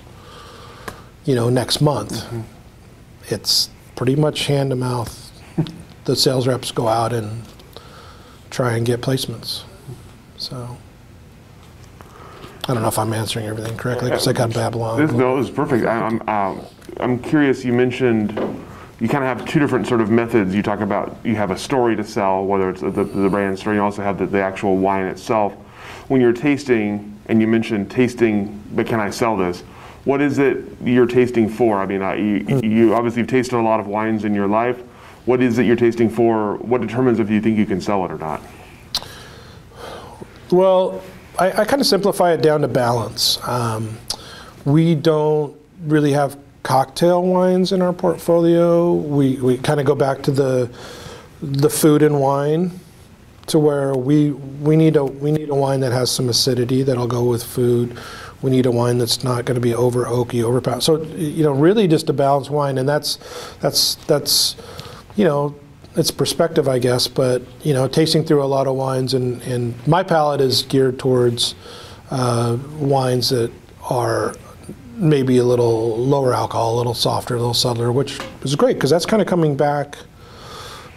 You 1.26 1.34
know, 1.34 1.50
next 1.50 1.82
month. 1.82 2.12
Mm-hmm. 2.12 2.42
It's 3.30 3.70
pretty 3.96 4.16
much 4.16 4.46
hand 4.46 4.70
to 4.70 4.76
mouth. 4.76 5.32
the 6.06 6.16
sales 6.16 6.48
reps 6.48 6.72
go 6.72 6.88
out 6.88 7.14
and 7.14 7.42
try 8.52 8.76
and 8.76 8.86
get 8.86 9.02
placements. 9.02 9.64
So. 10.38 10.78
I 12.68 12.74
don't 12.74 12.82
know 12.82 12.88
if 12.88 12.98
I'm 12.98 13.14
answering 13.14 13.46
everything 13.46 13.78
correctly 13.78 14.10
because 14.10 14.28
I 14.28 14.34
got 14.34 14.52
Babylon. 14.52 15.00
This, 15.00 15.12
no, 15.12 15.38
this 15.38 15.50
is 15.50 15.56
perfect. 15.56 15.86
I, 15.86 16.02
I'm, 16.02 16.22
uh, 16.28 16.60
I'm 16.98 17.20
curious. 17.20 17.64
You 17.64 17.74
mentioned 17.74 18.40
you 19.00 19.10
kind 19.10 19.24
of 19.24 19.38
have 19.38 19.48
two 19.48 19.60
different 19.60 19.88
sort 19.88 20.02
of 20.02 20.10
methods. 20.10 20.56
You 20.56 20.64
talk 20.64 20.80
about 20.80 21.18
you 21.24 21.36
have 21.36 21.52
a 21.52 21.58
story 21.58 21.96
to 21.96 22.04
sell, 22.04 22.46
whether 22.46 22.70
it's 22.70 22.82
the, 22.82 22.90
the 22.90 23.30
brand 23.30 23.60
story. 23.60 23.78
You 23.78 23.84
also 23.84 24.02
have 24.02 24.18
the, 24.18 24.26
the 24.26 24.42
actual 24.42 24.78
wine 24.78 25.06
itself. 25.06 25.54
When 26.08 26.22
you're 26.22 26.34
tasting, 26.34 27.20
and 27.28 27.42
you 27.42 27.48
mentioned 27.48 27.92
tasting, 27.92 28.62
but 28.74 28.88
can 28.88 29.00
I 29.00 29.10
sell 29.10 29.36
this? 29.36 29.62
What 30.06 30.22
is 30.22 30.38
it 30.38 30.64
you're 30.84 31.08
tasting 31.08 31.50
for? 31.50 31.80
I 31.80 31.86
mean, 31.88 32.02
uh, 32.02 32.14
you, 32.14 32.62
you 32.64 32.94
obviously 32.94 33.24
have 33.24 33.30
tasted 33.30 33.58
a 33.58 33.62
lot 33.62 33.80
of 33.80 33.88
wines 33.88 34.24
in 34.24 34.36
your 34.36 34.48
life. 34.48 34.80
What 35.26 35.42
is 35.42 35.58
it 35.58 35.66
you're 35.66 35.76
tasting 35.76 36.10
for? 36.10 36.58
What 36.58 36.82
determines 36.82 37.20
if 37.20 37.30
you 37.32 37.42
think 37.42 37.58
you 37.58 37.66
can 37.66 37.82
sell 37.82 38.06
it 38.06 38.12
or 38.12 38.18
not? 38.20 38.42
Well, 40.52 41.02
I, 41.40 41.62
I 41.62 41.66
kind 41.66 41.82
of 41.82 41.88
simplify 41.88 42.34
it 42.34 42.44
down 42.44 42.62
to 42.62 42.68
balance. 42.68 43.40
Um, 43.48 43.98
we 44.64 44.94
don't 44.94 45.60
really 45.82 46.12
have 46.12 46.38
cocktail 46.66 47.22
wines 47.22 47.72
in 47.72 47.82
our 47.82 47.94
portfolio. 47.94 48.92
We, 48.92 49.36
we 49.36 49.58
kind 49.60 49.80
of 49.80 49.86
go 49.86 49.96
back 49.96 50.24
to 50.24 50.32
the 50.32 50.76
the 51.42 51.70
food 51.70 52.02
and 52.02 52.20
wine 52.20 52.80
to 53.48 53.60
where 53.60 53.94
we 53.94 54.32
we 54.32 54.76
need 54.76 54.96
a 54.96 55.06
we 55.06 55.32
need 55.32 55.50
a 55.50 55.56
wine 55.56 55.80
that 55.82 55.92
has 55.92 56.10
some 56.10 56.28
acidity 56.28 56.82
that'll 56.82 57.08
go 57.08 57.24
with 57.24 57.44
food. 57.44 57.98
We 58.42 58.50
need 58.50 58.66
a 58.66 58.72
wine 58.72 58.98
that's 58.98 59.24
not 59.24 59.46
going 59.46 59.56
to 59.56 59.62
be 59.62 59.76
over 59.76 60.06
oaky, 60.06 60.44
overpowered. 60.44 60.82
So 60.82 61.04
you 61.04 61.44
know, 61.44 61.52
really 61.52 61.88
just 61.88 62.10
a 62.10 62.14
balanced 62.14 62.50
wine, 62.50 62.80
and 62.80 62.90
that's 62.90 63.20
that's 63.62 63.96
that's 64.08 64.56
you 65.16 65.24
know 65.24 65.56
it's 65.96 66.10
perspective, 66.10 66.68
I 66.68 66.80
guess, 66.80 67.08
but 67.08 67.44
you 67.64 67.76
know, 67.76 67.88
tasting 67.88 68.26
through 68.26 68.44
a 68.44 68.48
lot 68.48 68.66
of 68.66 68.76
wines, 68.76 69.14
and, 69.14 69.42
and 69.44 69.76
my 69.88 70.02
palate 70.02 70.42
is 70.42 70.64
geared 70.64 70.98
towards 70.98 71.54
uh, 72.10 72.58
wines 72.80 73.30
that 73.30 73.52
are 73.88 74.36
maybe 74.96 75.38
a 75.38 75.44
little 75.44 75.98
lower 75.98 76.34
alcohol, 76.34 76.76
a 76.76 76.78
little 76.78 76.94
softer, 76.94 77.36
a 77.36 77.38
little 77.38 77.54
subtler, 77.54 77.92
which 77.92 78.20
is 78.44 78.56
great 78.56 78.76
because 78.76 78.90
that's 78.90 79.06
kind 79.06 79.22
of 79.22 79.28
coming 79.28 79.56
back 79.56 79.98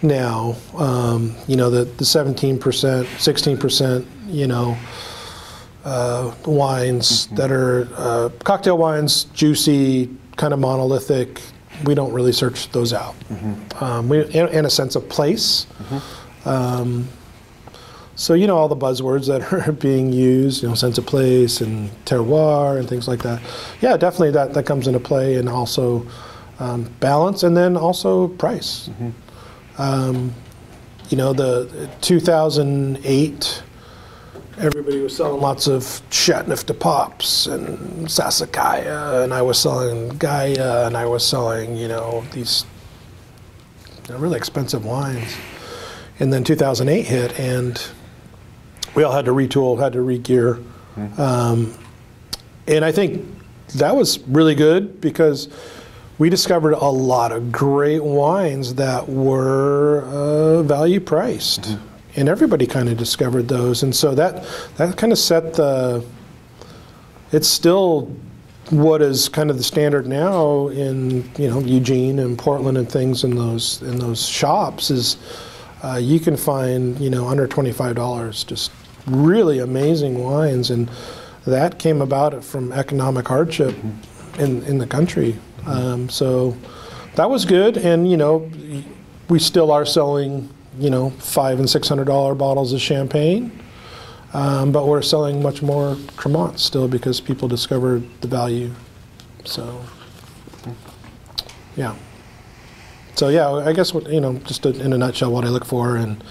now. 0.03 0.57
Um, 0.76 1.34
you 1.46 1.57
know, 1.57 1.70
the, 1.70 1.84
the 1.84 2.05
17%, 2.05 2.59
16%, 2.59 4.07
you 4.28 4.46
know, 4.46 4.76
uh, 5.84 6.34
wines 6.46 7.26
mm-hmm. 7.26 7.36
that 7.36 7.51
are 7.51 7.88
uh, 7.96 8.28
cocktail 8.44 8.78
wines, 8.78 9.24
juicy, 9.24 10.14
kind 10.36 10.53
of 10.53 10.61
monolithic, 10.61 11.40
we 11.84 11.94
don't 11.94 12.12
really 12.12 12.32
search 12.32 12.70
those 12.70 12.92
out. 12.92 13.18
Mm-hmm. 13.28 13.84
Um, 13.84 14.09
we, 14.09 14.24
in, 14.26 14.49
in, 14.49 14.64
a 14.64 14.70
sense 14.70 14.96
of 14.96 15.09
place. 15.09 15.66
Mm-hmm. 15.78 16.49
Um, 16.49 17.09
so 18.18 18.34
you 18.34 18.48
know 18.48 18.56
all 18.56 18.66
the 18.66 18.76
buzzwords 18.76 19.28
that 19.28 19.52
are 19.68 19.72
being 19.72 20.12
used, 20.12 20.62
you 20.62 20.68
know, 20.68 20.74
sense 20.74 20.98
of 20.98 21.06
place 21.06 21.60
and 21.60 21.88
terroir 22.04 22.76
and 22.76 22.88
things 22.88 23.06
like 23.06 23.22
that. 23.22 23.40
Yeah, 23.80 23.96
definitely 23.96 24.32
that 24.32 24.54
that 24.54 24.66
comes 24.66 24.88
into 24.88 24.98
play, 24.98 25.36
and 25.36 25.48
also 25.48 26.04
um, 26.58 26.92
balance, 26.98 27.44
and 27.44 27.56
then 27.56 27.76
also 27.76 28.26
price. 28.26 28.88
Mm-hmm. 28.88 29.80
Um, 29.80 30.34
you 31.08 31.16
know, 31.16 31.32
the 31.32 31.88
2008 32.00 33.62
everybody 34.58 34.98
was 34.98 35.16
selling 35.16 35.40
lots 35.40 35.68
of 35.68 36.02
Chateauneuf 36.10 36.66
du 36.66 36.74
Papes 36.74 37.46
and 37.46 38.08
Sassicaia, 38.08 39.22
and 39.22 39.32
I 39.32 39.42
was 39.42 39.60
selling 39.60 40.10
Gaja, 40.18 40.88
and 40.88 40.96
I 40.96 41.06
was 41.06 41.24
selling, 41.24 41.76
you 41.76 41.86
know, 41.86 42.24
these 42.32 42.66
really 44.08 44.36
expensive 44.36 44.84
wines. 44.84 45.36
And 46.18 46.32
then 46.32 46.42
2008 46.42 47.06
hit, 47.06 47.38
and 47.38 47.80
we 48.95 49.03
all 49.03 49.12
had 49.12 49.24
to 49.26 49.32
retool, 49.32 49.78
had 49.80 49.93
to 49.95 50.03
re-gear. 50.03 50.59
Mm-hmm. 50.97 51.20
Um, 51.20 51.74
and 52.66 52.84
I 52.84 52.93
think 52.93 53.26
that 53.76 53.95
was 53.95 54.18
really 54.20 54.55
good 54.55 55.01
because 55.01 55.49
we 56.18 56.30
discovered 56.30 56.72
a 56.72 56.89
lot 56.89 57.32
of 57.32 57.53
great 57.53 58.03
wines 58.03 58.74
that 58.74 59.09
were 59.09 60.03
uh, 60.07 60.62
value 60.62 61.01
priced. 61.01 61.62
Mm-hmm 61.62 61.89
and 62.18 62.28
everybody 62.28 62.66
kind 62.66 62.89
of 62.89 62.97
discovered 62.97 63.47
those, 63.47 63.84
and 63.84 63.95
so 63.95 64.14
that 64.14 64.45
that 64.76 64.97
kind 64.97 65.12
of 65.12 65.18
set 65.18 65.55
the. 65.55 66.05
It's 67.30 67.47
still 67.47 68.14
what 68.70 69.03
is 69.03 69.28
kind 69.28 69.51
of 69.51 69.57
the 69.57 69.62
standard 69.62 70.07
now 70.07 70.68
in 70.68 71.30
you 71.39 71.49
know 71.49 71.61
Eugene 71.61 72.18
and 72.18 72.36
Portland 72.36 72.76
and 72.76 72.91
things 72.91 73.22
in 73.22 73.36
those 73.36 73.82
in 73.82 73.99
those 73.99 74.26
shops 74.26 74.91
is 74.91 75.16
uh, 75.84 76.01
you 76.03 76.18
can 76.18 76.36
find 76.36 76.99
you 76.99 77.09
know 77.09 77.28
under 77.28 77.47
twenty 77.47 77.72
five 77.72 77.95
dollars 77.95 78.43
just 78.43 78.72
really 79.09 79.59
amazing 79.59 80.22
wines 80.22 80.70
and 80.70 80.90
that 81.46 81.78
came 81.78 82.02
about 82.02 82.44
from 82.44 82.72
economic 82.72 83.26
hardship 83.26 83.74
in 84.38 84.62
in 84.64 84.78
the 84.78 84.86
country 84.86 85.36
um, 85.66 86.09
so 86.09 86.56
that 87.14 87.28
was 87.28 87.44
good 87.44 87.76
and 87.76 88.11
you 88.11 88.16
know 88.16 88.50
we 89.28 89.38
still 89.38 89.70
are 89.70 89.84
selling 89.84 90.48
you 90.78 90.90
know, 90.90 91.11
five 91.11 91.59
and 91.59 91.68
six 91.68 91.88
hundred 91.88 92.06
dollar 92.06 92.34
bottles 92.34 92.72
of 92.72 92.80
champagne. 92.80 93.50
Um, 94.32 94.72
but 94.72 94.86
we're 94.86 95.02
selling 95.02 95.42
much 95.42 95.62
more 95.62 95.94
Cremant 96.16 96.59
still 96.59 96.86
because 96.86 97.20
people 97.20 97.48
discovered 97.48 98.04
the 98.20 98.28
value. 98.28 98.70
So, 99.44 99.82
yeah. 101.76 101.96
So 103.14 103.30
yeah, 103.30 103.50
I 103.50 103.72
guess 103.72 103.92
what 103.92 104.09
you 104.11 104.20
know, 104.20 104.34
just 104.38 104.64
in 104.66 104.92
a 104.92 104.98
nutshell, 104.98 105.32
what 105.32 105.44
I 105.44 105.48
look 105.48 105.64
for, 105.64 105.96
and 105.96 106.22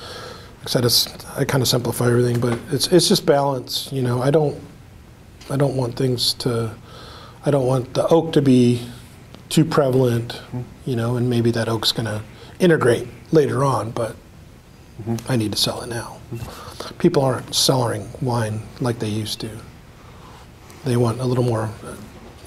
like 0.76 0.84
I 0.84 0.88
said, 0.88 1.26
I 1.36 1.46
kind 1.46 1.62
of 1.62 1.68
simplify 1.68 2.08
everything, 2.08 2.40
but 2.40 2.60
it's 2.72 2.88
it's 2.88 3.08
just 3.08 3.26
balance. 3.26 3.92
You 3.92 4.02
know, 4.02 4.22
I 4.22 4.32
don't 4.32 4.60
I 5.50 5.58
don't 5.58 5.76
want 5.76 5.96
things 5.96 6.34
to, 6.36 6.76
I 7.46 7.52
don't 7.52 7.66
want 7.66 7.94
the 7.94 8.08
oak 8.08 8.34
to 8.34 8.42
be 8.42 8.86
too 9.50 9.66
prevalent. 9.66 10.42
You 10.86 10.96
know, 10.96 11.16
and 11.16 11.30
maybe 11.30 11.52
that 11.52 11.68
oak's 11.70 11.92
going 11.92 12.06
to 12.06 12.22
integrate 12.60 13.08
later 13.32 13.64
on, 13.64 13.92
but 13.92 14.16
Mm-hmm. 15.02 15.32
I 15.32 15.36
need 15.36 15.52
to 15.52 15.58
sell 15.58 15.82
it 15.82 15.90
now. 15.90 16.18
Mm-hmm. 16.34 16.98
People 16.98 17.24
aren't 17.24 17.54
selling 17.54 18.10
wine 18.22 18.62
like 18.80 19.00
they 19.00 19.10
used 19.10 19.40
to. 19.42 19.50
They 20.86 20.98
want 20.98 21.20
a 21.20 21.26
little 21.26 21.44
more, 21.44 21.70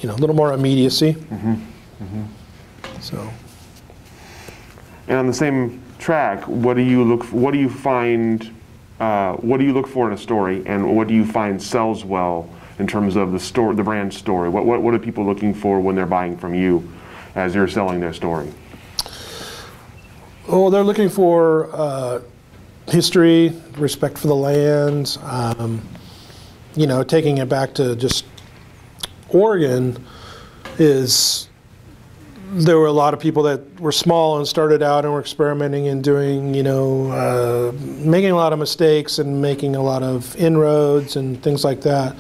you 0.01 0.09
know, 0.09 0.15
a 0.15 0.17
little 0.17 0.35
more 0.35 0.53
immediacy. 0.53 1.15
Mm-hmm. 1.15 1.53
mm-hmm. 2.03 3.01
So. 3.01 3.31
And 5.07 5.19
on 5.19 5.27
the 5.27 5.33
same 5.33 5.83
track, 6.01 6.43
what 6.49 6.75
do 6.75 6.83
you 6.83 7.05
look? 7.05 7.25
What 7.27 7.53
do 7.53 7.59
you 7.59 7.69
find? 7.69 8.53
Uh, 8.99 9.35
what 9.37 9.59
do 9.59 9.65
you 9.65 9.73
look 9.73 9.87
for 9.87 10.09
in 10.09 10.13
a 10.13 10.19
story, 10.19 10.63
and 10.67 10.97
what 10.97 11.07
do 11.07 11.15
you 11.15 11.25
find 11.25 11.63
sells 11.63 12.05
well 12.05 12.49
in 12.79 12.87
terms 12.87 13.17
of 13.17 13.33
the 13.33 13.39
store, 13.39 13.75
the 13.75 13.85
brand 13.85 14.13
story? 14.13 14.49
What, 14.49 14.65
what 14.65 14.83
what 14.83 14.95
are 14.95 14.99
people 14.99 15.25
looking 15.25 15.55
for 15.55 15.81
when 15.81 15.95
they're 15.95 16.07
buying 16.07 16.37
from 16.37 16.55
you, 16.55 16.91
as 17.35 17.55
you're 17.55 17.69
selling 17.69 18.01
their 18.01 18.13
story? 18.13 18.53
Oh, 20.49 20.71
they're 20.71 20.83
looking 20.83 21.09
for 21.09 21.71
uh, 21.73 22.21
history, 22.89 23.53
respect 23.77 24.19
for 24.19 24.27
the 24.27 24.35
land, 24.35 25.19
um, 25.23 25.87
you 26.75 26.87
know, 26.87 27.03
taking 27.03 27.39
it 27.39 27.49
back 27.49 27.75
to 27.75 27.95
just 27.95 28.25
Oregon 29.29 30.05
is 30.79 31.50
there 32.53 32.79
were 32.79 32.87
a 32.87 32.93
lot 32.93 33.15
of 33.15 33.21
people 33.21 33.45
that 33.45 33.81
were 33.81 33.93
small 33.93 34.39
and 34.39 34.47
started 34.47 34.83
out 34.83 35.05
and 35.05 35.15
were 35.15 35.21
experimenting 35.21 35.89
and 35.89 36.03
doing, 36.03 36.53
you 36.55 36.63
know, 36.63 37.11
uh, 37.11 37.73
making 37.83 38.31
a 38.31 38.37
lot 38.37 38.53
of 38.53 38.59
mistakes 38.59 39.19
and 39.19 39.41
making 39.41 39.77
a 39.77 39.83
lot 39.83 40.03
of 40.03 40.35
inroads 40.37 41.17
and 41.17 41.43
things 41.43 41.65
like 41.65 41.81
that. 41.83 42.17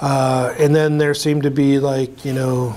Uh, 0.00 0.54
and 0.58 0.74
then 0.74 0.98
there 0.98 1.14
seemed 1.14 1.44
to 1.44 1.50
be 1.50 1.78
like, 1.78 2.24
you 2.24 2.32
know, 2.32 2.74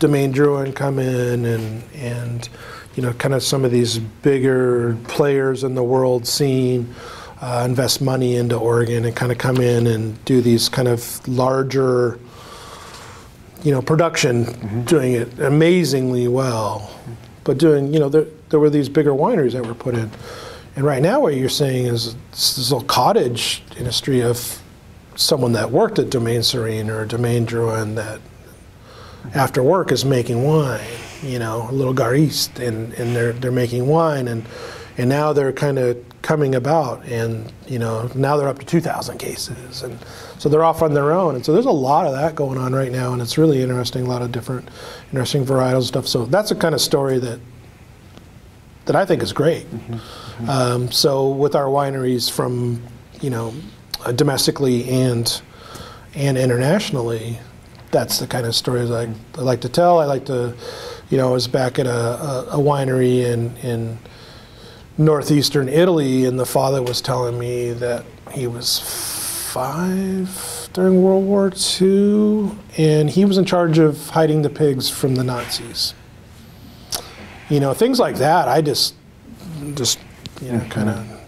Domaine 0.00 0.32
Drouhin 0.32 0.74
come 0.74 0.98
in 0.98 1.44
and 1.44 1.82
and 1.94 2.48
you 2.98 3.02
know, 3.02 3.12
kind 3.12 3.32
of 3.32 3.44
some 3.44 3.64
of 3.64 3.70
these 3.70 3.98
bigger 3.98 4.96
players 5.04 5.62
in 5.62 5.76
the 5.76 5.84
world 5.84 6.26
scene 6.26 6.92
uh, 7.40 7.62
invest 7.64 8.00
money 8.02 8.34
into 8.34 8.56
Oregon 8.56 9.04
and 9.04 9.14
kind 9.14 9.30
of 9.30 9.38
come 9.38 9.58
in 9.58 9.86
and 9.86 10.24
do 10.24 10.40
these 10.40 10.68
kind 10.68 10.88
of 10.88 11.26
larger, 11.28 12.18
you 13.62 13.72
know, 13.72 13.82
production, 13.82 14.46
mm-hmm. 14.46 14.82
doing 14.82 15.12
it 15.12 15.38
amazingly 15.40 16.28
well. 16.28 16.90
but 17.44 17.58
doing 17.58 17.92
you 17.94 17.98
know 17.98 18.08
there, 18.10 18.26
there 18.50 18.60
were 18.60 18.70
these 18.70 18.88
bigger 18.88 19.12
wineries 19.12 19.52
that 19.52 19.66
were 19.66 19.74
put 19.74 19.94
in, 19.94 20.10
and 20.76 20.84
right 20.84 21.02
now 21.02 21.20
what 21.20 21.34
you're 21.34 21.48
seeing 21.48 21.86
is 21.86 22.14
this 22.30 22.70
little 22.70 22.86
cottage 22.86 23.62
industry 23.78 24.20
of 24.22 24.62
someone 25.16 25.52
that 25.52 25.70
worked 25.70 25.98
at 25.98 26.10
Domaine 26.10 26.42
Serene 26.42 26.90
or 26.90 27.04
Domaine 27.06 27.46
Drouhin 27.46 27.96
that 27.96 28.20
after 29.34 29.62
work 29.62 29.90
is 29.90 30.04
making 30.04 30.44
wine, 30.44 30.80
you 31.22 31.38
know, 31.38 31.68
a 31.70 31.72
little 31.72 31.94
garagiste, 31.94 32.60
and, 32.60 32.92
and 32.94 33.16
they're 33.16 33.32
they're 33.32 33.50
making 33.50 33.86
wine, 33.86 34.28
and 34.28 34.44
and 34.98 35.08
now 35.08 35.32
they're 35.32 35.52
kind 35.52 35.78
of 35.78 35.96
coming 36.22 36.56
about, 36.56 37.04
and 37.06 37.50
you 37.66 37.78
know, 37.78 38.10
now 38.14 38.36
they're 38.36 38.48
up 38.48 38.58
to 38.58 38.66
2,000 38.66 39.18
cases, 39.18 39.82
and 39.82 39.98
so 40.38 40.48
they're 40.48 40.64
off 40.64 40.82
on 40.82 40.92
their 40.92 41.12
own, 41.12 41.36
and 41.36 41.46
so 41.46 41.52
there's 41.52 41.66
a 41.66 41.70
lot 41.70 42.06
of 42.06 42.12
that 42.12 42.34
going 42.34 42.58
on 42.58 42.74
right 42.74 42.92
now, 42.92 43.12
and 43.12 43.22
it's 43.22 43.38
really 43.38 43.62
interesting, 43.62 44.04
a 44.04 44.08
lot 44.08 44.22
of 44.22 44.32
different, 44.32 44.68
interesting 45.12 45.44
varietals 45.44 45.84
stuff. 45.84 46.06
So 46.06 46.26
that's 46.26 46.50
a 46.50 46.56
kind 46.56 46.74
of 46.74 46.80
story 46.80 47.18
that 47.20 47.40
that 48.86 48.96
I 48.96 49.04
think 49.04 49.22
is 49.22 49.34
great. 49.34 49.70
Mm-hmm. 49.70 50.48
Um, 50.48 50.90
so 50.90 51.28
with 51.28 51.54
our 51.54 51.66
wineries 51.66 52.30
from, 52.30 52.82
you 53.20 53.28
know, 53.28 53.52
uh, 54.04 54.12
domestically 54.12 54.88
and 54.88 55.40
and 56.14 56.38
internationally, 56.38 57.38
that's 57.90 58.18
the 58.18 58.26
kind 58.26 58.46
of 58.46 58.54
stories 58.54 58.90
I, 58.90 59.12
I 59.36 59.42
like 59.42 59.60
to 59.60 59.68
tell. 59.68 60.00
I 60.00 60.06
like 60.06 60.24
to, 60.26 60.54
you 61.10 61.18
know, 61.18 61.28
I 61.28 61.32
was 61.32 61.46
back 61.46 61.78
at 61.78 61.86
a, 61.86 61.90
a, 61.90 62.46
a 62.52 62.56
winery 62.56 63.24
in 63.24 63.56
in 63.58 63.98
northeastern 64.98 65.68
Italy, 65.68 66.24
and 66.24 66.38
the 66.38 66.44
father 66.44 66.82
was 66.82 67.00
telling 67.00 67.38
me 67.38 67.72
that 67.72 68.04
he 68.32 68.46
was 68.46 68.80
five 69.52 70.68
during 70.72 71.02
World 71.02 71.24
War 71.24 71.52
II, 71.80 72.50
and 72.76 73.08
he 73.08 73.24
was 73.24 73.38
in 73.38 73.44
charge 73.44 73.78
of 73.78 74.10
hiding 74.10 74.42
the 74.42 74.50
pigs 74.50 74.90
from 74.90 75.14
the 75.14 75.24
Nazis. 75.24 75.94
You 77.48 77.60
know, 77.60 77.72
things 77.72 77.98
like 77.98 78.16
that. 78.16 78.48
I 78.48 78.60
just, 78.60 78.94
just, 79.74 79.98
you 80.42 80.52
know, 80.52 80.60
kind 80.68 80.90
of, 80.90 81.20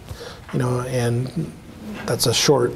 you 0.52 0.58
know, 0.58 0.80
and 0.80 1.52
that's 2.04 2.26
a 2.26 2.34
short 2.34 2.74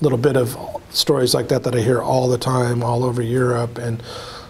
little 0.00 0.16
bit 0.16 0.36
of 0.36 0.56
stories 0.90 1.34
like 1.34 1.48
that 1.48 1.62
that 1.64 1.74
I 1.74 1.80
hear 1.80 2.00
all 2.00 2.28
the 2.28 2.38
time, 2.38 2.82
all 2.82 3.04
over 3.04 3.20
Europe, 3.20 3.78
and 3.78 4.02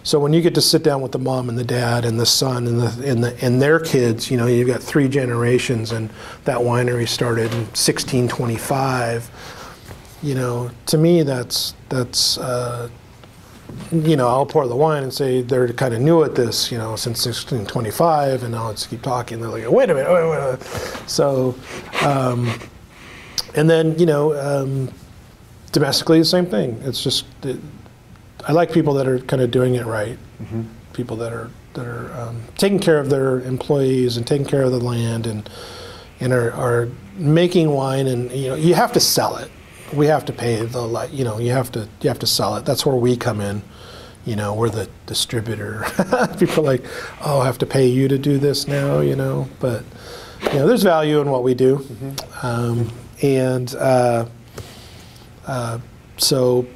so 0.02 0.18
when 0.18 0.32
you 0.32 0.40
get 0.40 0.54
to 0.54 0.62
sit 0.62 0.82
down 0.82 1.02
with 1.02 1.12
the 1.12 1.18
mom 1.18 1.48
and 1.48 1.58
the 1.58 1.64
dad 1.64 2.04
and 2.04 2.18
the 2.18 2.26
son 2.26 2.66
and 2.66 2.80
the 2.80 3.10
and 3.10 3.22
the 3.22 3.44
and 3.44 3.60
their 3.60 3.78
kids, 3.78 4.30
you 4.30 4.36
know, 4.36 4.46
you've 4.46 4.66
got 4.66 4.82
three 4.82 5.08
generations, 5.08 5.92
and 5.92 6.10
that 6.44 6.58
winery 6.58 7.06
started 7.06 7.52
in 7.52 7.66
1625. 7.72 9.30
You 10.22 10.34
know, 10.34 10.70
to 10.86 10.98
me, 10.98 11.22
that's 11.22 11.74
that's. 11.88 12.38
Uh, 12.38 12.88
you 13.92 14.16
know, 14.16 14.26
I'll 14.26 14.46
pour 14.46 14.66
the 14.66 14.74
wine 14.74 15.04
and 15.04 15.14
say 15.14 15.42
they're 15.42 15.72
kind 15.72 15.94
of 15.94 16.00
new 16.00 16.24
at 16.24 16.34
this, 16.34 16.72
you 16.72 16.78
know, 16.78 16.96
since 16.96 17.24
1625, 17.24 18.42
and 18.42 18.56
I'll 18.56 18.72
just 18.72 18.90
keep 18.90 19.00
talking. 19.00 19.40
They're 19.40 19.48
like, 19.48 19.70
wait 19.70 19.90
a 19.90 19.94
minute, 19.94 20.12
wait, 20.12 20.28
wait, 20.28 20.50
wait. 20.50 20.62
So, 21.08 21.54
um, 22.02 22.52
and 23.54 23.70
then 23.70 23.96
you 23.96 24.06
know, 24.06 24.34
um, 24.34 24.90
domestically 25.72 26.18
the 26.18 26.24
same 26.24 26.46
thing. 26.46 26.80
It's 26.84 27.02
just 27.02 27.26
it, 27.44 27.58
I 28.46 28.52
like 28.52 28.72
people 28.72 28.94
that 28.94 29.06
are 29.06 29.18
kind 29.20 29.42
of 29.42 29.50
doing 29.50 29.74
it 29.74 29.86
right. 29.86 30.18
Mm-hmm. 30.42 30.62
People 30.92 31.16
that 31.18 31.32
are 31.32 31.50
that 31.74 31.86
are 31.86 32.12
um, 32.20 32.42
taking 32.56 32.78
care 32.78 32.98
of 32.98 33.10
their 33.10 33.40
employees 33.40 34.16
and 34.16 34.26
taking 34.26 34.46
care 34.46 34.62
of 34.62 34.72
the 34.72 34.80
land 34.80 35.26
and 35.26 35.48
and 36.20 36.32
are, 36.32 36.52
are 36.52 36.88
making 37.16 37.70
wine 37.70 38.06
and 38.06 38.30
you 38.32 38.48
know 38.48 38.54
you 38.54 38.74
have 38.74 38.92
to 38.92 39.00
sell 39.00 39.36
it. 39.36 39.50
We 39.92 40.06
have 40.06 40.24
to 40.26 40.32
pay 40.32 40.64
the 40.64 41.08
you 41.12 41.24
know 41.24 41.38
you 41.38 41.52
have 41.52 41.70
to 41.72 41.88
you 42.00 42.08
have 42.08 42.18
to 42.20 42.26
sell 42.26 42.56
it. 42.56 42.64
That's 42.64 42.84
where 42.84 42.96
we 42.96 43.16
come 43.16 43.40
in. 43.40 43.62
You 44.24 44.36
know 44.36 44.54
we're 44.54 44.70
the 44.70 44.88
distributor. 45.06 45.84
people 46.38 46.60
are 46.60 46.72
like 46.72 46.84
oh 47.22 47.40
I 47.40 47.46
have 47.46 47.58
to 47.58 47.66
pay 47.66 47.86
you 47.86 48.08
to 48.08 48.18
do 48.18 48.38
this 48.38 48.66
now 48.66 49.00
you 49.00 49.16
know 49.16 49.48
but 49.60 49.84
you 50.52 50.58
know 50.58 50.66
there's 50.66 50.82
value 50.82 51.20
in 51.20 51.30
what 51.30 51.42
we 51.42 51.54
do 51.54 51.78
mm-hmm. 51.78 52.46
um, 52.46 52.92
and 53.22 53.74
uh, 53.74 54.26
uh, 55.46 55.78
so 56.16 56.66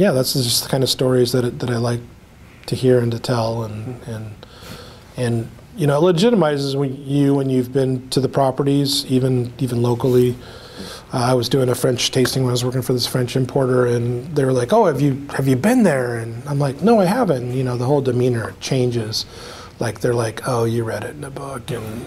yeah, 0.00 0.12
that's 0.12 0.32
just 0.32 0.62
the 0.62 0.70
kind 0.70 0.82
of 0.82 0.88
stories 0.88 1.32
that 1.32 1.58
that 1.58 1.68
I 1.68 1.76
like 1.76 2.00
to 2.66 2.74
hear 2.74 3.00
and 3.00 3.12
to 3.12 3.18
tell, 3.18 3.64
and 3.64 4.02
and 4.04 4.34
and 5.18 5.50
you 5.76 5.86
know, 5.86 5.98
it 5.98 6.14
legitimizes 6.14 6.74
when 6.74 6.96
you 7.06 7.34
when 7.34 7.50
you've 7.50 7.70
been 7.70 8.08
to 8.08 8.18
the 8.18 8.28
properties, 8.28 9.04
even 9.06 9.52
even 9.58 9.82
locally. 9.82 10.36
Uh, 11.12 11.18
I 11.32 11.34
was 11.34 11.50
doing 11.50 11.68
a 11.68 11.74
French 11.74 12.12
tasting 12.12 12.44
when 12.44 12.50
I 12.50 12.52
was 12.52 12.64
working 12.64 12.80
for 12.80 12.94
this 12.94 13.06
French 13.06 13.36
importer, 13.36 13.84
and 13.84 14.34
they 14.34 14.46
were 14.46 14.54
like, 14.54 14.72
"Oh, 14.72 14.86
have 14.86 15.02
you 15.02 15.26
have 15.36 15.46
you 15.46 15.56
been 15.56 15.82
there?" 15.82 16.16
And 16.16 16.42
I'm 16.48 16.58
like, 16.58 16.80
"No, 16.80 16.98
I 16.98 17.04
haven't." 17.04 17.52
You 17.52 17.62
know, 17.62 17.76
the 17.76 17.84
whole 17.84 18.00
demeanor 18.00 18.54
changes. 18.58 19.26
Like 19.80 20.00
they're 20.00 20.14
like, 20.14 20.48
"Oh, 20.48 20.64
you 20.64 20.82
read 20.82 21.04
it 21.04 21.14
in 21.14 21.24
a 21.24 21.30
book," 21.30 21.70
and 21.70 22.06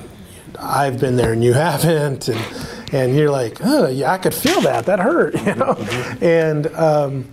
I've 0.57 0.99
been 0.99 1.15
there 1.15 1.31
and 1.31 1.43
you 1.43 1.53
haven't, 1.69 2.27
and 2.27 2.43
and 2.91 3.15
you're 3.15 3.29
like, 3.29 3.59
"Oh, 3.63 3.87
yeah, 3.87 4.13
I 4.13 4.17
could 4.17 4.33
feel 4.33 4.61
that. 4.61 4.87
That 4.87 4.99
hurt," 4.99 5.35
you 5.45 5.53
know, 5.53 5.75
mm-hmm. 5.75 6.23
and. 6.23 6.67
Um, 6.73 7.25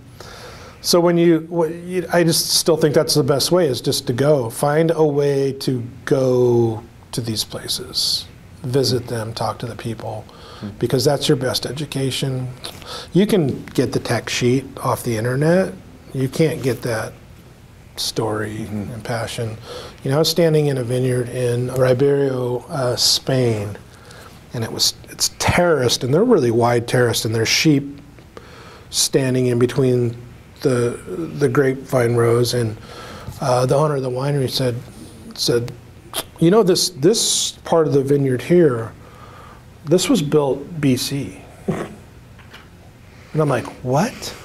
so 0.81 0.99
when 0.99 1.17
you, 1.17 2.05
I 2.11 2.23
just 2.23 2.51
still 2.51 2.77
think 2.77 2.95
that's 2.95 3.13
the 3.13 3.23
best 3.23 3.51
way 3.51 3.67
is 3.67 3.81
just 3.81 4.07
to 4.07 4.13
go 4.13 4.49
find 4.49 4.91
a 4.91 5.05
way 5.05 5.53
to 5.53 5.83
go 6.05 6.83
to 7.11 7.21
these 7.21 7.43
places, 7.43 8.25
visit 8.63 9.07
them, 9.07 9.33
talk 9.33 9.59
to 9.59 9.65
the 9.65 9.75
people, 9.75 10.25
because 10.79 11.03
that's 11.05 11.27
your 11.27 11.37
best 11.37 11.65
education. 11.65 12.47
You 13.13 13.25
can 13.25 13.63
get 13.65 13.93
the 13.93 13.99
tech 13.99 14.29
sheet 14.29 14.65
off 14.77 15.03
the 15.03 15.17
internet. 15.17 15.73
You 16.13 16.27
can't 16.27 16.61
get 16.61 16.81
that 16.83 17.13
story 17.95 18.59
mm-hmm. 18.59 18.91
and 18.91 19.03
passion. 19.03 19.57
You 20.03 20.11
know, 20.11 20.17
I 20.17 20.19
was 20.19 20.29
standing 20.29 20.67
in 20.67 20.77
a 20.77 20.83
vineyard 20.83 21.29
in 21.29 21.71
Ribeiro, 21.73 22.65
uh, 22.69 22.95
Spain, 22.95 23.77
and 24.53 24.63
it 24.63 24.71
was 24.71 24.93
it's 25.09 25.31
terraced, 25.39 26.03
and 26.03 26.13
they're 26.13 26.23
really 26.23 26.51
wide 26.51 26.87
terraced, 26.87 27.25
and 27.25 27.33
there's 27.33 27.49
sheep 27.49 27.99
standing 28.89 29.47
in 29.47 29.59
between 29.59 30.15
the 30.61 30.99
the 31.37 31.49
grapevine 31.49 32.15
rows, 32.15 32.53
and 32.53 32.77
uh, 33.39 33.65
the 33.65 33.75
owner 33.75 33.95
of 33.95 34.03
the 34.03 34.09
winery 34.09 34.49
said 34.49 34.75
said, 35.35 35.71
you 36.39 36.51
know 36.51 36.63
this 36.63 36.89
this 36.89 37.53
part 37.63 37.87
of 37.87 37.93
the 37.93 38.03
vineyard 38.03 38.41
here, 38.41 38.93
this 39.85 40.09
was 40.09 40.21
built 40.21 40.81
BC. 40.81 41.39
And 41.67 43.41
I'm 43.41 43.49
like, 43.49 43.65
what? 43.83 44.35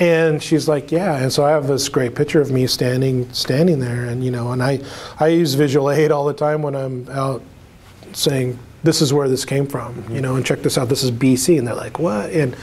And 0.00 0.40
she's 0.42 0.68
like, 0.68 0.92
yeah. 0.92 1.16
And 1.16 1.32
so 1.32 1.44
I 1.44 1.50
have 1.50 1.66
this 1.66 1.88
great 1.88 2.14
picture 2.14 2.40
of 2.40 2.50
me 2.52 2.66
standing 2.66 3.32
standing 3.32 3.80
there, 3.80 4.04
and 4.04 4.22
you 4.22 4.30
know, 4.30 4.52
and 4.52 4.62
I 4.62 4.80
I 5.18 5.28
use 5.28 5.54
visual 5.54 5.90
aid 5.90 6.12
all 6.12 6.26
the 6.26 6.34
time 6.34 6.62
when 6.62 6.74
I'm 6.74 7.08
out 7.08 7.42
saying 8.12 8.58
this 8.84 9.02
is 9.02 9.12
where 9.12 9.28
this 9.28 9.44
came 9.44 9.66
from, 9.66 10.04
you 10.08 10.20
know, 10.20 10.36
and 10.36 10.46
check 10.46 10.62
this 10.62 10.78
out. 10.78 10.88
This 10.88 11.02
is 11.02 11.10
BC, 11.10 11.58
and 11.58 11.66
they're 11.66 11.74
like, 11.74 11.98
what? 11.98 12.30
And 12.30 12.56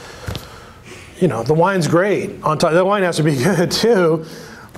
you 1.18 1.28
know, 1.28 1.42
the 1.42 1.54
wine's 1.54 1.88
great. 1.88 2.42
On 2.42 2.58
top, 2.58 2.72
the 2.72 2.84
wine 2.84 3.02
has 3.02 3.16
to 3.16 3.22
be 3.22 3.36
good 3.42 3.70
too. 3.70 4.24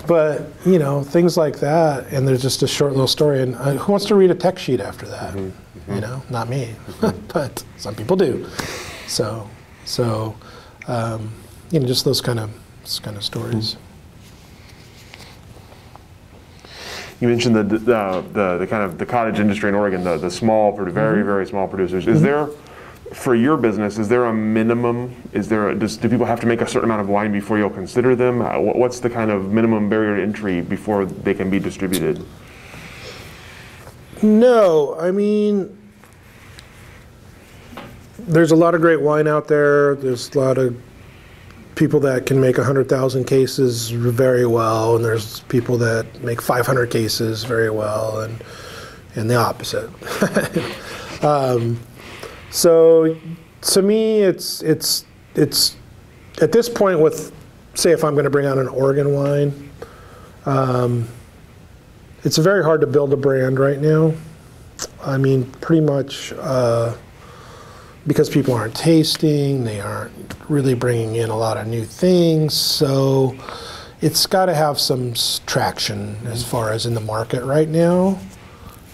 But 0.07 0.47
you 0.65 0.79
know, 0.79 1.03
things 1.03 1.37
like 1.37 1.59
that, 1.61 2.07
and 2.13 2.27
there's 2.27 2.43
just 2.43 2.63
a 2.63 2.69
short 2.69 2.93
little 2.93 3.09
story. 3.09 3.43
And 3.43 3.55
uh, 3.57 3.75
who 3.75 3.93
wants 3.93 4.07
to 4.07 4.15
read 4.15 4.31
a 4.31 4.35
tech 4.35 4.59
sheet 4.59 4.81
after 4.81 5.07
that? 5.07 5.35
Mm-hmm. 5.35 5.49
Mm-hmm. 5.49 5.95
You 5.95 6.01
know, 6.01 6.23
not 6.31 6.49
me, 6.49 6.75
but 7.29 7.65
some 7.77 7.95
people 7.95 8.17
do. 8.17 8.49
So, 9.07 9.49
so 9.85 10.37
um, 10.87 11.33
you 11.71 11.81
know, 11.81 11.87
just 11.87 12.05
those 12.05 12.21
kind 12.21 12.39
of 12.39 12.51
kind 13.03 13.17
of 13.17 13.25
stories. 13.25 13.77
You 17.21 17.27
mentioned 17.27 17.57
the, 17.57 17.65
the, 17.65 17.79
the, 17.79 18.59
the, 18.59 18.67
kind 18.69 18.85
of 18.85 18.97
the 18.97 19.05
cottage 19.05 19.41
industry 19.41 19.69
in 19.69 19.75
Oregon, 19.75 20.05
the, 20.05 20.17
the 20.19 20.31
small, 20.31 20.71
very, 20.73 20.93
mm-hmm. 20.93 21.27
very 21.27 21.47
small 21.49 21.67
producers. 21.67 22.07
Is 22.07 22.19
mm-hmm. 22.19 22.25
there 22.25 22.49
for 23.13 23.35
your 23.35 23.57
business, 23.57 23.99
is 23.99 24.09
there 24.09 24.27
a 24.27 24.35
minimum? 24.35 25.15
Is 25.33 25.49
there 25.49 25.71
a, 25.71 25.75
does, 25.75 25.97
do 25.97 26.09
people 26.09 26.27
have 26.27 26.41
to 26.41 26.47
make 26.47 26.61
a 26.61 26.67
certain 26.67 26.89
amount 26.89 27.01
of 27.01 27.09
wine 27.09 27.33
before 27.33 27.59
you'll 27.59 27.71
consider 27.71 28.15
them? 28.15 28.43
Uh, 28.43 28.59
what's 28.59 29.01
the 29.01 29.11
kind 29.11 29.31
of 29.31 29.53
minimum 29.53 29.89
barrier 29.89 30.17
to 30.17 30.23
entry 30.23 30.61
before 30.61 31.05
they 31.05 31.35
can 31.35 31.51
be 31.51 31.59
distributed? 31.59 32.25
No, 34.23 34.97
I 34.99 35.11
mean, 35.11 35.77
there's 38.19 38.51
a 38.51 38.57
lot 38.57 38.75
of 38.75 38.81
great 38.81 39.01
wine 39.01 39.29
out 39.29 39.49
there. 39.49 39.95
There's 39.95 40.35
a 40.35 40.39
lot 40.39 40.59
of 40.59 40.77
people 41.77 42.01
that 42.01 42.27
can 42.27 42.41
make 42.41 42.57
100,000 42.57 43.25
cases 43.25 43.91
very 43.91 44.45
well, 44.45 44.97
and 44.97 45.05
there's 45.05 45.41
people 45.41 45.79
that 45.79 46.23
make 46.23 46.43
500 46.43 46.91
cases 46.91 47.45
very 47.45 47.71
well, 47.71 48.21
and 48.21 48.43
and 49.15 49.29
the 49.29 49.35
opposite. 49.35 49.91
um, 51.25 51.81
so 52.51 53.17
to 53.63 53.83
me, 53.83 54.21
it's 54.21 54.63
it's 54.63 55.05
it's 55.35 55.77
at 56.41 56.53
this 56.53 56.69
point 56.69 57.01
with 57.01 57.33
say 57.75 57.93
if 57.93 58.05
I'm 58.05 58.15
going 58.15 58.25
to 58.25 58.31
bring 58.31 58.47
out 58.47 58.59
an 58.59 58.69
Oregon 58.69 59.13
wine, 59.15 59.71
um, 60.47 61.09
it's 62.25 62.39
very 62.39 62.63
hard 62.65 62.81
to 62.81 62.87
build 62.87 63.13
a 63.13 63.17
brand 63.17 63.59
right 63.59 63.81
now. 63.81 64.15
I 65.03 65.19
mean, 65.19 65.51
pretty 65.61 65.83
much 65.83 66.33
uh, 66.39 66.95
because 68.07 68.31
people 68.31 68.55
aren't 68.55 68.75
tasting, 68.75 69.65
they 69.65 69.81
aren't 69.81 70.35
really 70.49 70.75
bringing 70.75 71.17
in 71.17 71.31
a 71.31 71.37
lot 71.37 71.57
of 71.57 71.67
new 71.67 71.85
things. 71.85 72.55
So 72.55 73.37
it's 74.01 74.27
got 74.27 74.47
to 74.47 74.55
have 74.55 74.79
some 74.79 75.15
traction 75.47 76.17
as 76.27 76.45
far 76.45 76.73
as 76.73 76.87
in 76.87 76.95
the 76.95 77.01
market 77.01 77.45
right 77.45 77.69
now. 77.69 78.19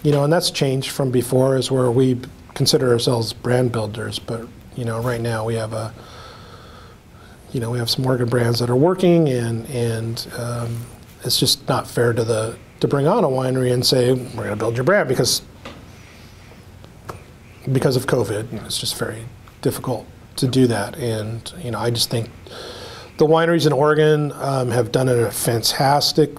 You 0.02 0.12
know, 0.12 0.24
and 0.24 0.32
that's 0.32 0.50
changed 0.50 0.90
from 0.90 1.10
before, 1.10 1.56
is 1.56 1.70
where 1.70 1.90
we 1.90 2.18
consider 2.54 2.92
ourselves 2.92 3.32
brand 3.32 3.72
builders. 3.72 4.18
But 4.18 4.48
you 4.76 4.84
know, 4.84 5.00
right 5.00 5.20
now 5.20 5.44
we 5.44 5.54
have 5.54 5.72
a, 5.72 5.92
you 7.52 7.60
know, 7.60 7.70
we 7.70 7.78
have 7.78 7.90
some 7.90 8.06
Oregon 8.06 8.28
brands 8.28 8.58
that 8.60 8.70
are 8.70 8.76
working, 8.76 9.28
and 9.28 9.66
and 9.66 10.26
um, 10.38 10.86
it's 11.24 11.38
just 11.38 11.68
not 11.68 11.86
fair 11.86 12.12
to 12.12 12.24
the 12.24 12.56
to 12.80 12.88
bring 12.88 13.06
on 13.06 13.24
a 13.24 13.28
winery 13.28 13.72
and 13.72 13.84
say 13.84 14.12
we're 14.12 14.44
going 14.44 14.50
to 14.50 14.56
build 14.56 14.76
your 14.76 14.84
brand 14.84 15.08
because 15.08 15.42
because 17.70 17.96
of 17.96 18.06
COVID. 18.06 18.64
It's 18.64 18.78
just 18.78 18.96
very 18.96 19.24
difficult 19.62 20.06
to 20.36 20.48
do 20.48 20.66
that, 20.66 20.96
and 20.96 21.52
you 21.62 21.70
know, 21.70 21.78
I 21.78 21.90
just 21.90 22.10
think 22.10 22.30
the 23.18 23.26
wineries 23.26 23.66
in 23.66 23.72
Oregon 23.72 24.32
um, 24.32 24.70
have 24.70 24.92
done 24.92 25.08
a 25.08 25.30
fantastic. 25.30 26.30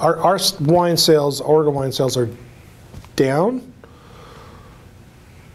Our, 0.00 0.16
our 0.16 0.38
wine 0.60 0.96
sales, 0.96 1.40
Oregon 1.40 1.74
wine 1.74 1.92
sales, 1.92 2.16
are 2.16 2.28
down 3.14 3.71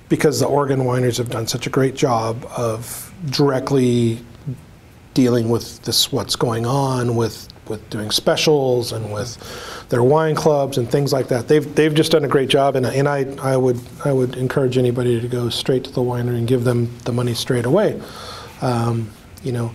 because 0.10 0.40
the 0.40 0.48
Oregon 0.48 0.82
wineries 0.82 1.18
have 1.18 1.30
done 1.30 1.48
such 1.48 1.68
a 1.68 1.70
great 1.70 1.96
job 1.96 2.46
of 2.56 3.14
directly 3.30 4.20
dealing 5.14 5.50
with 5.50 5.82
this 5.84 6.12
what's 6.12 6.36
going 6.36 6.66
on 6.66 7.16
with 7.16 7.48
with 7.70 7.90
doing 7.90 8.12
specials 8.12 8.92
and 8.92 9.12
with 9.12 9.38
their 9.90 10.04
wine 10.04 10.36
clubs 10.36 10.78
and 10.78 10.90
things 10.90 11.12
like 11.12 11.28
that. 11.28 11.48
They've 11.48 11.76
they've 11.76 11.94
just 11.94 12.12
done 12.12 12.24
a 12.24 12.28
great 12.28 12.50
job, 12.50 12.76
and, 12.76 12.86
and 12.86 13.08
I 13.08 13.26
I 13.42 13.58
would 13.58 13.80
I 14.06 14.14
would 14.14 14.36
encourage 14.36 14.78
anybody 14.78 15.20
to 15.20 15.28
go 15.28 15.50
straight 15.50 15.84
to 15.86 15.92
the 15.92 16.02
winery 16.02 16.38
and 16.38 16.48
give 16.48 16.64
them 16.64 16.96
the 17.04 17.12
money 17.12 17.34
straight 17.34 17.66
away. 17.66 18.02
Um, 18.62 19.10
you 19.44 19.52
know, 19.52 19.72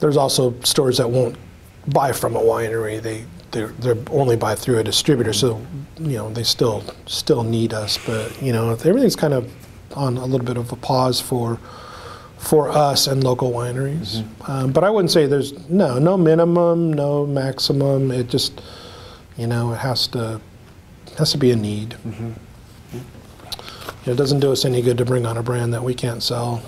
there's 0.00 0.16
also 0.16 0.54
stores 0.62 0.98
that 0.98 1.10
won't 1.10 1.36
buy 1.88 2.12
from 2.12 2.36
a 2.36 2.40
winery. 2.40 3.00
They 3.00 3.24
they 3.50 3.64
they 3.64 3.94
only 4.10 4.36
buy 4.36 4.54
through 4.54 4.78
a 4.78 4.84
distributor, 4.84 5.32
so 5.32 5.64
you 5.98 6.16
know 6.16 6.30
they 6.30 6.44
still 6.44 6.82
still 7.06 7.42
need 7.44 7.72
us. 7.72 7.98
But 8.06 8.40
you 8.42 8.52
know 8.52 8.70
everything's 8.70 9.16
kind 9.16 9.34
of 9.34 9.52
on 9.94 10.16
a 10.16 10.24
little 10.26 10.46
bit 10.46 10.56
of 10.56 10.72
a 10.72 10.76
pause 10.76 11.20
for 11.20 11.58
for 12.38 12.68
us 12.68 13.06
and 13.08 13.24
local 13.24 13.50
wineries. 13.50 14.24
Um, 14.48 14.70
but 14.72 14.84
I 14.84 14.90
wouldn't 14.90 15.10
say 15.10 15.26
there's 15.26 15.68
no 15.68 15.98
no 15.98 16.16
minimum, 16.16 16.92
no 16.92 17.26
maximum. 17.26 18.10
It 18.10 18.28
just 18.28 18.60
you 19.36 19.46
know 19.46 19.72
it 19.72 19.78
has 19.78 20.06
to 20.08 20.40
has 21.18 21.32
to 21.32 21.38
be 21.38 21.50
a 21.50 21.56
need. 21.56 21.96
You 22.04 22.14
know, 24.06 24.12
it 24.12 24.16
doesn't 24.16 24.40
do 24.40 24.52
us 24.52 24.64
any 24.64 24.80
good 24.82 24.98
to 24.98 25.04
bring 25.04 25.26
on 25.26 25.36
a 25.36 25.42
brand 25.42 25.74
that 25.74 25.82
we 25.82 25.94
can't 25.94 26.22
sell. 26.22 26.62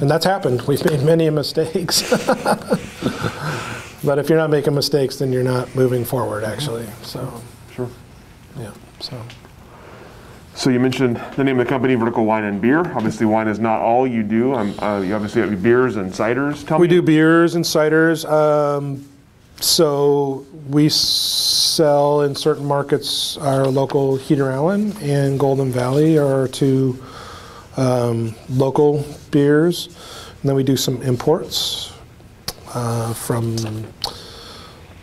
And 0.00 0.10
that's 0.10 0.24
happened. 0.24 0.62
We've 0.68 0.84
made 0.84 1.02
many 1.02 1.28
mistakes. 1.30 2.02
but 4.04 4.18
if 4.18 4.28
you're 4.28 4.38
not 4.38 4.50
making 4.50 4.74
mistakes, 4.74 5.16
then 5.16 5.32
you're 5.32 5.42
not 5.42 5.74
moving 5.76 6.04
forward, 6.04 6.44
actually. 6.44 6.86
So, 7.02 7.40
Sure. 7.74 7.88
yeah. 8.58 8.72
So, 9.00 9.20
So 10.54 10.70
you 10.70 10.78
mentioned 10.78 11.16
the 11.36 11.44
name 11.44 11.58
of 11.58 11.66
the 11.66 11.68
company, 11.68 11.94
Vertical 11.94 12.24
Wine 12.24 12.44
and 12.44 12.60
Beer. 12.60 12.80
Obviously, 12.80 13.26
wine 13.26 13.48
is 13.48 13.58
not 13.58 13.80
all 13.80 14.06
you 14.06 14.22
do. 14.22 14.54
Um, 14.54 14.74
uh, 14.80 15.00
you 15.00 15.14
obviously 15.14 15.40
have 15.40 15.62
beers 15.62 15.96
and 15.96 16.12
ciders. 16.12 16.66
Tell 16.66 16.78
we 16.78 16.86
me. 16.86 16.94
do 16.94 17.02
beers 17.02 17.54
and 17.54 17.64
ciders. 17.64 18.30
Um, 18.30 19.08
so 19.60 20.44
we 20.68 20.88
sell 20.88 22.22
in 22.22 22.34
certain 22.34 22.64
markets 22.66 23.36
our 23.38 23.66
local 23.66 24.16
Heater 24.16 24.50
Allen 24.50 24.92
and 25.00 25.38
Golden 25.38 25.72
Valley 25.72 26.18
are 26.18 26.48
two 26.48 27.02
um, 27.76 28.34
local 28.50 29.04
beers. 29.30 29.86
And 29.86 30.48
then 30.48 30.56
we 30.56 30.64
do 30.64 30.76
some 30.76 31.00
imports 31.02 31.92
uh, 32.74 33.14
from 33.14 33.56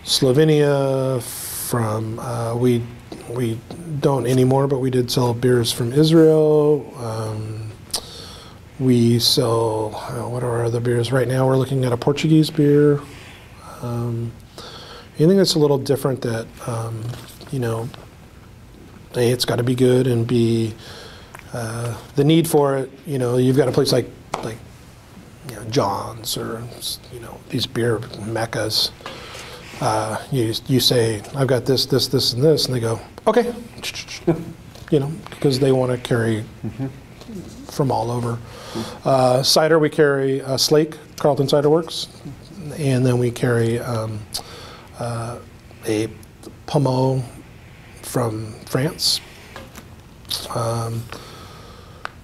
Slovenia, 0.03 1.21
from 1.21 2.19
uh, 2.19 2.55
we 2.55 2.83
we 3.33 3.59
don't 3.99 4.25
anymore, 4.25 4.67
but 4.67 4.79
we 4.79 4.89
did 4.89 5.11
sell 5.11 5.33
beers 5.33 5.71
from 5.71 5.93
Israel. 5.93 6.93
Um, 6.97 7.71
we 8.79 9.19
sell 9.19 9.95
uh, 9.95 10.29
what 10.29 10.43
are 10.43 10.49
our 10.49 10.65
other 10.65 10.79
beers? 10.79 11.11
Right 11.11 11.27
now, 11.27 11.45
we're 11.47 11.57
looking 11.57 11.85
at 11.85 11.91
a 11.91 11.97
Portuguese 11.97 12.49
beer. 12.49 13.01
Um, 13.81 14.31
anything 15.17 15.37
that's 15.37 15.55
a 15.55 15.59
little 15.59 15.77
different 15.77 16.21
that 16.21 16.47
um, 16.67 17.03
you 17.51 17.59
know, 17.59 17.89
a 19.15 19.31
it's 19.31 19.45
got 19.45 19.57
to 19.57 19.63
be 19.63 19.75
good 19.75 20.07
and 20.07 20.27
b 20.27 20.73
uh, 21.53 21.97
the 22.15 22.23
need 22.23 22.47
for 22.47 22.77
it. 22.77 22.91
You 23.05 23.19
know, 23.19 23.37
you've 23.37 23.57
got 23.57 23.67
a 23.67 23.71
place 23.71 23.91
like 23.91 24.09
like 24.43 24.57
you 25.49 25.55
know 25.55 25.63
John's 25.65 26.37
or 26.37 26.63
you 27.13 27.19
know 27.19 27.37
these 27.49 27.65
beer 27.65 27.99
meccas. 28.25 28.91
Uh, 29.81 30.21
you 30.31 30.53
you 30.67 30.79
say 30.79 31.21
I've 31.35 31.47
got 31.47 31.65
this 31.65 31.85
this 31.85 32.07
this 32.07 32.33
and 32.33 32.43
this, 32.43 32.65
and 32.65 32.75
they 32.75 32.79
go 32.79 32.99
okay, 33.27 33.53
you 34.91 34.99
know 34.99 35.11
because 35.29 35.59
they 35.59 35.71
want 35.71 35.91
to 35.91 35.97
carry 35.97 36.43
from 37.67 37.91
all 37.91 38.11
over. 38.11 38.37
Uh, 39.05 39.41
cider 39.41 39.79
we 39.79 39.89
carry 39.89 40.41
uh, 40.41 40.57
Slake 40.57 40.97
Carlton 41.17 41.47
Cider 41.47 41.69
Works, 41.69 42.07
and 42.77 43.05
then 43.05 43.19
we 43.19 43.31
carry 43.31 43.79
um, 43.79 44.19
uh, 44.99 45.39
a 45.87 46.09
Pommeau 46.67 47.23
from 48.01 48.53
France. 48.65 49.21
Um, 50.53 51.03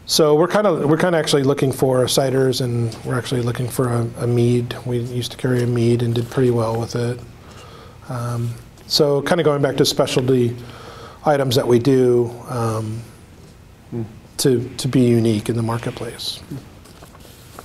so 0.05 0.35
we're 0.35 0.47
kind 0.47 0.67
of 0.67 0.89
we're 0.89 0.97
kind 0.97 1.15
of 1.15 1.19
actually 1.19 1.43
looking 1.43 1.71
for 1.71 2.03
ciders, 2.05 2.61
and 2.61 2.95
we're 3.05 3.17
actually 3.17 3.41
looking 3.41 3.69
for 3.69 3.87
a, 3.87 4.07
a 4.19 4.27
mead. 4.27 4.75
We 4.85 4.99
used 4.99 5.31
to 5.31 5.37
carry 5.37 5.63
a 5.63 5.67
mead 5.67 6.01
and 6.03 6.13
did 6.13 6.29
pretty 6.29 6.51
well 6.51 6.79
with 6.79 6.95
it. 6.95 7.19
Um, 8.09 8.53
so 8.87 9.21
kind 9.21 9.41
of 9.41 9.45
going 9.45 9.61
back 9.61 9.77
to 9.77 9.85
specialty 9.85 10.55
items 11.25 11.55
that 11.55 11.67
we 11.67 11.79
do 11.79 12.31
um, 12.49 13.01
to 14.37 14.69
to 14.77 14.87
be 14.87 15.01
unique 15.01 15.49
in 15.49 15.55
the 15.55 15.63
marketplace. 15.63 16.39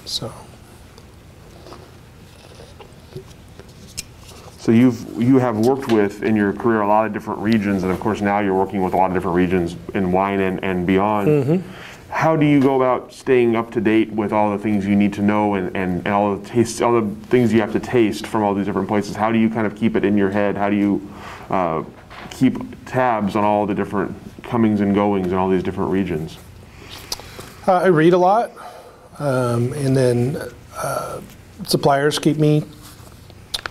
So 0.04 0.32
So 4.60 4.72
you've 4.72 5.20
you 5.20 5.38
have 5.38 5.58
worked 5.58 5.90
with 5.90 6.22
in 6.22 6.36
your 6.36 6.52
career 6.52 6.82
a 6.82 6.86
lot 6.86 7.06
of 7.06 7.14
different 7.14 7.40
regions, 7.40 7.82
and 7.82 7.90
of 7.90 7.98
course 7.98 8.20
now 8.20 8.40
you're 8.40 8.54
working 8.54 8.82
with 8.82 8.92
a 8.92 8.96
lot 8.96 9.06
of 9.06 9.14
different 9.14 9.36
regions 9.36 9.74
in 9.94 10.12
wine 10.12 10.38
and, 10.40 10.62
and 10.62 10.86
beyond. 10.86 11.28
Mm-hmm. 11.28 11.70
How 12.10 12.36
do 12.36 12.44
you 12.44 12.60
go 12.60 12.76
about 12.76 13.12
staying 13.12 13.56
up 13.56 13.70
to 13.72 13.80
date 13.80 14.10
with 14.10 14.32
all 14.32 14.50
the 14.50 14.58
things 14.58 14.84
you 14.84 14.96
need 14.96 15.12
to 15.14 15.22
know 15.22 15.54
and, 15.54 15.74
and, 15.76 15.98
and 15.98 16.08
all 16.08 16.36
the 16.36 16.48
taste, 16.48 16.82
all 16.82 17.00
the 17.00 17.14
things 17.26 17.52
you 17.52 17.60
have 17.60 17.72
to 17.72 17.80
taste 17.80 18.26
from 18.26 18.42
all 18.42 18.54
these 18.54 18.66
different 18.66 18.88
places? 18.88 19.16
How 19.16 19.32
do 19.32 19.38
you 19.38 19.48
kind 19.48 19.66
of 19.66 19.76
keep 19.76 19.96
it 19.96 20.04
in 20.04 20.16
your 20.18 20.30
head? 20.30 20.56
How 20.56 20.68
do 20.68 20.76
you 20.76 21.14
uh, 21.48 21.84
keep 22.30 22.58
tabs 22.84 23.36
on 23.36 23.44
all 23.44 23.64
the 23.64 23.74
different 23.74 24.14
comings 24.42 24.80
and 24.80 24.94
goings 24.94 25.28
in 25.28 25.34
all 25.34 25.48
these 25.48 25.62
different 25.62 25.90
regions? 25.90 26.38
uh, 27.66 27.74
I 27.74 27.86
read 27.86 28.12
a 28.12 28.18
lot, 28.18 28.50
um, 29.18 29.72
and 29.74 29.96
then 29.96 30.36
uh, 30.76 31.20
suppliers 31.64 32.18
keep 32.18 32.36
me 32.36 32.64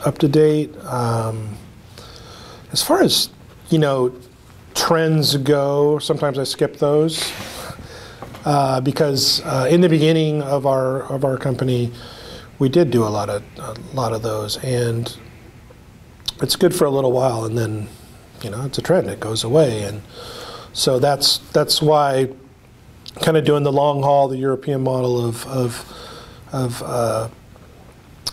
up 0.06 0.18
to 0.20 0.28
date. 0.28 0.76
Um, 0.86 1.58
as 2.72 2.82
far 2.82 3.02
as 3.02 3.30
you 3.70 3.80
know, 3.80 4.14
trends 4.74 5.36
go, 5.38 6.00
sometimes 6.00 6.40
I 6.40 6.44
skip 6.44 6.78
those 6.78 7.32
uh, 8.50 8.82
because 8.82 9.46
uh, 9.46 9.68
in 9.70 9.80
the 9.80 9.88
beginning 9.88 10.42
of 10.42 10.66
our 10.66 11.04
of 11.04 11.24
our 11.24 11.38
company, 11.38 11.92
we 12.58 12.68
did 12.68 12.90
do 12.90 13.04
a 13.04 13.12
lot 13.18 13.30
of 13.30 13.44
a 13.60 13.76
lot 13.94 14.12
of 14.12 14.24
those, 14.24 14.58
and 14.64 15.16
it's 16.42 16.56
good 16.56 16.74
for 16.74 16.86
a 16.86 16.90
little 16.90 17.12
while, 17.12 17.46
and 17.46 17.56
then 17.56 17.88
you 18.42 18.50
know 18.50 18.66
it's 18.66 18.80
a 18.80 18.82
trend; 18.82 19.08
it 19.08 19.20
goes 19.20 19.44
away, 19.44 19.84
and 19.84 20.02
so 20.74 20.98
that's 20.98 21.38
that's 21.54 21.80
why 21.80 22.28
kind 23.22 23.38
of 23.38 23.46
doing 23.46 23.62
the 23.62 23.72
long 23.72 24.02
haul, 24.02 24.28
the 24.28 24.38
European 24.38 24.82
model 24.82 25.24
of 25.24 25.46
of, 25.46 25.86
of 26.52 26.82
uh, 26.82 27.30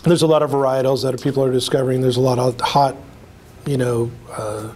there's 0.01 0.23
a 0.23 0.27
lot 0.27 0.41
of 0.41 0.49
varietals 0.49 1.03
that 1.03 1.21
people 1.21 1.43
are 1.43 1.51
discovering. 1.51 2.01
There's 2.01 2.17
a 2.17 2.21
lot 2.21 2.39
of 2.39 2.59
hot, 2.59 2.95
you 3.67 3.77
know, 3.77 4.09
uh, 4.31 4.71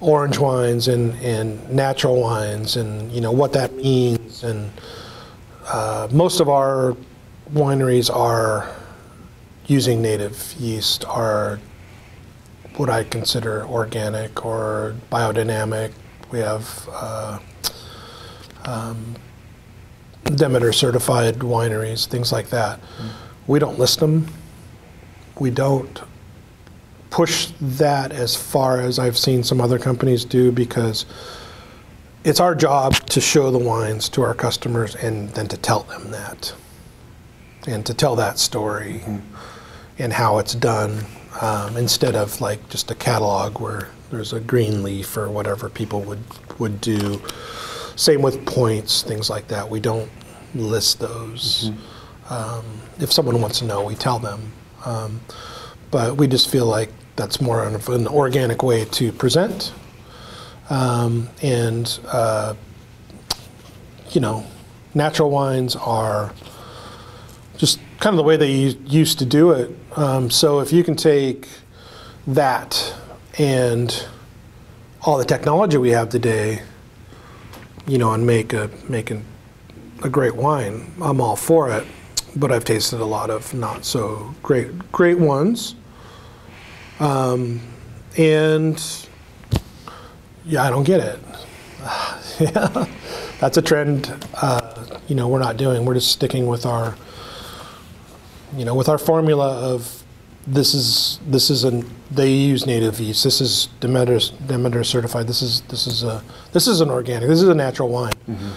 orange 0.00 0.38
wines 0.38 0.88
and, 0.88 1.14
and 1.22 1.70
natural 1.70 2.20
wines, 2.20 2.74
and 2.74 3.12
you 3.12 3.20
know 3.20 3.30
what 3.30 3.52
that 3.52 3.72
means. 3.76 4.23
And 4.42 4.72
uh, 5.66 6.08
most 6.10 6.40
of 6.40 6.48
our 6.48 6.96
wineries 7.52 8.14
are 8.14 8.68
using 9.66 10.02
native 10.02 10.54
yeast, 10.58 11.04
are 11.06 11.60
what 12.76 12.90
I 12.90 13.04
consider 13.04 13.64
organic 13.66 14.44
or 14.44 14.96
biodynamic. 15.10 15.92
We 16.30 16.40
have 16.40 16.88
uh, 16.90 17.38
um, 18.64 19.14
Demeter 20.24 20.72
certified 20.72 21.36
wineries, 21.36 22.06
things 22.06 22.32
like 22.32 22.48
that. 22.48 22.80
We 23.46 23.58
don't 23.58 23.78
list 23.78 24.00
them. 24.00 24.26
We 25.38 25.50
don't 25.50 26.00
push 27.10 27.52
that 27.60 28.10
as 28.10 28.34
far 28.34 28.80
as 28.80 28.98
I've 28.98 29.16
seen 29.16 29.44
some 29.44 29.60
other 29.60 29.78
companies 29.78 30.24
do 30.24 30.50
because 30.50 31.06
it's 32.24 32.40
our 32.40 32.54
job 32.54 32.94
to 33.08 33.20
show 33.20 33.50
the 33.50 33.58
wines 33.58 34.08
to 34.10 34.22
our 34.22 34.34
customers 34.34 34.94
and 34.96 35.30
then 35.30 35.46
to 35.48 35.56
tell 35.58 35.80
them 35.84 36.10
that 36.10 36.54
and 37.66 37.86
to 37.86 37.94
tell 37.94 38.16
that 38.16 38.38
story 38.38 39.02
and 39.98 40.12
how 40.12 40.38
it's 40.38 40.54
done. 40.54 41.04
um, 41.40 41.76
instead 41.76 42.14
of 42.14 42.40
like 42.40 42.68
just 42.68 42.90
a 42.90 42.94
catalog 42.94 43.60
where 43.60 43.88
there's 44.10 44.32
a 44.32 44.40
green 44.40 44.82
leaf 44.82 45.16
or 45.16 45.30
whatever 45.30 45.68
people 45.68 46.02
would 46.02 46.22
would 46.58 46.80
do. 46.80 47.20
Same 47.96 48.22
with 48.22 48.44
points, 48.46 49.02
things 49.02 49.30
like 49.30 49.48
that. 49.48 49.68
We 49.68 49.80
don't 49.80 50.10
list 50.54 51.00
those. 51.00 51.70
Um, 52.30 52.64
if 53.00 53.12
someone 53.12 53.40
wants 53.40 53.58
to 53.60 53.64
know, 53.64 53.84
we 53.84 53.94
tell 53.94 54.18
them. 54.18 54.52
Um, 54.84 55.20
but 55.90 56.16
we 56.16 56.26
just 56.26 56.48
feel 56.50 56.66
like 56.66 56.90
that's 57.16 57.40
more 57.40 57.64
of 57.64 57.88
an 57.88 58.06
organic 58.08 58.62
way 58.62 58.84
to 58.86 59.12
present. 59.12 59.72
Um, 60.70 61.28
and, 61.42 61.98
uh, 62.06 62.54
you 64.10 64.20
know, 64.20 64.46
natural 64.94 65.30
wines 65.30 65.76
are 65.76 66.32
just 67.56 67.78
kind 68.00 68.14
of 68.14 68.16
the 68.16 68.22
way 68.22 68.36
they 68.36 68.50
used 68.50 69.18
to 69.18 69.26
do 69.26 69.50
it. 69.52 69.70
Um, 69.96 70.30
so 70.30 70.60
if 70.60 70.72
you 70.72 70.84
can 70.84 70.96
take 70.96 71.48
that 72.26 72.94
and 73.38 74.06
all 75.02 75.18
the 75.18 75.24
technology 75.24 75.76
we 75.76 75.90
have 75.90 76.08
today, 76.08 76.62
you 77.86 77.98
know, 77.98 78.12
and 78.12 78.26
make 78.26 78.52
a 78.52 78.70
make 78.88 79.10
a, 79.10 79.20
a 80.02 80.08
great 80.08 80.34
wine, 80.34 80.92
I'm 81.02 81.20
all 81.20 81.36
for 81.36 81.70
it. 81.70 81.86
But 82.36 82.50
I've 82.50 82.64
tasted 82.64 83.00
a 83.00 83.04
lot 83.04 83.30
of 83.30 83.52
not 83.54 83.84
so 83.84 84.34
great 84.42 84.90
great 84.90 85.18
ones, 85.18 85.74
um, 86.98 87.60
and 88.16 88.82
yeah, 90.46 90.64
I 90.64 90.70
don't 90.70 90.84
get 90.84 91.00
it. 91.00 91.18
yeah, 92.40 92.86
that's 93.40 93.56
a 93.56 93.62
trend. 93.62 94.14
Uh, 94.34 95.00
you 95.08 95.14
know, 95.14 95.28
we're 95.28 95.38
not 95.38 95.56
doing. 95.56 95.84
We're 95.84 95.94
just 95.94 96.12
sticking 96.12 96.46
with 96.46 96.66
our, 96.66 96.96
you 98.56 98.64
know, 98.64 98.74
with 98.74 98.88
our 98.88 98.98
formula 98.98 99.72
of 99.72 100.02
this 100.46 100.74
is 100.74 101.18
this 101.26 101.48
is 101.48 101.64
an 101.64 101.90
they 102.10 102.30
use 102.30 102.66
native 102.66 103.00
yeast. 103.00 103.24
This 103.24 103.40
is 103.40 103.68
Demeter 103.80 104.18
Demeter 104.46 104.84
certified. 104.84 105.26
This 105.26 105.42
is 105.42 105.62
this 105.62 105.86
is 105.86 106.02
a 106.02 106.22
this 106.52 106.66
is 106.66 106.80
an 106.80 106.90
organic. 106.90 107.28
This 107.28 107.42
is 107.42 107.48
a 107.48 107.54
natural 107.54 107.88
wine, 107.88 108.12
mm-hmm. 108.28 108.50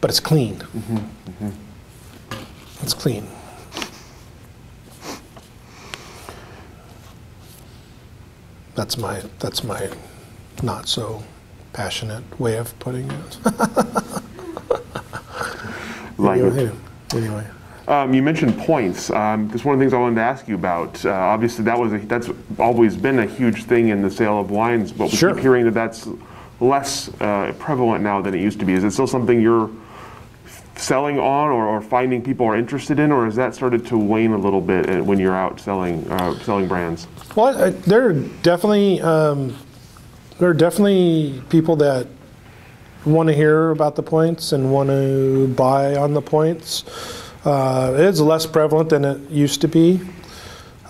but 0.00 0.10
it's 0.10 0.20
clean. 0.20 0.56
Mm-hmm. 0.56 0.96
Mm-hmm. 0.96 1.50
It's 2.82 2.94
clean. 2.94 3.26
That's 8.74 8.98
my 8.98 9.22
that's 9.38 9.62
my 9.62 9.88
not 10.64 10.88
so 10.88 11.22
passionate 11.72 12.24
way 12.40 12.56
of 12.56 12.76
putting 12.78 13.10
it. 13.10 13.38
Language. 16.18 16.54
anyway, 16.54 16.76
anyway. 17.14 17.46
Um, 17.86 18.14
you 18.14 18.22
mentioned 18.22 18.56
points. 18.58 19.10
Um, 19.10 19.48
that's 19.48 19.64
one 19.64 19.74
of 19.74 19.78
the 19.78 19.82
things 19.84 19.92
I 19.92 19.98
wanted 19.98 20.14
to 20.16 20.22
ask 20.22 20.48
you 20.48 20.54
about. 20.54 21.04
Uh, 21.04 21.10
obviously, 21.10 21.64
that 21.64 21.78
was 21.78 21.92
a, 21.92 21.98
that's 21.98 22.30
always 22.58 22.96
been 22.96 23.18
a 23.18 23.26
huge 23.26 23.64
thing 23.64 23.88
in 23.88 24.00
the 24.00 24.10
sale 24.10 24.40
of 24.40 24.50
wines, 24.50 24.90
but 24.90 25.10
we 25.10 25.16
Sure. 25.16 25.34
keep 25.34 25.42
hearing 25.42 25.64
that 25.66 25.74
that's 25.74 26.08
less 26.60 27.10
uh, 27.20 27.52
prevalent 27.58 28.02
now 28.02 28.22
than 28.22 28.34
it 28.34 28.40
used 28.40 28.58
to 28.60 28.64
be. 28.64 28.72
Is 28.72 28.84
it 28.84 28.92
still 28.92 29.06
something 29.06 29.38
you're 29.40 29.70
selling 30.76 31.18
on, 31.18 31.50
or, 31.50 31.66
or 31.66 31.82
finding 31.82 32.22
people 32.22 32.46
are 32.46 32.56
interested 32.56 32.98
in, 32.98 33.12
or 33.12 33.26
has 33.26 33.36
that 33.36 33.54
started 33.54 33.84
to 33.86 33.98
wane 33.98 34.32
a 34.32 34.38
little 34.38 34.62
bit 34.62 34.88
uh, 34.88 35.02
when 35.02 35.18
you're 35.18 35.36
out 35.36 35.60
selling 35.60 36.10
uh, 36.10 36.38
selling 36.38 36.66
brands? 36.66 37.06
Well, 37.36 37.64
I, 37.64 37.70
there 37.70 38.06
are 38.08 38.12
definitely 38.14 39.02
um, 39.02 39.54
there 40.38 40.48
are 40.48 40.54
definitely 40.54 41.42
people 41.48 41.76
that 41.76 42.06
want 43.04 43.28
to 43.28 43.34
hear 43.34 43.70
about 43.70 43.94
the 43.96 44.02
points 44.02 44.52
and 44.52 44.72
want 44.72 44.88
to 44.88 45.48
buy 45.48 45.94
on 45.96 46.14
the 46.14 46.22
points. 46.22 46.84
Uh, 47.44 47.92
it 47.94 48.00
is 48.00 48.20
less 48.20 48.46
prevalent 48.46 48.88
than 48.88 49.04
it 49.04 49.30
used 49.30 49.60
to 49.60 49.68
be. 49.68 50.00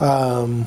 Um, 0.01 0.64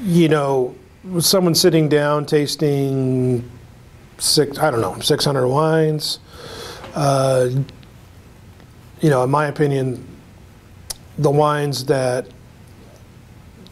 you 0.00 0.28
know, 0.28 0.76
someone 1.18 1.54
sitting 1.54 1.88
down 1.88 2.24
tasting 2.24 3.48
six, 4.18 4.58
I 4.58 4.70
don't 4.70 4.80
know, 4.80 4.98
600 5.00 5.46
wines. 5.46 6.20
Uh, 6.94 7.50
you 9.00 9.10
know, 9.10 9.24
in 9.24 9.30
my 9.30 9.46
opinion, 9.46 10.04
the 11.18 11.30
wines 11.30 11.84
that 11.86 12.28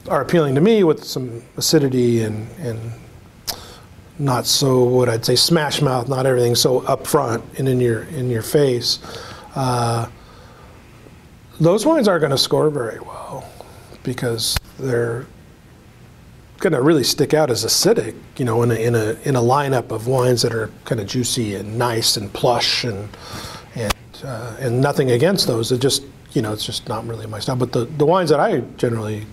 are 0.09 0.21
appealing 0.21 0.55
to 0.57 0.61
me 0.61 0.85
with 0.85 1.03
some 1.05 1.43
acidity 1.57 2.23
and, 2.23 2.49
and 2.59 2.93
not 4.19 4.47
so 4.47 4.85
what 4.85 5.09
I'd 5.09 5.25
say 5.25 5.37
smash 5.37 5.83
mouth, 5.83 6.09
not 6.09 6.27
everything 6.27 6.55
so 6.55 6.81
upfront 6.83 7.43
and 7.59 7.69
in 7.69 7.81
your 7.81 8.05
in 8.05 8.31
your 8.31 8.43
face. 8.43 8.99
Uh, 9.55 10.09
those 11.61 11.87
wines 11.87 12.09
aren't 12.09 12.21
going 12.21 12.31
to 12.31 12.39
score 12.39 12.71
very 12.71 13.01
well 13.01 13.49
because 14.03 14.59
they're 14.79 15.27
going 16.59 16.73
to 16.73 16.83
really 16.83 17.05
stick 17.05 17.35
out 17.35 17.51
as 17.51 17.65
acidic, 17.65 18.15
you 18.37 18.45
know, 18.45 18.63
in 18.63 18.71
a, 18.71 18.75
in 18.75 18.95
a 18.95 19.17
in 19.25 19.37
a 19.37 19.41
lineup 19.41 19.91
of 19.91 20.07
wines 20.07 20.43
that 20.43 20.55
are 20.55 20.71
kind 20.85 21.01
of 21.01 21.07
juicy 21.07 21.55
and 21.55 21.79
nice 21.79 22.17
and 22.17 22.33
plush 22.33 22.85
and 22.85 23.09
and 23.75 23.95
uh, 24.25 24.57
and 24.61 24.81
nothing 24.81 25.11
against 25.11 25.47
those. 25.47 25.73
It 25.73 25.81
just 25.81 26.05
you 26.33 26.43
know 26.43 26.53
it's 26.53 26.65
just 26.65 26.89
not 26.89 27.07
really 27.07 27.27
my 27.27 27.39
style. 27.39 27.57
But 27.57 27.73
the 27.73 27.85
the 27.85 28.07
wines 28.07 28.31
that 28.31 28.41
I 28.41 28.61
generally 28.77 29.27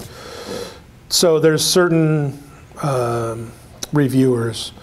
so 1.09 1.39
there's 1.39 1.63
certain 1.63 2.41
um, 2.81 3.51
reviewers 3.93 4.73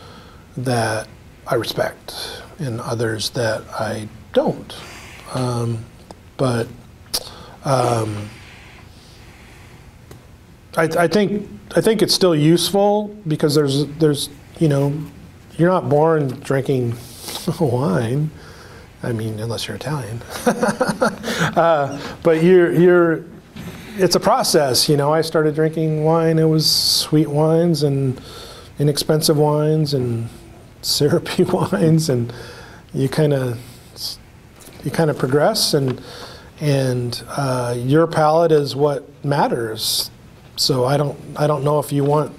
that 0.56 1.08
I 1.46 1.56
respect 1.56 2.42
and 2.58 2.80
others 2.80 3.30
that 3.30 3.62
I 3.68 4.08
don't. 4.32 4.74
Um, 5.34 5.84
but 6.36 6.68
um, 7.64 8.30
I, 10.76 10.84
I 10.84 11.08
think 11.08 11.48
I 11.76 11.80
think 11.80 12.02
it's 12.02 12.14
still 12.14 12.34
useful 12.34 13.08
because 13.26 13.54
there's 13.54 13.86
there's 13.98 14.30
you 14.58 14.68
know 14.68 14.92
you're 15.58 15.70
not 15.70 15.88
born 15.88 16.28
drinking 16.40 16.96
wine. 17.60 18.30
I 19.02 19.12
mean, 19.12 19.40
unless 19.40 19.66
you're 19.66 19.76
Italian. 19.76 20.20
uh, 20.46 21.98
but 22.22 22.42
you're 22.42 22.72
you're 22.72 23.24
it's 23.96 24.14
a 24.14 24.20
process. 24.20 24.88
You 24.88 24.96
know, 24.96 25.12
I 25.12 25.22
started 25.22 25.54
drinking 25.54 26.04
wine. 26.04 26.38
It 26.38 26.44
was 26.44 26.70
sweet 26.70 27.28
wines 27.28 27.82
and 27.82 28.20
inexpensive 28.80 29.36
wines 29.36 29.94
and 29.94 30.28
syrupy 30.82 31.44
wines, 31.52 32.08
and 32.08 32.32
you 32.92 33.08
kind 33.08 33.32
of 33.32 33.58
you 34.82 34.90
kind 34.90 35.10
of 35.10 35.18
progress, 35.18 35.74
and 35.74 36.00
and 36.60 37.22
uh, 37.28 37.74
your 37.78 38.06
palate 38.06 38.50
is 38.50 38.74
what 38.74 39.08
matters. 39.24 40.10
So 40.56 40.84
I 40.84 40.96
don't 40.96 41.18
I 41.36 41.46
don't 41.46 41.62
know 41.62 41.78
if 41.78 41.92
you 41.92 42.02
want 42.02 42.36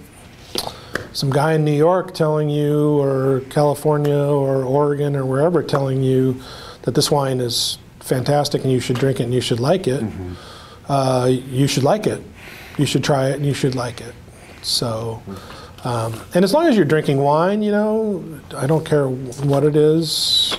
some 1.13 1.29
guy 1.29 1.53
in 1.53 1.63
New 1.63 1.75
York 1.75 2.13
telling 2.13 2.49
you, 2.49 2.99
or 2.99 3.41
California, 3.49 4.15
or 4.15 4.63
Oregon, 4.63 5.15
or 5.15 5.25
wherever 5.25 5.61
telling 5.63 6.01
you 6.03 6.41
that 6.83 6.95
this 6.95 7.11
wine 7.11 7.39
is 7.39 7.77
fantastic 7.99 8.63
and 8.63 8.71
you 8.71 8.79
should 8.79 8.97
drink 8.97 9.19
it 9.19 9.23
and 9.23 9.33
you 9.33 9.41
should 9.41 9.59
like 9.59 9.87
it. 9.87 10.03
Uh, 10.87 11.27
you 11.29 11.67
should 11.67 11.83
like 11.83 12.07
it. 12.07 12.21
You 12.77 12.85
should 12.85 13.03
try 13.03 13.29
it 13.29 13.35
and 13.35 13.45
you 13.45 13.53
should 13.53 13.75
like 13.75 14.01
it. 14.01 14.13
So, 14.61 15.21
um, 15.83 16.19
and 16.33 16.43
as 16.43 16.53
long 16.53 16.67
as 16.67 16.75
you're 16.75 16.85
drinking 16.85 17.17
wine, 17.17 17.61
you 17.61 17.71
know, 17.71 18.23
I 18.55 18.67
don't 18.67 18.85
care 18.85 19.07
what 19.07 19.63
it 19.63 19.75
is. 19.75 20.57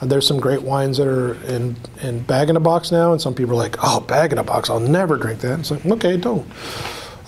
There's 0.00 0.26
some 0.26 0.38
great 0.38 0.62
wines 0.62 0.98
that 0.98 1.08
are 1.08 1.34
in, 1.44 1.76
in 2.02 2.22
bag 2.22 2.50
in 2.50 2.56
a 2.56 2.60
box 2.60 2.92
now, 2.92 3.12
and 3.12 3.20
some 3.20 3.34
people 3.34 3.54
are 3.54 3.56
like, 3.56 3.76
"Oh, 3.82 4.00
bag 4.00 4.32
in 4.32 4.38
a 4.38 4.44
box! 4.44 4.70
I'll 4.70 4.78
never 4.78 5.16
drink 5.16 5.40
that." 5.40 5.58
It's 5.58 5.70
like, 5.72 5.84
okay, 5.84 6.16
don't. 6.16 6.46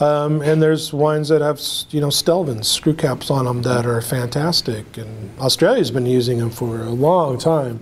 Um, 0.01 0.41
and 0.41 0.63
there's 0.63 0.93
wines 0.93 1.29
that 1.29 1.43
have, 1.43 1.61
you 1.91 2.01
know, 2.01 2.09
Stelvins, 2.09 2.69
screw 2.69 2.95
caps 2.95 3.31
on 3.31 3.45
them 3.45 3.63
that 3.63 3.87
are 3.87 4.01
fantastic. 4.01 4.97
And 4.97 5.39
Australia's 5.41 5.91
been 5.91 6.07
using 6.07 6.39
them 6.39 6.51
for 6.51 6.81
a 6.81 6.91
long 6.91 7.39
time, 7.39 7.81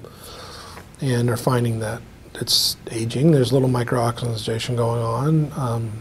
and 1.00 1.28
they're 1.28 1.36
finding 1.36 1.78
that 1.80 2.02
it's 2.34 2.76
aging. 2.90 3.30
There's 3.32 3.52
little 3.52 3.68
microoxidation 3.68 4.76
going 4.76 5.02
on. 5.02 5.52
Um, 5.56 5.92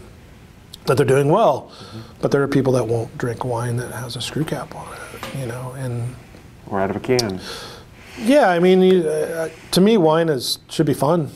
that 0.88 0.96
they're 0.96 1.06
doing 1.06 1.28
well, 1.28 1.70
but 2.20 2.30
there 2.32 2.42
are 2.42 2.48
people 2.48 2.72
that 2.74 2.84
won't 2.86 3.16
drink 3.16 3.44
wine 3.44 3.76
that 3.76 3.92
has 3.92 4.16
a 4.16 4.20
screw 4.20 4.44
cap 4.44 4.74
on 4.74 4.86
it, 4.92 5.38
you 5.38 5.46
know, 5.46 5.72
and 5.78 6.14
Or 6.66 6.80
out 6.80 6.90
of 6.90 6.96
a 6.96 7.00
can? 7.00 7.40
yeah, 8.18 8.48
I 8.50 8.58
mean, 8.58 8.82
you- 8.82 9.08
uh, 9.08 9.48
to 9.70 9.80
me, 9.80 9.96
wine 9.96 10.28
is 10.28 10.58
should 10.68 10.86
be 10.86 10.94
fun, 10.94 11.30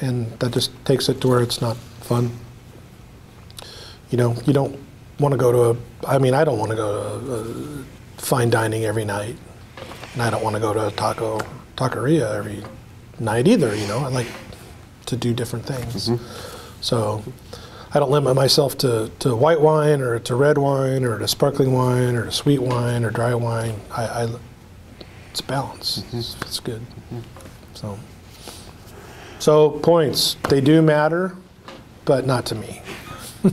and 0.00 0.30
that 0.40 0.52
just 0.52 0.70
takes 0.84 1.08
it 1.08 1.20
to 1.20 1.28
where 1.28 1.40
it's 1.42 1.60
not 1.60 1.76
fun. 2.00 2.30
You 4.10 4.18
know, 4.18 4.36
you 4.46 4.52
don't 4.52 4.78
want 5.18 5.32
to 5.32 5.38
go 5.38 5.52
to 5.52 5.70
a. 5.70 5.76
I 6.08 6.18
mean, 6.18 6.34
I 6.34 6.44
don't 6.44 6.58
want 6.58 6.70
to 6.70 6.76
go 6.76 6.88
to 7.18 7.34
uh, 7.34 7.84
fine 8.18 8.50
dining 8.50 8.84
every 8.84 9.04
night, 9.04 9.36
and 10.12 10.22
I 10.22 10.30
don't 10.30 10.42
want 10.44 10.54
to 10.54 10.60
go 10.60 10.72
to 10.72 10.86
a 10.86 10.90
taco 10.92 11.40
taqueria 11.76 12.34
every 12.36 12.62
night 13.18 13.48
either. 13.48 13.74
You 13.74 13.86
know, 13.88 13.98
I 13.98 14.08
like 14.08 14.28
to 15.06 15.16
do 15.16 15.32
different 15.34 15.64
things. 15.66 16.10
So, 16.80 17.22
I 17.94 17.98
don't 17.98 18.10
limit 18.10 18.34
myself 18.34 18.76
to, 18.78 19.10
to 19.20 19.34
white 19.34 19.60
wine 19.60 20.00
or 20.00 20.18
to 20.18 20.34
red 20.34 20.58
wine 20.58 21.04
or 21.04 21.18
to 21.18 21.28
sparkling 21.28 21.72
wine 21.72 22.16
or 22.16 22.24
to 22.24 22.32
sweet 22.32 22.60
wine 22.60 23.04
or 23.04 23.10
dry 23.10 23.34
wine. 23.34 23.80
I, 23.90 24.04
I 24.04 24.28
it's 25.30 25.40
balance. 25.40 26.02
It's, 26.12 26.34
it's 26.42 26.60
good. 26.60 26.80
So, 27.74 27.98
so 29.38 29.70
points 29.70 30.36
they 30.48 30.62
do 30.62 30.80
matter, 30.80 31.36
but 32.06 32.26
not 32.26 32.46
to 32.46 32.54
me. 32.54 32.80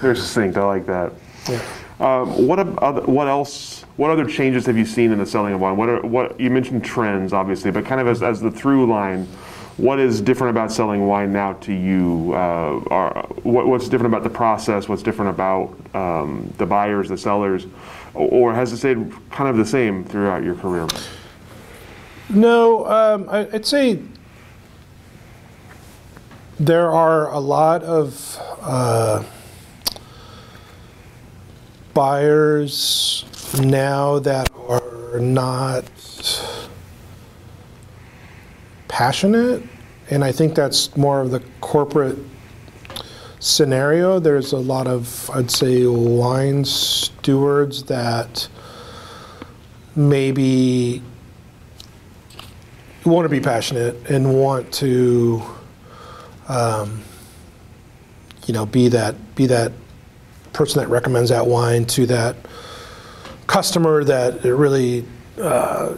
Very 0.00 0.16
succinct. 0.16 0.56
I 0.56 0.64
like 0.64 0.86
that. 0.86 1.12
Yeah. 1.48 1.60
Um, 1.98 2.46
what 2.46 2.58
other, 2.58 3.02
what 3.02 3.28
else? 3.28 3.82
What 3.96 4.10
other 4.10 4.24
changes 4.24 4.66
have 4.66 4.76
you 4.76 4.84
seen 4.84 5.12
in 5.12 5.18
the 5.18 5.26
selling 5.26 5.54
of 5.54 5.60
wine? 5.60 5.76
What 5.76 5.88
are 5.88 6.00
what 6.02 6.40
you 6.40 6.50
mentioned 6.50 6.84
trends, 6.84 7.32
obviously, 7.32 7.70
but 7.70 7.84
kind 7.84 8.00
of 8.00 8.08
as, 8.08 8.22
as 8.22 8.40
the 8.40 8.50
through 8.50 8.86
line, 8.86 9.28
what 9.76 9.98
is 9.98 10.20
different 10.20 10.50
about 10.50 10.70
selling 10.70 11.06
wine 11.06 11.32
now 11.32 11.54
to 11.54 11.72
you? 11.72 12.32
Uh, 12.34 12.82
are, 12.90 13.22
what, 13.42 13.66
what's 13.66 13.88
different 13.88 14.12
about 14.12 14.22
the 14.22 14.30
process? 14.30 14.88
What's 14.88 15.02
different 15.02 15.30
about 15.30 15.74
um, 15.94 16.52
the 16.58 16.66
buyers, 16.66 17.08
the 17.08 17.16
sellers, 17.16 17.66
or, 18.14 18.54
has 18.54 18.72
it 18.72 18.78
stayed 18.78 19.12
kind 19.30 19.48
of 19.48 19.56
the 19.56 19.64
same 19.64 20.04
throughout 20.04 20.42
your 20.42 20.54
career? 20.54 20.86
No, 22.28 22.86
um, 22.86 23.28
I, 23.30 23.48
I'd 23.52 23.66
say 23.66 24.00
there 26.60 26.90
are 26.90 27.30
a 27.32 27.38
lot 27.40 27.82
of 27.82 28.38
uh, 28.60 29.24
buyers 31.94 33.24
now 33.62 34.18
that 34.18 34.50
are 34.68 35.18
not 35.18 35.84
passionate, 38.92 39.62
and 40.10 40.22
I 40.22 40.32
think 40.32 40.54
that's 40.54 40.94
more 40.98 41.22
of 41.22 41.30
the 41.30 41.40
corporate 41.62 42.18
scenario. 43.40 44.20
There's 44.20 44.52
a 44.52 44.58
lot 44.58 44.86
of, 44.86 45.30
I'd 45.30 45.50
say, 45.50 45.86
wine 45.86 46.66
stewards 46.66 47.84
that 47.84 48.46
maybe 49.96 51.02
want 53.06 53.24
to 53.24 53.30
be 53.30 53.40
passionate 53.40 53.96
and 54.10 54.38
want 54.38 54.70
to, 54.74 55.42
um, 56.48 57.02
you 58.46 58.52
know, 58.52 58.66
be 58.66 58.88
that 58.88 59.34
be 59.34 59.46
that 59.46 59.72
person 60.52 60.82
that 60.82 60.88
recommends 60.88 61.30
that 61.30 61.46
wine 61.46 61.86
to 61.86 62.04
that 62.06 62.36
customer 63.46 64.04
that 64.04 64.44
it 64.44 64.54
really 64.54 65.06
uh, 65.40 65.94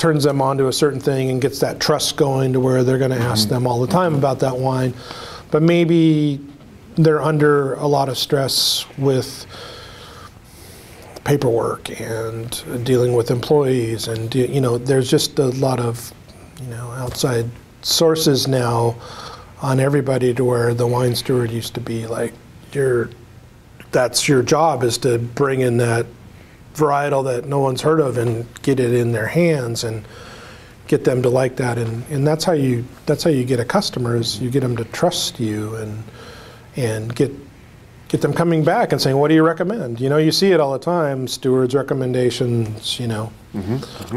turns 0.00 0.24
them 0.24 0.40
onto 0.40 0.66
a 0.66 0.72
certain 0.72 0.98
thing 0.98 1.30
and 1.30 1.42
gets 1.42 1.60
that 1.60 1.78
trust 1.78 2.16
going 2.16 2.54
to 2.54 2.58
where 2.58 2.82
they're 2.82 2.98
going 2.98 3.10
to 3.10 3.18
ask 3.18 3.44
mm-hmm. 3.44 3.54
them 3.54 3.66
all 3.66 3.80
the 3.80 3.86
time 3.86 4.14
about 4.14 4.40
that 4.40 4.56
wine. 4.56 4.94
But 5.50 5.62
maybe 5.62 6.40
they're 6.96 7.20
under 7.20 7.74
a 7.74 7.86
lot 7.86 8.08
of 8.08 8.16
stress 8.16 8.86
with 8.96 9.46
paperwork 11.24 12.00
and 12.00 12.84
dealing 12.84 13.12
with 13.14 13.30
employees 13.30 14.08
and 14.08 14.30
de- 14.30 14.50
you 14.50 14.60
know 14.60 14.78
there's 14.78 15.08
just 15.08 15.38
a 15.38 15.46
lot 15.46 15.78
of 15.78 16.12
you 16.62 16.66
know 16.68 16.90
outside 16.92 17.44
sources 17.82 18.48
now 18.48 18.96
on 19.60 19.78
everybody 19.78 20.32
to 20.32 20.44
where 20.44 20.72
the 20.72 20.86
wine 20.86 21.14
steward 21.14 21.50
used 21.50 21.74
to 21.74 21.80
be 21.80 22.06
like 22.06 22.32
your 22.72 23.10
that's 23.92 24.28
your 24.28 24.42
job 24.42 24.82
is 24.82 24.96
to 24.96 25.18
bring 25.18 25.60
in 25.60 25.76
that 25.76 26.06
varietal 26.80 27.24
that 27.24 27.46
no 27.46 27.58
one's 27.60 27.82
heard 27.82 28.00
of 28.00 28.16
and 28.18 28.46
get 28.62 28.80
it 28.80 28.92
in 28.92 29.12
their 29.12 29.26
hands 29.26 29.84
and 29.84 30.04
get 30.88 31.04
them 31.04 31.22
to 31.22 31.28
like 31.28 31.56
that. 31.56 31.78
And, 31.78 32.04
and 32.10 32.26
that's 32.26 32.44
how 32.44 32.52
you 32.52 32.84
that's 33.06 33.22
how 33.22 33.30
you 33.30 33.44
get 33.44 33.60
a 33.60 33.64
customer 33.64 34.16
is 34.16 34.40
you 34.40 34.50
get 34.50 34.60
them 34.60 34.76
to 34.76 34.84
trust 34.86 35.38
you 35.38 35.76
and 35.76 36.02
and 36.76 37.14
get 37.14 37.30
get 38.08 38.22
them 38.22 38.32
coming 38.32 38.64
back 38.64 38.90
and 38.92 39.00
saying 39.00 39.16
what 39.16 39.28
do 39.28 39.34
you 39.34 39.44
recommend? 39.44 40.00
You 40.00 40.08
know 40.08 40.16
you 40.16 40.32
see 40.32 40.50
it 40.50 40.60
all 40.60 40.72
the 40.72 40.84
time 40.84 41.28
stewards 41.28 41.74
recommendations 41.74 42.98
you 42.98 43.06
know. 43.06 43.32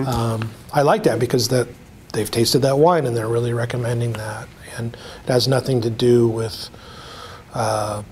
Um, 0.07 0.49
i 0.74 0.82
like 0.84 1.03
that 1.03 1.20
because 1.20 1.47
that 1.49 1.68
they've 2.14 2.30
tasted 2.30 2.59
that 2.59 2.78
wine 2.78 3.05
and 3.05 3.16
they're 3.18 3.28
really 3.28 3.53
recommending 3.53 4.14
that. 4.14 4.47
And 4.78 4.95
it 5.24 5.30
has 5.30 5.47
nothing 5.47 5.82
to 5.82 5.89
do 5.89 6.28
with 6.28 6.70
uh, 7.53 8.03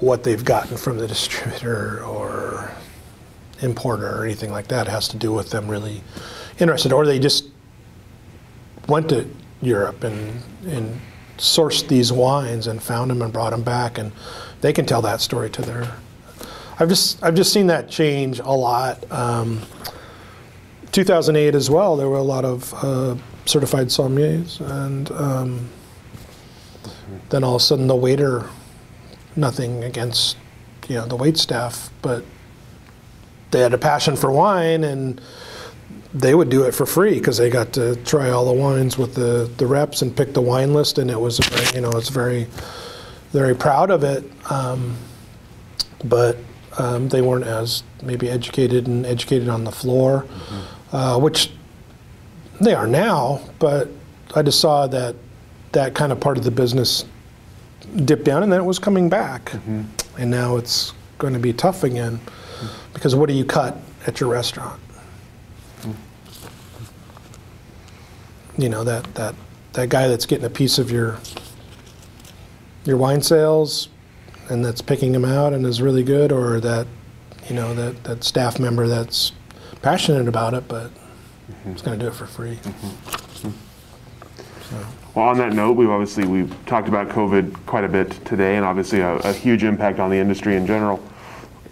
what 0.00 0.24
they've 0.24 0.44
gotten 0.44 0.76
from 0.76 0.98
the 0.98 1.06
distributor 1.14 2.02
or 2.04 2.72
importer 3.64 4.20
or 4.20 4.24
anything 4.24 4.52
like 4.52 4.68
that. 4.68 4.86
It 4.86 4.90
has 4.90 5.08
to 5.08 5.16
do 5.16 5.32
with 5.32 5.50
them 5.50 5.68
really 5.68 6.02
interested, 6.58 6.92
or 6.92 7.06
they 7.06 7.18
just 7.18 7.48
went 8.86 9.08
to 9.08 9.28
Europe 9.62 10.04
and 10.04 10.42
and 10.66 11.00
sourced 11.38 11.88
these 11.88 12.12
wines 12.12 12.66
and 12.66 12.82
found 12.82 13.10
them 13.10 13.22
and 13.22 13.32
brought 13.32 13.50
them 13.50 13.62
back, 13.62 13.98
and 13.98 14.12
they 14.60 14.72
can 14.72 14.86
tell 14.86 15.02
that 15.02 15.20
story 15.20 15.50
to 15.50 15.62
their. 15.62 15.96
I've 16.78 16.88
just 16.88 17.22
I've 17.22 17.34
just 17.34 17.52
seen 17.52 17.66
that 17.68 17.88
change 17.88 18.38
a 18.40 18.52
lot. 18.52 19.10
Um, 19.10 19.62
2008 20.92 21.56
as 21.56 21.68
well. 21.68 21.96
There 21.96 22.08
were 22.08 22.18
a 22.18 22.22
lot 22.22 22.44
of 22.44 22.72
uh, 22.74 23.16
certified 23.46 23.88
sommeliers, 23.88 24.60
and 24.60 25.10
um, 25.10 25.68
then 27.30 27.42
all 27.42 27.56
of 27.56 27.62
a 27.62 27.64
sudden 27.64 27.86
the 27.86 27.96
waiter. 27.96 28.48
Nothing 29.36 29.82
against 29.82 30.36
you 30.88 30.94
know 30.94 31.06
the 31.06 31.16
wait 31.16 31.36
staff, 31.36 31.90
but 32.02 32.24
they 33.54 33.60
had 33.60 33.72
a 33.72 33.78
passion 33.78 34.16
for 34.16 34.32
wine 34.32 34.82
and 34.82 35.20
they 36.12 36.34
would 36.34 36.48
do 36.48 36.64
it 36.64 36.72
for 36.72 36.86
free 36.86 37.14
because 37.14 37.38
they 37.38 37.48
got 37.48 37.72
to 37.72 37.94
try 38.04 38.30
all 38.30 38.44
the 38.44 38.52
wines 38.52 38.98
with 38.98 39.14
the, 39.14 39.48
the 39.58 39.66
reps 39.66 40.02
and 40.02 40.16
pick 40.16 40.34
the 40.34 40.40
wine 40.40 40.74
list 40.74 40.98
and 40.98 41.08
it 41.08 41.20
was 41.20 41.38
very, 41.38 41.76
you 41.76 41.80
know 41.80 41.90
it's 41.96 42.08
very 42.08 42.48
very 43.30 43.54
proud 43.54 43.90
of 43.90 44.04
it. 44.04 44.24
Um, 44.50 44.96
but 46.04 46.36
um, 46.78 47.08
they 47.08 47.22
weren't 47.22 47.46
as 47.46 47.84
maybe 48.02 48.28
educated 48.28 48.88
and 48.88 49.06
educated 49.06 49.48
on 49.48 49.62
the 49.62 49.70
floor 49.70 50.26
uh, 50.92 51.18
which 51.18 51.50
they 52.60 52.74
are 52.74 52.88
now 52.88 53.40
but 53.60 53.88
I 54.34 54.42
just 54.42 54.60
saw 54.60 54.88
that 54.88 55.14
that 55.72 55.94
kind 55.94 56.10
of 56.10 56.18
part 56.18 56.38
of 56.38 56.44
the 56.44 56.50
business 56.50 57.04
dipped 58.04 58.24
down 58.24 58.42
and 58.42 58.52
then 58.52 58.60
it 58.60 58.64
was 58.64 58.78
coming 58.78 59.08
back. 59.08 59.52
And 60.18 60.30
now 60.30 60.56
it's 60.56 60.92
going 61.18 61.34
to 61.34 61.38
be 61.38 61.52
tough 61.52 61.84
again 61.84 62.20
because 62.92 63.14
what 63.14 63.28
do 63.28 63.34
you 63.34 63.44
cut 63.44 63.76
at 64.06 64.20
your 64.20 64.30
restaurant? 64.30 64.80
You 68.56 68.68
know 68.68 68.84
that 68.84 69.14
that 69.14 69.34
that 69.72 69.88
guy 69.88 70.06
that's 70.06 70.26
getting 70.26 70.44
a 70.44 70.50
piece 70.50 70.78
of 70.78 70.90
your 70.90 71.18
your 72.84 72.96
wine 72.96 73.22
sales 73.22 73.88
and 74.48 74.64
that's 74.64 74.80
picking 74.80 75.12
them 75.12 75.24
out 75.24 75.52
and 75.52 75.66
is 75.66 75.82
really 75.82 76.04
good 76.04 76.30
or 76.30 76.60
that 76.60 76.86
you 77.48 77.56
know 77.56 77.74
that 77.74 78.04
that 78.04 78.22
staff 78.22 78.60
member 78.60 78.86
that's 78.86 79.32
passionate 79.82 80.28
about 80.28 80.54
it 80.54 80.68
but 80.68 80.90
is 81.66 81.82
going 81.82 81.98
to 81.98 82.04
do 82.04 82.08
it 82.08 82.14
for 82.14 82.26
free. 82.26 82.56
Mm-hmm. 82.56 83.10
So. 83.34 83.48
Mm-hmm. 83.48 85.04
Well, 85.14 85.28
on 85.28 85.38
that 85.38 85.52
note, 85.52 85.72
we've 85.72 85.90
obviously 85.90 86.26
we've 86.26 86.52
talked 86.66 86.88
about 86.88 87.08
COVID 87.08 87.66
quite 87.66 87.84
a 87.84 87.88
bit 87.88 88.10
today, 88.24 88.56
and 88.56 88.64
obviously 88.64 89.00
a, 89.00 89.14
a 89.18 89.32
huge 89.32 89.62
impact 89.62 90.00
on 90.00 90.10
the 90.10 90.16
industry 90.16 90.56
in 90.56 90.66
general. 90.66 91.02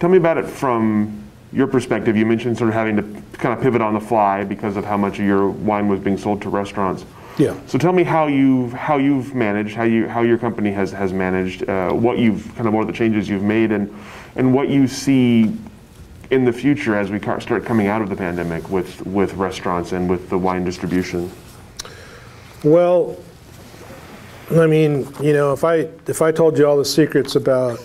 Tell 0.03 0.11
me 0.11 0.18
about 0.18 0.36
it 0.36 0.46
from 0.46 1.22
your 1.53 1.68
perspective. 1.68 2.16
You 2.16 2.26
mentioned 2.26 2.59
sort 2.59 2.70
of 2.70 2.74
having 2.74 2.96
to 2.96 3.38
kind 3.38 3.57
of 3.57 3.62
pivot 3.62 3.80
on 3.80 3.94
the 3.94 4.00
fly 4.00 4.42
because 4.42 4.76
of 4.76 4.84
how 4.84 4.96
much 4.96 5.20
of 5.20 5.24
your 5.24 5.48
wine 5.48 5.86
was 5.86 6.00
being 6.00 6.18
sold 6.18 6.42
to 6.42 6.48
restaurants. 6.48 7.05
yeah 7.38 7.57
So 7.68 7.78
tell 7.78 7.92
me 7.92 8.03
how 8.03 8.26
you've 8.26 8.72
how 8.72 8.98
you've 8.98 9.32
managed, 9.32 9.76
how 9.76 9.84
you 9.84 10.09
how 10.09 10.22
your 10.22 10.38
company 10.38 10.72
has 10.72 10.90
has 10.90 11.12
managed, 11.12 11.68
uh, 11.68 11.92
what 11.92 12.18
you've 12.18 12.53
kind 12.57 12.66
of 12.66 12.74
what 12.74 12.80
are 12.80 12.86
the 12.86 12.92
changes 12.92 13.28
you've 13.28 13.44
made, 13.44 13.70
and 13.70 13.96
and 14.34 14.53
what 14.53 14.68
you 14.68 14.88
see 14.88 15.57
in 16.32 16.44
the 16.44 16.53
future 16.53 16.96
as 16.96 17.12
we 17.12 17.20
start 17.20 17.64
coming 17.64 17.86
out 17.86 18.03
of 18.03 18.09
the 18.09 18.16
pandemic 18.16 18.68
with 18.68 19.07
with 19.07 19.34
restaurants 19.34 19.92
and 19.92 20.11
with 20.11 20.28
the 20.30 20.36
wine 20.36 20.64
distribution. 20.64 21.30
Well, 22.64 23.16
I 24.50 24.66
mean, 24.66 25.07
you 25.20 25.32
know, 25.32 25.53
if 25.53 25.62
I 25.62 25.86
if 26.09 26.22
I 26.22 26.32
told 26.32 26.59
you 26.59 26.66
all 26.66 26.76
the 26.76 26.84
secrets 26.84 27.36
about 27.36 27.78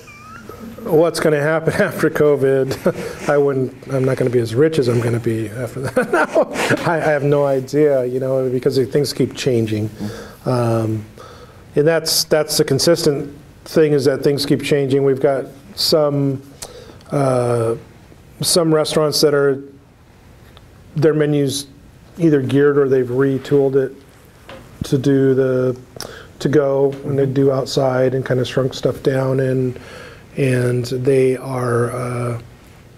what's 0.88 1.20
going 1.20 1.34
to 1.34 1.42
happen 1.42 1.74
after 1.82 2.10
COVID, 2.10 3.30
I 3.30 3.38
wouldn't. 3.38 3.74
I'm 3.88 4.06
not 4.06 4.18
going 4.18 4.30
to 4.30 4.36
be 4.36 4.42
as 4.42 4.56
rich 4.56 4.80
as 4.80 4.88
I'm 4.88 5.00
going 5.00 5.14
to 5.14 5.20
be 5.20 5.50
after 5.50 5.82
that. 5.82 6.12
no, 6.12 6.52
I, 6.86 6.96
I 6.96 7.12
have 7.12 7.24
no 7.24 7.46
idea. 7.46 8.06
You 8.06 8.20
know, 8.20 8.50
because 8.50 8.78
things 8.90 9.14
keep 9.14 9.36
changing, 9.36 9.90
um, 10.46 11.06
and 11.76 11.88
that's 11.88 12.24
that's 12.26 12.58
the 12.58 12.64
consistent 12.64 13.36
thing 13.66 13.94
is 13.94 14.06
that 14.06 14.24
things 14.24 14.46
keep 14.46 14.64
changing. 14.64 15.04
We've 15.04 15.22
got 15.22 15.46
some 15.76 16.42
uh, 17.12 17.76
some 18.42 18.74
restaurants 18.74 19.22
that 19.22 19.34
are 19.34 19.64
their 20.96 21.14
menus 21.14 21.68
either 22.18 22.42
geared 22.42 22.78
or 22.78 22.90
they've 22.90 23.08
retooled 23.08 23.76
it 23.76 23.96
to 24.84 24.98
do 24.98 25.34
the 25.34 25.80
to 26.40 26.50
go 26.50 26.92
and 27.04 27.18
they 27.18 27.26
do 27.26 27.52
outside 27.52 28.14
and 28.14 28.26
kind 28.26 28.40
of 28.40 28.48
shrunk 28.48 28.74
stuff 28.74 29.02
down 29.04 29.40
and 29.40 29.80
and 30.38 30.86
they 30.86 31.36
are 31.36 31.92
uh, 31.92 32.42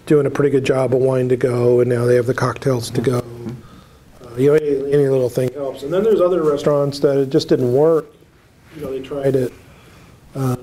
doing 0.06 0.26
a 0.26 0.30
pretty 0.30 0.50
good 0.50 0.64
job 0.64 0.94
of 0.94 1.00
wine 1.00 1.28
to 1.28 1.36
go 1.36 1.80
and 1.80 1.88
now 1.88 2.04
they 2.04 2.14
have 2.14 2.26
the 2.26 2.34
cocktails 2.34 2.90
to 2.90 3.00
go. 3.00 3.18
Uh, 4.22 4.34
you 4.36 4.48
know, 4.48 4.54
any, 4.54 4.92
any 4.92 5.08
little 5.08 5.30
thing 5.30 5.52
helps. 5.54 5.82
And 5.82 5.92
then 5.92 6.04
there's 6.04 6.20
other 6.20 6.42
restaurants 6.42 7.00
that 7.00 7.16
it 7.16 7.30
just 7.30 7.48
didn't 7.48 7.72
work. 7.72 8.06
You 8.76 8.82
know, 8.82 8.92
they 8.92 9.02
tried 9.02 9.34
it, 9.34 9.52
um, 10.34 10.58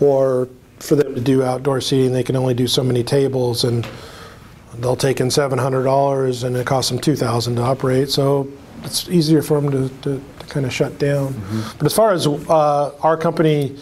or 0.00 0.48
for 0.80 0.96
them 0.96 1.14
to 1.14 1.20
do 1.20 1.42
outdoor 1.42 1.80
seating, 1.80 2.12
they 2.12 2.24
can 2.24 2.36
only 2.36 2.54
do 2.54 2.66
so 2.66 2.82
many 2.82 3.04
tables 3.04 3.64
and 3.64 3.86
they'll 4.78 4.96
take 4.96 5.20
in 5.20 5.30
seven 5.30 5.58
hundred 5.58 5.84
dollars 5.84 6.42
and 6.42 6.56
it 6.56 6.66
costs 6.66 6.90
them 6.90 6.98
two 6.98 7.16
thousand 7.16 7.56
to 7.56 7.62
operate. 7.62 8.10
So 8.10 8.50
it's 8.82 9.08
easier 9.08 9.40
for 9.42 9.60
them 9.60 9.70
to, 9.70 9.88
to, 10.02 10.22
to 10.38 10.46
kind 10.46 10.66
of 10.66 10.72
shut 10.72 10.98
down. 10.98 11.40
But 11.78 11.86
as 11.86 11.94
far 11.94 12.12
as 12.12 12.26
uh, 12.26 12.94
our 13.02 13.16
company 13.16 13.76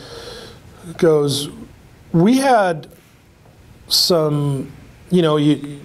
goes, 0.99 1.49
we 2.15 2.39
had 2.39 2.87
some, 3.89 4.73
you 5.11 5.21
know, 5.21 5.37
you, 5.37 5.81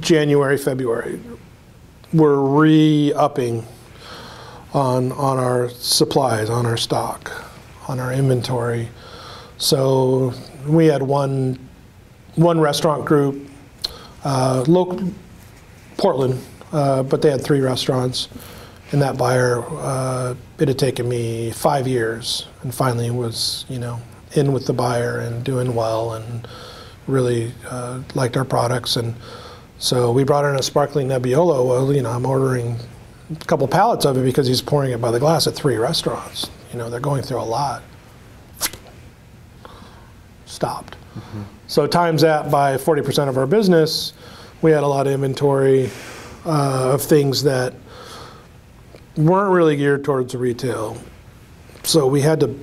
January, 0.00 0.56
February, 0.56 1.20
we're 2.12 2.40
re-upping 2.40 3.66
on 4.72 5.12
on 5.12 5.38
our 5.38 5.68
supplies, 5.68 6.48
on 6.48 6.64
our 6.64 6.76
stock, 6.76 7.30
on 7.88 7.98
our 7.98 8.12
inventory. 8.12 8.88
So 9.58 10.32
we 10.66 10.86
had 10.86 11.02
one 11.02 11.58
one 12.36 12.60
restaurant 12.60 13.04
group, 13.04 13.50
uh, 14.24 14.64
local 14.68 15.12
Portland, 15.96 16.40
uh, 16.72 17.02
but 17.02 17.20
they 17.20 17.30
had 17.30 17.42
three 17.42 17.60
restaurants. 17.60 18.28
And 18.92 19.02
that 19.02 19.16
buyer, 19.16 19.64
uh, 19.70 20.34
it 20.60 20.68
had 20.68 20.78
taken 20.78 21.08
me 21.08 21.50
five 21.50 21.88
years, 21.88 22.46
and 22.62 22.72
finally 22.72 23.10
was, 23.10 23.64
you 23.68 23.80
know, 23.80 23.98
in 24.34 24.52
with 24.52 24.66
the 24.66 24.72
buyer 24.72 25.18
and 25.18 25.44
doing 25.44 25.74
well, 25.74 26.12
and 26.12 26.46
really 27.06 27.52
uh, 27.68 28.02
liked 28.14 28.36
our 28.36 28.44
products. 28.44 28.96
And 28.96 29.14
so 29.78 30.12
we 30.12 30.24
brought 30.24 30.44
in 30.44 30.56
a 30.56 30.62
sparkling 30.62 31.08
Nebbiolo. 31.08 31.66
Well, 31.66 31.92
you 31.92 32.02
know, 32.02 32.10
I'm 32.10 32.26
ordering 32.26 32.78
a 33.30 33.44
couple 33.44 33.66
pallets 33.68 34.04
of 34.04 34.16
it 34.16 34.24
because 34.24 34.46
he's 34.46 34.62
pouring 34.62 34.92
it 34.92 35.00
by 35.00 35.10
the 35.10 35.20
glass 35.20 35.46
at 35.46 35.54
three 35.54 35.76
restaurants. 35.76 36.50
You 36.72 36.78
know, 36.78 36.90
they're 36.90 37.00
going 37.00 37.22
through 37.22 37.40
a 37.40 37.42
lot. 37.42 37.82
Stopped. 40.46 40.96
So 41.66 41.86
times 41.86 42.22
that 42.22 42.50
by 42.50 42.76
40% 42.76 43.28
of 43.28 43.38
our 43.38 43.46
business, 43.46 44.12
we 44.62 44.70
had 44.70 44.82
a 44.82 44.86
lot 44.86 45.06
of 45.06 45.12
inventory 45.12 45.90
uh, 46.44 46.92
of 46.92 47.02
things 47.02 47.42
that 47.44 47.74
weren't 49.16 49.52
really 49.52 49.76
geared 49.76 50.04
towards 50.04 50.34
retail. 50.34 50.96
So 51.82 52.06
we 52.06 52.20
had 52.20 52.40
to 52.40 52.58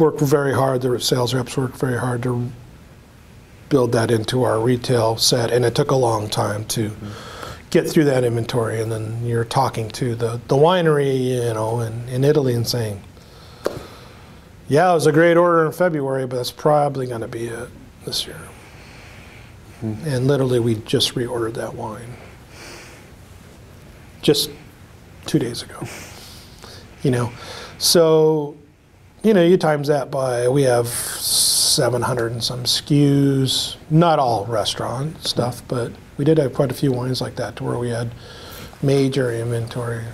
work 0.00 0.18
very 0.18 0.54
hard. 0.54 0.82
The 0.82 0.98
sales 1.00 1.34
reps 1.34 1.56
worked 1.56 1.76
very 1.76 1.98
hard 1.98 2.22
to 2.24 2.50
build 3.68 3.92
that 3.92 4.10
into 4.10 4.42
our 4.44 4.60
retail 4.60 5.16
set, 5.16 5.50
and 5.50 5.64
it 5.64 5.74
took 5.74 5.90
a 5.90 5.96
long 5.96 6.28
time 6.28 6.64
to 6.66 6.92
get 7.70 7.88
through 7.88 8.04
that 8.04 8.24
inventory. 8.24 8.80
And 8.80 8.90
then 8.90 9.24
you're 9.24 9.44
talking 9.44 9.88
to 9.90 10.14
the, 10.14 10.40
the 10.48 10.56
winery, 10.56 11.46
you 11.46 11.54
know, 11.54 11.80
in, 11.80 12.08
in 12.08 12.24
Italy 12.24 12.54
and 12.54 12.66
saying, 12.66 13.02
yeah, 14.68 14.90
it 14.90 14.94
was 14.94 15.06
a 15.06 15.12
great 15.12 15.36
order 15.36 15.66
in 15.66 15.72
February, 15.72 16.26
but 16.26 16.36
that's 16.36 16.50
probably 16.50 17.06
going 17.06 17.20
to 17.20 17.28
be 17.28 17.46
it 17.46 17.68
this 18.04 18.26
year. 18.26 18.40
Hmm. 19.80 19.94
And 20.04 20.26
literally, 20.26 20.58
we 20.58 20.76
just 20.76 21.14
reordered 21.14 21.54
that 21.54 21.74
wine 21.74 22.16
just 24.22 24.50
two 25.26 25.38
days 25.38 25.62
ago. 25.62 25.80
You 27.02 27.10
know, 27.10 27.32
so 27.78 28.56
you 29.26 29.34
know, 29.34 29.42
you 29.42 29.56
times 29.56 29.88
that 29.88 30.08
by 30.08 30.46
we 30.46 30.62
have 30.62 30.86
700 30.86 32.30
and 32.30 32.44
some 32.44 32.62
SKUs, 32.62 33.74
not 33.90 34.20
all 34.20 34.46
restaurant 34.46 35.20
stuff, 35.26 35.62
but 35.66 35.90
we 36.16 36.24
did 36.24 36.38
have 36.38 36.54
quite 36.54 36.70
a 36.70 36.74
few 36.74 36.92
wines 36.92 37.20
like 37.20 37.34
that 37.34 37.56
to 37.56 37.64
where 37.64 37.76
we 37.76 37.88
had 37.88 38.12
major 38.84 39.32
inventory. 39.32 40.04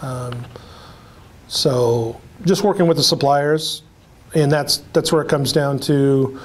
Um, 0.00 0.44
so 1.48 2.20
just 2.44 2.62
working 2.62 2.86
with 2.86 2.98
the 2.98 3.02
suppliers, 3.02 3.82
and 4.32 4.50
that's 4.52 4.78
that's 4.92 5.10
where 5.10 5.22
it 5.22 5.28
comes 5.28 5.52
down 5.52 5.80
to 5.80 6.38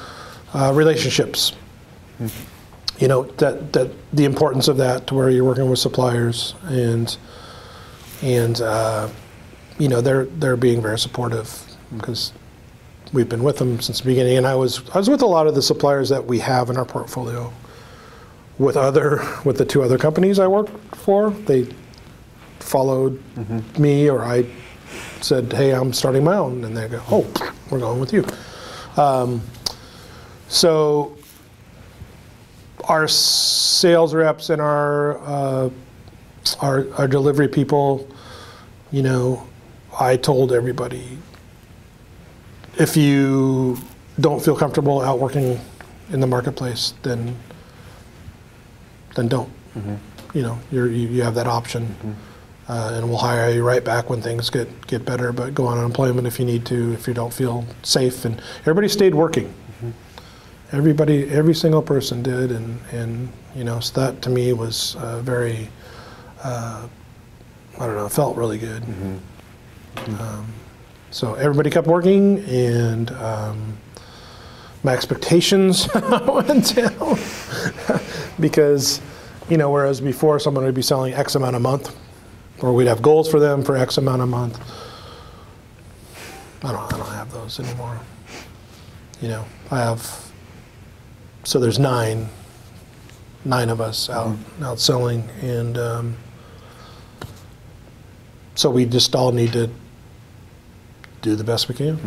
uh, 0.55 0.71
relationships. 0.73 1.53
You 2.97 3.09
know 3.09 3.25
that 3.37 3.73
that 3.73 3.91
the 4.11 4.25
importance 4.25 4.67
of 4.67 4.77
that 4.77 5.05
to 5.05 5.13
where 5.13 5.29
you're 5.29 5.43
working 5.45 5.69
with 5.69 5.77
suppliers 5.77 6.55
and 6.63 7.15
and 8.23 8.59
uh, 8.59 9.07
you 9.77 9.87
know 9.87 10.01
they're 10.01 10.25
they're 10.25 10.57
being 10.57 10.81
very 10.81 10.97
supportive 10.97 11.66
because 11.95 12.33
we've 13.13 13.29
been 13.29 13.43
with 13.43 13.57
them 13.57 13.79
since 13.79 13.99
the 13.99 14.05
beginning. 14.05 14.37
And 14.37 14.47
I 14.47 14.55
was 14.55 14.87
I 14.93 14.97
was 14.97 15.09
with 15.09 15.21
a 15.21 15.25
lot 15.25 15.47
of 15.47 15.55
the 15.55 15.61
suppliers 15.61 16.09
that 16.09 16.25
we 16.25 16.39
have 16.39 16.69
in 16.69 16.77
our 16.77 16.85
portfolio. 16.85 17.53
With 18.57 18.75
other 18.75 19.21
with 19.45 19.57
the 19.57 19.65
two 19.65 19.83
other 19.83 19.97
companies 19.97 20.39
I 20.39 20.47
worked 20.47 20.95
for, 20.95 21.29
they 21.29 21.67
followed 22.59 23.21
me, 23.77 24.09
or 24.09 24.23
I 24.23 24.45
said, 25.21 25.53
"Hey, 25.53 25.73
I'm 25.73 25.93
starting 25.93 26.23
my 26.23 26.37
own," 26.37 26.63
and 26.63 26.75
they 26.75 26.87
go, 26.87 27.01
"Oh, 27.09 27.53
we're 27.69 27.79
going 27.79 27.99
with 27.99 28.13
you." 28.13 28.25
Um, 28.97 29.41
so 30.47 31.17
our 32.85 33.07
sales 33.07 34.13
reps 34.13 34.49
and 34.49 34.61
our 34.61 35.19
uh, 35.19 35.69
our, 36.61 36.87
our 36.97 37.07
delivery 37.07 37.47
people, 37.47 38.07
you 38.91 39.03
know, 39.03 39.45
I 39.99 40.15
told 40.17 40.51
everybody 40.53 41.17
if 42.79 42.97
you 42.97 43.77
don't 44.19 44.43
feel 44.43 44.55
comfortable 44.55 45.01
out 45.01 45.19
working 45.19 45.59
in 46.11 46.19
the 46.19 46.27
marketplace, 46.27 46.93
then 47.03 47.35
then 49.15 49.27
don't. 49.27 49.49
You 50.33 50.41
know, 50.41 50.59
you're, 50.71 50.87
you 50.87 51.07
you 51.07 51.23
have 51.23 51.35
that 51.35 51.47
option, 51.47 51.95
uh, 52.67 52.91
and 52.93 53.07
we'll 53.07 53.17
hire 53.17 53.49
you 53.49 53.63
right 53.63 53.83
back 53.83 54.09
when 54.09 54.21
things 54.21 54.49
get 54.49 54.87
get 54.87 55.05
better. 55.05 55.31
But 55.31 55.53
go 55.53 55.67
on 55.67 55.77
unemployment 55.77 56.27
if 56.27 56.39
you 56.39 56.45
need 56.45 56.65
to, 56.67 56.93
if 56.93 57.07
you 57.07 57.13
don't 57.13 57.33
feel 57.33 57.65
safe. 57.83 58.25
And 58.25 58.41
everybody 58.61 58.87
stayed 58.87 59.15
working. 59.15 59.53
Everybody, 60.73 61.29
every 61.29 61.55
single 61.55 61.81
person 61.81 62.21
did, 62.21 62.51
and 62.51 62.79
and 62.91 63.29
you 63.55 63.63
know, 63.63 63.79
so 63.79 64.01
that 64.01 64.21
to 64.23 64.29
me 64.29 64.53
was 64.53 64.95
uh, 64.97 65.21
very. 65.21 65.69
Uh, 66.43 66.87
I 67.79 67.85
don't 67.85 67.95
know. 67.95 68.09
Felt 68.09 68.35
really 68.35 68.57
good. 68.57 68.83
Um, 70.19 70.47
so 71.17 71.33
everybody 71.33 71.71
kept 71.71 71.87
working, 71.87 72.45
and 72.47 73.09
um, 73.09 73.75
my 74.83 74.93
expectations 74.93 75.89
went 76.27 76.75
down 76.75 77.17
because, 78.39 79.01
you 79.49 79.57
know, 79.57 79.71
whereas 79.71 79.99
before 79.99 80.39
someone 80.39 80.63
would 80.63 80.75
be 80.75 80.83
selling 80.83 81.15
X 81.15 81.33
amount 81.33 81.55
a 81.55 81.59
month, 81.59 81.97
or 82.59 82.71
we'd 82.71 82.85
have 82.85 83.01
goals 83.01 83.31
for 83.31 83.39
them 83.39 83.63
for 83.63 83.75
X 83.75 83.97
amount 83.97 84.21
a 84.21 84.27
month. 84.27 84.59
I 86.63 86.71
don't, 86.71 86.93
I 86.93 86.97
don't 86.97 87.07
have 87.07 87.31
those 87.31 87.59
anymore. 87.59 87.99
You 89.19 89.29
know, 89.29 89.45
I 89.71 89.79
have. 89.79 90.31
So 91.45 91.59
there's 91.59 91.79
nine, 91.79 92.29
nine 93.43 93.69
of 93.69 93.81
us 93.81 94.07
out 94.11 94.37
out 94.61 94.79
selling, 94.79 95.27
and 95.41 95.79
um, 95.79 96.17
so 98.53 98.69
we 98.69 98.85
just 98.85 99.15
all 99.15 99.31
need 99.31 99.53
to 99.53 99.71
do 101.21 101.35
the 101.35 101.43
best 101.43 101.69
we 101.69 101.75
can. 101.75 101.99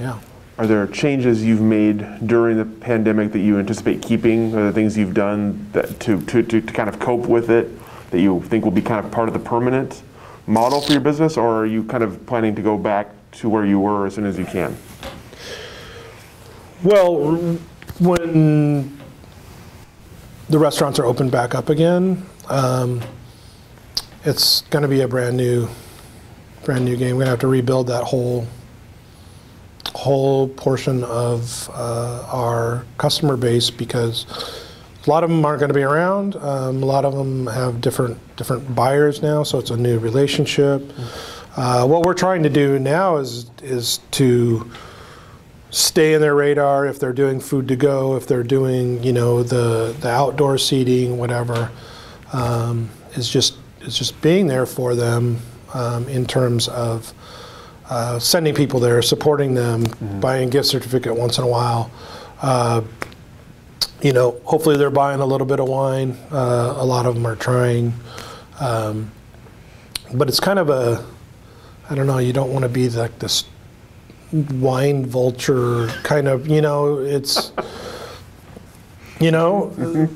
Yeah. 0.00 0.18
Are 0.58 0.66
there 0.66 0.86
changes 0.86 1.42
you've 1.44 1.60
made 1.60 2.26
during 2.26 2.58
the 2.58 2.64
pandemic 2.64 3.32
that 3.32 3.38
you 3.38 3.58
anticipate 3.58 4.02
keeping, 4.02 4.54
or 4.54 4.66
the 4.66 4.72
things 4.72 4.96
you've 4.96 5.14
done 5.14 5.70
that 5.72 5.98
to, 6.00 6.20
to, 6.26 6.42
to, 6.42 6.60
to 6.60 6.72
kind 6.72 6.88
of 6.88 6.98
cope 6.98 7.26
with 7.26 7.50
it 7.50 7.68
that 8.10 8.20
you 8.20 8.42
think 8.42 8.64
will 8.64 8.72
be 8.72 8.82
kind 8.82 9.04
of 9.04 9.10
part 9.10 9.28
of 9.28 9.34
the 9.34 9.40
permanent 9.40 10.02
model 10.46 10.80
for 10.80 10.92
your 10.92 11.00
business, 11.00 11.36
or 11.36 11.62
are 11.62 11.66
you 11.66 11.84
kind 11.84 12.02
of 12.02 12.26
planning 12.26 12.54
to 12.56 12.62
go 12.62 12.76
back 12.76 13.08
to 13.32 13.48
where 13.48 13.64
you 13.64 13.78
were 13.78 14.06
as 14.06 14.16
soon 14.16 14.26
as 14.26 14.38
you 14.38 14.44
can? 14.44 14.76
Well, 16.82 17.36
when 17.98 18.98
the 20.48 20.58
restaurants 20.58 20.98
are 20.98 21.04
opened 21.04 21.30
back 21.30 21.54
up 21.54 21.68
again, 21.68 22.26
um, 22.48 23.00
it's 24.24 24.62
going 24.62 24.82
to 24.82 24.88
be 24.88 25.00
a 25.02 25.08
brand 25.08 25.36
new, 25.36 25.68
brand 26.64 26.84
new 26.84 26.96
game. 26.96 27.16
We're 27.16 27.24
to 27.24 27.30
have 27.30 27.38
to 27.40 27.46
rebuild 27.46 27.86
that 27.88 28.04
whole, 28.04 28.46
whole 29.94 30.48
portion 30.48 31.04
of 31.04 31.70
uh, 31.72 32.26
our 32.30 32.84
customer 32.98 33.36
base 33.36 33.70
because 33.70 34.26
a 35.06 35.10
lot 35.10 35.24
of 35.24 35.30
them 35.30 35.44
aren't 35.44 35.60
going 35.60 35.68
to 35.68 35.74
be 35.74 35.82
around. 35.82 36.36
Um, 36.36 36.82
a 36.82 36.86
lot 36.86 37.04
of 37.04 37.14
them 37.14 37.46
have 37.46 37.80
different 37.80 38.18
different 38.36 38.74
buyers 38.74 39.22
now, 39.22 39.42
so 39.42 39.58
it's 39.58 39.70
a 39.70 39.76
new 39.76 39.98
relationship. 39.98 40.82
Uh, 41.56 41.86
what 41.86 42.02
we're 42.04 42.14
trying 42.14 42.42
to 42.42 42.50
do 42.50 42.78
now 42.78 43.16
is 43.16 43.50
is 43.62 44.00
to 44.12 44.70
stay 45.70 46.14
in 46.14 46.20
their 46.20 46.34
radar 46.34 46.84
if 46.86 46.98
they're 46.98 47.12
doing 47.12 47.40
food 47.40 47.68
to 47.68 47.76
go, 47.76 48.16
if 48.16 48.26
they're 48.26 48.42
doing 48.42 49.02
you 49.02 49.12
know 49.12 49.42
the 49.42 49.96
the 50.00 50.08
outdoor 50.08 50.58
seating, 50.58 51.16
whatever. 51.16 51.70
Um, 52.32 52.90
is 53.14 53.28
just 53.28 53.56
is 53.80 53.98
just 53.98 54.20
being 54.20 54.46
there 54.46 54.66
for 54.66 54.94
them 54.94 55.40
um, 55.74 56.08
in 56.08 56.26
terms 56.26 56.68
of 56.68 57.12
uh, 57.88 58.18
sending 58.18 58.54
people 58.54 58.80
there, 58.80 59.02
supporting 59.02 59.54
them, 59.54 59.84
buying 60.20 60.48
a 60.48 60.50
gift 60.50 60.68
certificate 60.68 61.14
once 61.14 61.38
in 61.38 61.44
a 61.44 61.48
while. 61.48 61.90
Uh, 62.40 62.82
you 64.00 64.12
know, 64.12 64.40
hopefully 64.44 64.76
they're 64.76 64.90
buying 64.90 65.20
a 65.20 65.26
little 65.26 65.46
bit 65.46 65.60
of 65.60 65.68
wine. 65.68 66.16
Uh, 66.30 66.74
a 66.76 66.84
lot 66.84 67.04
of 67.04 67.14
them 67.14 67.26
are 67.26 67.36
trying, 67.36 67.92
um, 68.60 69.10
but 70.14 70.28
it's 70.28 70.40
kind 70.40 70.58
of 70.58 70.70
a 70.70 71.04
I 71.90 71.96
don't 71.96 72.06
know. 72.06 72.18
You 72.18 72.32
don't 72.32 72.52
want 72.52 72.62
to 72.62 72.68
be 72.68 72.88
like 72.88 73.18
this 73.18 73.44
wine 74.32 75.04
vulture 75.04 75.88
kind 76.04 76.28
of. 76.28 76.46
You 76.46 76.62
know, 76.62 76.98
it's 76.98 77.52
you 79.20 79.30
know. 79.30 80.08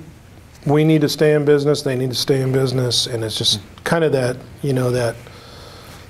We 0.66 0.82
need 0.82 1.02
to 1.02 1.10
stay 1.10 1.34
in 1.34 1.44
business. 1.44 1.82
They 1.82 1.94
need 1.94 2.08
to 2.08 2.16
stay 2.16 2.40
in 2.40 2.50
business, 2.50 3.06
and 3.06 3.22
it's 3.22 3.36
just 3.36 3.60
kind 3.82 4.02
of 4.02 4.12
that 4.12 4.38
you 4.62 4.72
know 4.72 4.90
that 4.92 5.14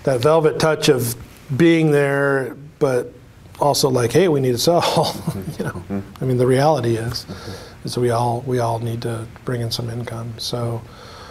that 0.05 0.21
velvet 0.21 0.59
touch 0.59 0.89
of 0.89 1.17
being 1.57 1.91
there, 1.91 2.57
but 2.79 3.13
also 3.61 3.89
like, 3.89 4.13
hey, 4.13 4.29
we 4.29 4.41
need 4.41 4.53
to 4.53 4.59
sell. 4.59 5.15
you 5.59 5.65
know, 5.65 6.03
I 6.21 6.25
mean, 6.25 6.37
the 6.37 6.47
reality 6.47 6.97
is, 6.97 7.27
is 7.85 7.99
we 7.99 8.11
all 8.11 8.43
we 8.47 8.59
all 8.61 8.79
need 8.79 9.03
to 9.03 9.27
bring 9.45 9.61
in 9.61 9.71
some 9.71 9.91
income. 9.91 10.35
So, 10.39 10.81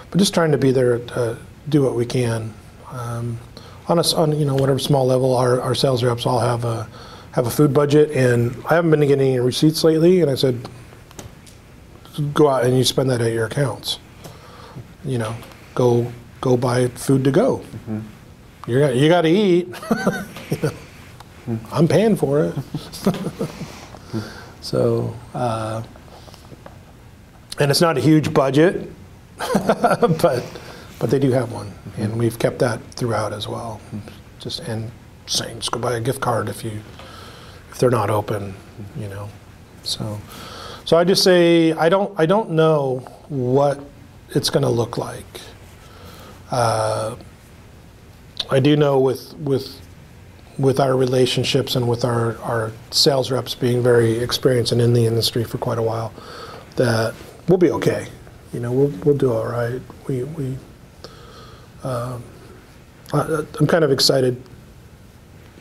but 0.09 0.17
just 0.19 0.33
trying 0.33 0.51
to 0.51 0.57
be 0.57 0.71
there 0.71 0.99
to 0.99 1.37
do 1.69 1.81
what 1.81 1.95
we 1.95 2.05
can. 2.05 2.53
Um, 2.91 3.39
on 3.87 3.99
a, 3.99 4.15
on 4.15 4.37
you 4.37 4.45
know 4.45 4.55
whatever 4.55 4.79
small 4.79 5.05
level, 5.05 5.35
our, 5.35 5.61
our 5.61 5.75
sales 5.75 6.03
reps 6.03 6.25
all 6.25 6.39
have 6.39 6.63
a 6.65 6.87
have 7.33 7.47
a 7.47 7.51
food 7.51 7.73
budget, 7.73 8.11
and 8.11 8.55
I 8.69 8.75
haven't 8.75 8.91
been 8.91 9.01
getting 9.01 9.27
any 9.27 9.39
receipts 9.39 9.83
lately. 9.83 10.21
And 10.21 10.29
I 10.29 10.35
said, 10.35 10.69
go 12.33 12.47
out 12.47 12.63
and 12.63 12.77
you 12.77 12.83
spend 12.83 13.09
that 13.09 13.21
at 13.21 13.33
your 13.33 13.45
accounts. 13.45 13.99
You 15.03 15.17
know, 15.17 15.35
go 15.75 16.11
go 16.41 16.55
buy 16.57 16.87
food 16.89 17.23
to 17.25 17.31
go. 17.31 17.57
Mm-hmm. 17.57 17.99
You 18.67 18.85
you 18.91 19.09
got 19.09 19.21
to 19.21 19.29
eat. 19.29 19.67
you 20.51 20.57
know, 20.63 21.59
I'm 21.71 21.87
paying 21.87 22.15
for 22.15 22.45
it. 22.45 22.55
so, 24.61 25.13
uh, 25.33 25.83
and 27.59 27.69
it's 27.69 27.81
not 27.81 27.97
a 27.97 28.01
huge 28.01 28.33
budget, 28.33 28.89
but 29.37 30.43
but 30.99 31.09
they 31.09 31.19
do 31.19 31.31
have 31.31 31.51
one, 31.51 31.67
mm-hmm. 31.67 32.01
and 32.03 32.17
we've 32.17 32.39
kept 32.39 32.59
that 32.59 32.81
throughout 32.93 33.33
as 33.33 33.47
well. 33.47 33.81
Just 34.39 34.61
and 34.61 34.91
saying, 35.25 35.59
just 35.59 35.71
go 35.71 35.79
buy 35.79 35.95
a 35.95 35.99
gift 35.99 36.21
card 36.21 36.47
if 36.47 36.63
you 36.63 36.79
if 37.71 37.79
they're 37.79 37.89
not 37.89 38.09
open, 38.09 38.53
you 38.97 39.09
know. 39.09 39.27
So, 39.83 40.21
so 40.85 40.95
I 40.95 41.03
just 41.03 41.23
say 41.23 41.73
I 41.73 41.89
don't 41.89 42.17
I 42.17 42.25
don't 42.25 42.51
know 42.51 42.99
what 43.27 43.81
it's 44.29 44.49
going 44.49 44.63
to 44.63 44.69
look 44.69 44.97
like. 44.97 45.41
Uh, 46.49 47.17
I 48.53 48.59
do 48.59 48.75
know 48.75 48.99
with 48.99 49.33
with 49.37 49.79
with 50.57 50.79
our 50.79 50.95
relationships 50.95 51.75
and 51.75 51.87
with 51.87 52.05
our, 52.05 52.37
our 52.39 52.71
sales 52.91 53.31
reps 53.31 53.55
being 53.55 53.81
very 53.81 54.19
experienced 54.19 54.71
and 54.71 54.79
in 54.79 54.93
the 54.93 55.05
industry 55.05 55.43
for 55.43 55.57
quite 55.57 55.79
a 55.79 55.81
while, 55.81 56.13
that 56.75 57.13
we'll 57.47 57.57
be 57.57 57.71
okay. 57.71 58.07
You 58.53 58.59
know, 58.59 58.71
we'll, 58.71 58.93
we'll 59.03 59.17
do 59.17 59.33
all 59.33 59.47
right. 59.47 59.81
We, 60.07 60.23
we 60.23 60.57
um, 61.83 62.23
I, 63.13 63.43
I'm 63.59 63.67
kind 63.67 63.83
of 63.83 63.91
excited, 63.91 64.41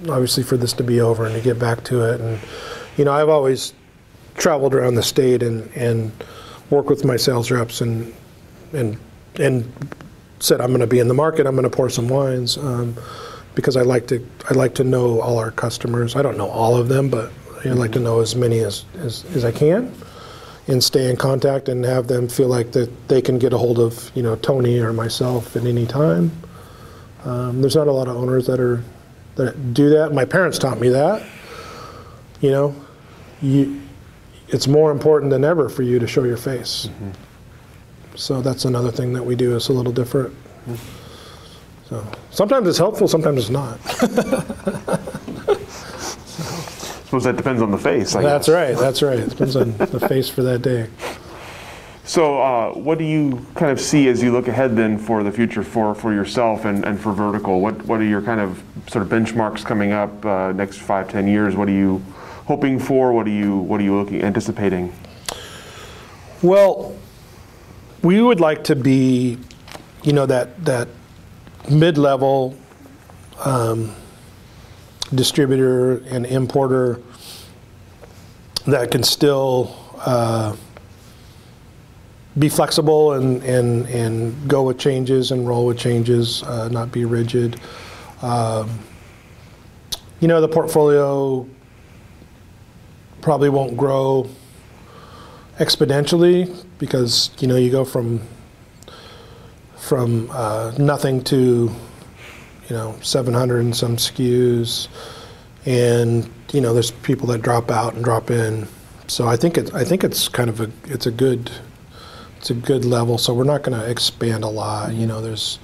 obviously, 0.09 0.43
for 0.43 0.59
this 0.59 0.75
to 0.75 0.83
be 0.83 1.01
over 1.01 1.25
and 1.25 1.35
to 1.35 1.41
get 1.41 1.59
back 1.59 1.85
to 1.85 2.05
it. 2.05 2.21
And, 2.21 2.39
you 2.99 3.07
know, 3.07 3.13
I've 3.13 3.31
always 3.31 3.73
traveled 4.35 4.75
around 4.75 4.97
the 4.97 5.03
state 5.03 5.43
and, 5.43 5.71
and 5.75 6.13
worked 6.69 6.91
with 6.91 7.05
my 7.05 7.17
sales 7.17 7.51
reps 7.51 7.81
and, 7.81 8.15
and, 8.75 8.99
and 9.37 9.73
said, 10.43 10.61
I'm 10.61 10.69
going 10.69 10.81
to 10.81 10.87
be 10.87 10.99
in 10.99 11.09
the 11.09 11.15
market, 11.15 11.47
I'm 11.47 11.55
going 11.55 11.69
to 11.69 11.77
pour 11.77 11.89
some 11.89 12.09
wines. 12.09 12.57
Um, 12.59 12.97
because 13.55 13.77
I 13.77 13.83
like 13.83 14.07
to 14.09 14.27
I 14.49 14.55
like 14.55 14.75
to 14.77 14.85
know 14.85 15.21
all 15.21 15.39
our 15.39 15.51
customers. 15.51 16.17
I 16.17 16.23
don't 16.23 16.39
know 16.39 16.49
all 16.49 16.77
of 16.77 16.89
them, 16.89 17.09
but 17.09 17.31
I 17.65 17.69
like 17.69 17.93
to 17.93 18.01
know 18.01 18.21
as 18.21 18.35
many 18.35 18.61
as, 18.61 18.85
as, 18.97 19.25
as 19.37 19.45
I 19.45 19.53
can 19.53 19.95
and 20.69 20.83
stay 20.83 21.11
in 21.11 21.17
contact 21.17 21.69
and 21.69 21.85
have 21.85 22.07
them 22.07 22.29
feel 22.29 22.49
like 22.49 22.73
that 22.73 23.09
they 23.09 23.21
can 23.21 23.39
get 23.39 23.53
a 23.53 23.59
hold 23.59 23.79
of 23.79 24.11
you 24.15 24.23
know 24.23 24.37
Tony 24.37 24.79
or 24.79 24.93
myself 24.93 25.57
at 25.57 25.65
any 25.65 25.87
time. 25.87 26.31
Um, 27.25 27.61
there's 27.61 27.77
not 27.77 27.89
a 27.89 27.93
lot 27.93 28.09
of 28.09 28.17
owners 28.17 28.47
that 28.47 28.61
are 28.61 28.83
that 29.37 29.75
do 29.75 29.91
that. 29.91 30.13
My 30.13 30.25
parents 30.25 30.59
taught 30.59 30.81
me 30.81 30.89
that. 30.91 31.27
You 32.41 32.51
know, 32.51 32.75
you, 33.41 33.81
it's 34.49 34.67
more 34.67 34.91
important 34.91 35.31
than 35.31 35.45
ever 35.45 35.69
for 35.69 35.83
you 35.83 36.01
to 36.01 36.07
show 36.09 36.25
your 36.25 36.37
face. 36.37 36.89
Mm-hmm. 36.91 37.11
So 38.15 38.41
that's 38.43 38.65
another 38.65 38.91
thing 38.91 39.13
that 39.15 39.25
we 39.25 39.35
do. 39.35 39.57
is 39.57 39.69
a 39.69 39.73
little 39.73 39.93
different. 39.93 40.35
So 41.89 42.07
sometimes 42.31 42.69
it's 42.69 42.79
helpful, 42.79 43.09
sometimes 43.09 43.39
it's 43.41 43.51
not. 43.51 43.79
I 43.85 43.97
suppose 47.05 47.25
that 47.25 47.37
depends 47.37 47.61
on 47.63 47.71
the 47.71 47.79
face. 47.79 48.15
I 48.15 48.23
that's 48.23 48.47
guess. 48.47 48.55
right. 48.55 48.77
That's 48.77 49.03
right. 49.03 49.19
It 49.19 49.31
depends 49.31 49.57
on 49.57 49.77
the 49.77 50.01
face 50.09 50.29
for 50.29 50.43
that 50.43 50.63
day. 50.63 50.89
So, 52.05 52.43
uh, 52.43 52.73
what 52.73 52.99
do 52.99 53.05
you 53.05 53.47
kind 53.55 53.71
of 53.71 53.81
see 53.81 54.09
as 54.09 54.23
you 54.23 54.33
look 54.33 54.49
ahead 54.49 54.77
then 54.77 54.99
for 54.99 55.23
the 55.23 55.31
future 55.31 55.63
for, 55.63 55.95
for 55.95 56.13
yourself 56.13 56.65
and, 56.65 56.85
and 56.85 57.01
for 57.01 57.13
Vertical? 57.13 57.61
What 57.61 57.81
what 57.87 58.01
are 58.01 58.05
your 58.05 58.23
kind 58.23 58.41
of 58.41 58.63
sort 58.89 59.03
of 59.05 59.09
benchmarks 59.11 59.65
coming 59.65 59.93
up 59.93 60.25
uh, 60.27 60.53
next 60.53 60.79
five 60.79 61.09
ten 61.09 61.29
years? 61.29 61.55
What 61.55 61.69
are 61.69 61.73
you 61.73 62.03
hoping 62.47 62.79
for? 62.81 63.13
What 63.13 63.27
are 63.27 63.31
you 63.31 63.57
what 63.57 63.81
are 63.81 63.85
you 63.85 63.95
looking 63.97 64.23
anticipating? 64.23 64.93
Well, 66.43 66.97
we 68.03 68.21
would 68.21 68.41
like 68.41 68.65
to 68.65 68.77
be, 68.77 69.39
you 70.03 70.13
know, 70.13 70.27
that 70.27 70.65
that 70.65 70.89
mid-level 71.71 72.57
um, 73.45 73.95
distributor 75.15 75.99
and 76.09 76.27
importer 76.27 77.01
that 78.67 78.91
can 78.91 79.03
still 79.03 79.77
uh, 80.05 80.57
be 82.39 82.49
flexible 82.49 83.13
and, 83.13 83.43
and, 83.43 83.87
and 83.89 84.49
go 84.49 84.63
with 84.63 84.79
changes 84.79 85.31
and 85.31 85.47
roll 85.47 85.67
with 85.67 85.79
changes, 85.79 86.43
uh, 86.45 86.69
not 86.69 86.91
be 86.91 87.05
rigid. 87.05 87.61
Um, 88.23 88.79
you 90.21 90.29
know, 90.29 90.41
the 90.41 90.49
portfolio 90.49 91.47
probably 93.21 93.49
won't 93.49 93.77
grow 93.77 94.29
exponentially 95.59 96.65
because, 96.83 97.31
you 97.39 97.47
know, 97.47 97.55
you 97.55 97.71
go 97.71 97.85
from 97.85 98.21
from 99.77 100.29
uh, 100.33 100.73
nothing 100.79 101.23
to 101.23 101.71
you 102.69 102.77
know 102.77 102.97
700 103.03 103.61
and 103.61 103.77
some 103.77 103.97
SKUs, 103.97 104.89
and 105.65 106.29
you 106.53 106.61
know 106.61 106.75
there's 106.75 106.91
people 106.91 107.29
that 107.29 107.41
drop 107.41 107.71
out 107.71 107.95
and 107.95 108.03
drop 108.03 108.33
in. 108.33 108.67
So 109.07 109.29
I 109.29 109.37
think 109.37 109.59
it's 109.59 109.73
I 109.73 109.85
think 109.85 110.03
it's 110.03 110.27
kind 110.27 110.51
of 110.51 110.61
a 110.61 110.73
it's 110.87 111.07
a 111.07 111.13
good 111.13 111.53
it's 112.39 112.51
a 112.51 112.55
good 112.55 112.85
level. 112.85 113.17
So 113.17 113.33
we're 113.33 113.45
not 113.45 113.63
going 113.63 113.79
to 113.79 113.89
expand 113.89 114.43
a 114.43 114.49
lot. 114.49 114.93
You 114.93 115.07
know, 115.07 115.21
there's 115.21 115.61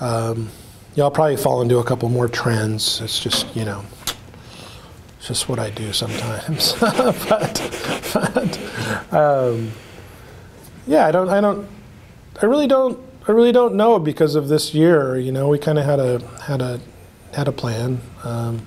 um, 0.00 0.48
yeah, 0.94 1.04
I'll 1.04 1.10
probably 1.10 1.36
fall 1.36 1.60
into 1.60 1.80
a 1.80 1.84
couple 1.84 2.08
more 2.08 2.28
trends. 2.28 3.02
It's 3.02 3.20
just 3.20 3.54
you 3.54 3.66
know 3.66 3.84
it's 5.18 5.28
just 5.28 5.50
what 5.50 5.58
I 5.58 5.68
do 5.68 5.92
sometimes. 5.92 6.72
but, 6.80 7.60
but 8.14 9.12
um, 9.12 9.70
yeah, 10.86 11.06
I 11.06 11.10
don't 11.10 11.28
I 11.28 11.40
don't 11.40 11.68
I 12.40 12.46
really 12.46 12.66
don't 12.66 12.98
I 13.26 13.32
really 13.32 13.52
don't 13.52 13.74
know 13.74 13.98
because 13.98 14.34
of 14.34 14.48
this 14.48 14.74
year. 14.74 15.16
You 15.16 15.32
know, 15.32 15.48
we 15.48 15.58
kind 15.58 15.78
of 15.78 15.84
had 15.84 15.98
a 15.98 16.18
had 16.42 16.60
a 16.60 16.80
had 17.32 17.48
a 17.48 17.52
plan 17.52 18.00
um, 18.22 18.66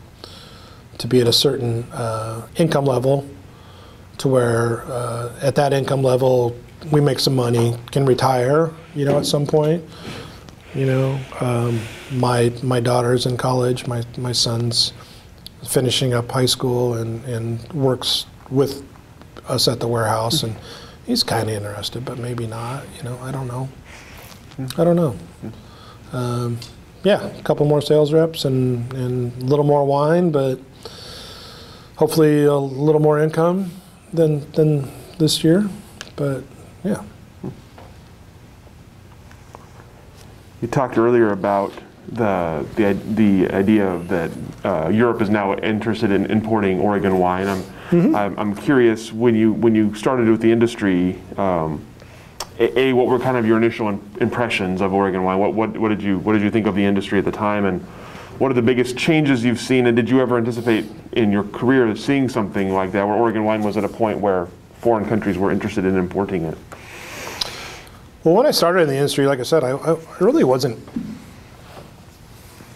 to 0.98 1.08
be 1.08 1.22
at 1.22 1.28
a 1.28 1.34
certain 1.34 1.84
uh, 1.94 2.48
income 2.56 2.86
level, 2.86 3.28
to 4.18 4.28
where 4.28 4.84
uh, 4.86 5.32
at 5.42 5.56
that 5.56 5.74
income 5.74 6.02
level 6.02 6.56
we 6.92 7.02
make 7.02 7.20
some 7.20 7.36
money, 7.36 7.78
can 7.92 8.06
retire. 8.06 8.72
You 8.96 9.06
know, 9.06 9.18
at 9.18 9.26
some 9.26 9.46
point. 9.46 9.84
You 10.74 10.86
know, 10.86 11.20
um, 11.40 11.80
my 12.12 12.52
my 12.62 12.80
daughter's 12.80 13.26
in 13.26 13.38
college. 13.38 13.88
My 13.88 14.04
my 14.18 14.32
son's 14.32 14.94
finishing 15.68 16.14
up 16.14 16.32
high 16.32 16.46
school 16.46 16.96
and 16.96 17.24
and 17.26 17.74
works 17.74 18.26
with 18.50 18.84
us 19.48 19.68
at 19.68 19.80
the 19.80 19.88
warehouse 19.88 20.44
and 20.44 20.56
he's 21.08 21.24
kind 21.24 21.50
of 21.50 21.56
interested, 21.56 22.06
but 22.06 22.20
maybe 22.20 22.46
not. 22.46 22.86
You 22.98 23.04
know, 23.04 23.18
I 23.20 23.32
don't 23.32 23.48
know. 23.48 23.70
I 24.78 24.84
don't 24.84 24.96
know. 24.96 25.16
Um, 26.12 26.60
yeah, 27.04 27.26
a 27.26 27.42
couple 27.42 27.66
more 27.66 27.82
sales 27.82 28.14
reps 28.14 28.46
and, 28.46 28.92
and 28.94 29.42
a 29.42 29.46
little 29.46 29.66
more 29.66 29.86
wine, 29.86 30.32
but 30.32 30.60
hopefully 31.96 32.44
a 32.44 32.56
little 32.56 33.02
more 33.02 33.20
income 33.20 33.72
than 34.14 34.50
than 34.52 34.92
this 35.18 35.44
year. 35.44 35.70
But 36.16 36.44
yeah. 36.84 37.04
You 40.62 40.68
talked 40.68 40.98
earlier 40.98 41.32
about 41.32 41.72
the 42.12 42.66
the, 42.76 42.94
the 43.14 43.56
idea 43.56 43.98
that 44.08 44.32
uh, 44.66 44.90
Europe 44.90 45.22
is 45.22 45.30
now 45.30 45.56
interested 45.56 46.12
in 46.12 46.26
importing 46.26 46.80
Oregon 46.80 47.20
wine. 47.20 47.48
I'm, 47.48 47.64
mm-hmm. 47.90 48.16
I'm, 48.16 48.38
I'm 48.40 48.56
curious 48.56 49.12
when 49.12 49.36
you 49.36 49.54
when 49.54 49.76
you 49.76 49.94
started 49.96 50.28
with 50.28 50.42
the 50.42 50.52
industry. 50.52 51.20
Um, 51.38 51.86
a, 52.60 52.94
what 52.94 53.08
were 53.08 53.20
kind 53.20 53.38
of 53.38 53.46
your 53.46 53.58
initial 53.58 53.90
impressions 54.20 54.82
of 54.82 54.94
Oregon 54.94 55.24
wine? 55.24 55.38
What, 55.38 55.54
what, 55.54 55.78
what, 55.78 55.90
did 55.90 56.02
you, 56.02 56.18
what 56.20 56.34
did 56.34 56.42
you 56.42 56.50
think 56.50 56.66
of 56.66 56.76
the 56.76 56.84
industry 56.84 57.20
at 57.20 57.26
the 57.26 57.32
time? 57.32 57.66
And 57.66 57.82
what 58.40 58.52
are 58.52 58.56
the 58.56 58.62
biggest 58.62 58.98
changes 58.98 59.44
you've 59.44 59.60
seen? 59.60 59.88
And 59.88 59.96
did 59.96 60.10
you 60.10 60.22
ever 60.22 60.38
anticipate 60.38 60.86
in 61.12 61.32
your 61.32 61.44
career 61.44 61.96
seeing 61.96 62.30
something 62.30 62.74
like 62.74 62.92
that, 62.94 63.06
where 63.06 63.16
Oregon 63.16 63.44
wine 63.44 63.62
was 63.62 63.78
at 63.78 63.84
a 63.84 63.90
point 63.90 64.20
where 64.20 64.48
foreign 64.80 65.08
countries 65.08 65.38
were 65.38 65.52
interested 65.52 65.86
in 65.86 65.96
importing 65.98 66.46
it? 66.46 66.58
Well, 68.24 68.36
when 68.36 68.46
I 68.46 68.52
started 68.52 68.82
in 68.82 68.88
the 68.90 68.96
industry, 68.96 69.26
like 69.26 69.40
I 69.40 69.44
said, 69.44 69.64
I, 69.64 69.72
I 69.72 69.98
really 70.20 70.44
wasn't 70.44 70.80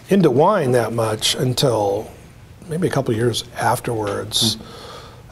into 0.08 0.30
wine 0.30 0.72
that 0.72 0.92
much 0.92 1.34
until 1.34 2.10
maybe 2.68 2.86
a 2.86 2.90
couple 2.90 3.14
years 3.14 3.44
afterwards. 3.56 4.56
Mm-hmm. 4.56 4.81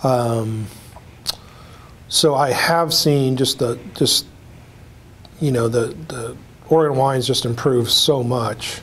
Um, 0.02 0.66
so 2.08 2.34
I 2.34 2.50
have 2.50 2.92
seen 2.92 3.36
just 3.36 3.58
the 3.58 3.78
just 3.94 4.26
you 5.40 5.50
know, 5.50 5.68
the, 5.68 5.94
the 6.08 6.36
Oregon 6.68 6.96
wines 6.96 7.26
just 7.26 7.44
improved 7.44 7.90
so 7.90 8.22
much. 8.22 8.80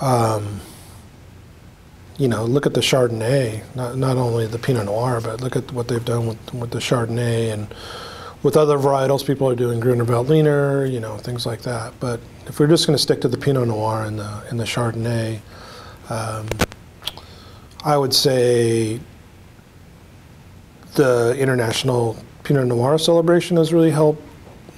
Um, 0.00 0.60
you 2.18 2.28
know, 2.28 2.44
look 2.44 2.66
at 2.66 2.74
the 2.74 2.80
Chardonnay, 2.80 3.62
not, 3.74 3.96
not 3.96 4.16
only 4.16 4.46
the 4.46 4.58
Pinot 4.58 4.84
Noir, 4.84 5.20
but 5.20 5.40
look 5.40 5.56
at 5.56 5.72
what 5.72 5.88
they've 5.88 6.04
done 6.04 6.26
with, 6.26 6.54
with 6.54 6.70
the 6.70 6.78
Chardonnay 6.78 7.52
and 7.52 7.74
with 8.42 8.56
other 8.56 8.76
varietals. 8.76 9.26
People 9.26 9.48
are 9.48 9.56
doing 9.56 9.80
Gruner 9.80 10.04
Veltliner, 10.04 10.90
you 10.90 11.00
know, 11.00 11.16
things 11.16 11.46
like 11.46 11.62
that. 11.62 11.94
But 11.98 12.20
if 12.46 12.60
we're 12.60 12.66
just 12.66 12.86
going 12.86 12.96
to 12.96 13.02
stick 13.02 13.22
to 13.22 13.28
the 13.28 13.38
Pinot 13.38 13.68
Noir 13.68 14.02
and 14.02 14.18
the, 14.18 14.42
and 14.50 14.60
the 14.60 14.64
Chardonnay, 14.64 15.40
um, 16.10 16.46
I 17.84 17.96
would 17.96 18.12
say 18.12 19.00
the 20.94 21.36
International 21.38 22.16
Pinot 22.44 22.66
Noir 22.66 22.98
celebration 22.98 23.56
has 23.56 23.72
really 23.72 23.90
helped 23.90 24.22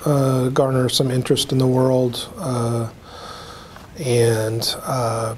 uh, 0.04 0.48
garner 0.48 0.88
some 0.88 1.10
interest 1.10 1.52
in 1.52 1.58
the 1.58 1.66
world. 1.66 2.28
Uh, 2.36 2.90
and 3.98 4.74
uh, 4.82 5.34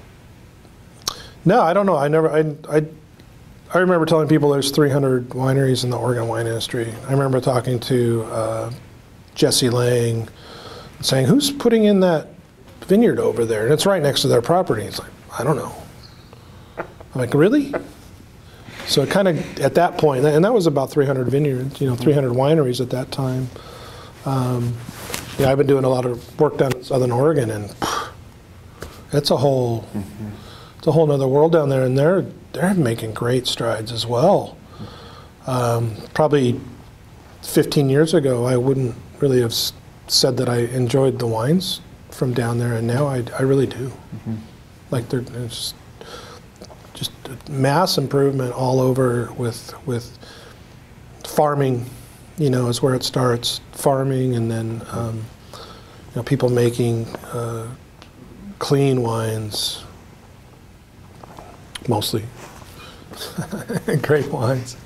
no, 1.44 1.60
I 1.60 1.72
don't 1.72 1.86
know. 1.86 1.96
I 1.96 2.08
never. 2.08 2.30
I, 2.30 2.54
I 2.68 2.86
I 3.74 3.78
remember 3.78 4.06
telling 4.06 4.28
people 4.28 4.50
there's 4.50 4.70
300 4.70 5.30
wineries 5.30 5.82
in 5.84 5.90
the 5.90 5.98
Oregon 5.98 6.28
wine 6.28 6.46
industry. 6.46 6.92
I 7.08 7.12
remember 7.12 7.40
talking 7.40 7.80
to 7.80 8.22
uh, 8.24 8.72
Jesse 9.34 9.70
Lange, 9.70 10.28
saying, 11.00 11.26
"Who's 11.26 11.50
putting 11.50 11.84
in 11.84 12.00
that 12.00 12.28
vineyard 12.82 13.18
over 13.18 13.44
there?" 13.44 13.64
And 13.64 13.72
it's 13.72 13.84
right 13.84 14.02
next 14.02 14.22
to 14.22 14.28
their 14.28 14.42
property. 14.42 14.84
He's 14.84 14.98
like, 14.98 15.10
"I 15.38 15.44
don't 15.44 15.56
know." 15.56 15.74
I'm 16.78 16.86
like, 17.14 17.34
"Really?" 17.34 17.74
So 18.86 19.02
it 19.02 19.10
kind 19.10 19.28
of 19.28 19.60
at 19.60 19.74
that 19.74 19.98
point, 19.98 20.24
and 20.24 20.44
that 20.44 20.54
was 20.54 20.66
about 20.66 20.90
300 20.90 21.28
vineyards, 21.28 21.80
you 21.80 21.88
know, 21.88 21.96
300 21.96 22.32
wineries 22.32 22.80
at 22.80 22.90
that 22.90 23.10
time. 23.10 23.48
Um, 24.24 24.76
yeah, 25.38 25.50
I've 25.50 25.58
been 25.58 25.66
doing 25.66 25.84
a 25.84 25.88
lot 25.88 26.06
of 26.06 26.40
work 26.40 26.56
down 26.56 26.72
in 26.72 26.82
Southern 26.82 27.10
Oregon, 27.10 27.50
and 27.50 27.74
it's 29.12 29.30
a 29.30 29.36
whole, 29.36 29.82
mm-hmm. 29.82 30.28
it's 30.78 30.86
a 30.86 30.92
whole 30.92 31.10
other 31.10 31.28
world 31.28 31.52
down 31.52 31.68
there, 31.68 31.82
and 31.82 31.98
they're 31.98 32.26
they're 32.52 32.74
making 32.74 33.12
great 33.12 33.46
strides 33.46 33.92
as 33.92 34.06
well. 34.06 34.56
Um, 35.46 35.94
probably 36.14 36.60
15 37.42 37.88
years 37.88 38.14
ago, 38.14 38.46
I 38.46 38.56
wouldn't 38.56 38.94
really 39.20 39.40
have 39.40 39.54
said 40.08 40.36
that 40.38 40.48
I 40.48 40.58
enjoyed 40.58 41.18
the 41.18 41.26
wines 41.26 41.80
from 42.10 42.32
down 42.32 42.58
there, 42.58 42.72
and 42.72 42.86
now 42.86 43.06
I, 43.06 43.24
I 43.38 43.42
really 43.42 43.66
do. 43.66 43.88
Mm-hmm. 43.88 44.36
Like 44.90 45.08
they're 45.08 45.20
just, 45.20 45.74
mass 47.48 47.98
improvement 47.98 48.52
all 48.52 48.80
over 48.80 49.32
with 49.36 49.74
with 49.86 50.18
farming. 51.24 51.86
You 52.38 52.50
know, 52.50 52.68
is 52.68 52.82
where 52.82 52.94
it 52.94 53.02
starts. 53.02 53.60
Farming, 53.72 54.34
and 54.34 54.50
then 54.50 54.82
um, 54.90 55.24
you 55.54 56.16
know 56.16 56.22
people 56.22 56.48
making 56.48 57.06
uh, 57.32 57.66
clean 58.58 59.02
wines, 59.02 59.82
mostly 61.88 62.24
great 64.02 64.30
wines. 64.30 64.76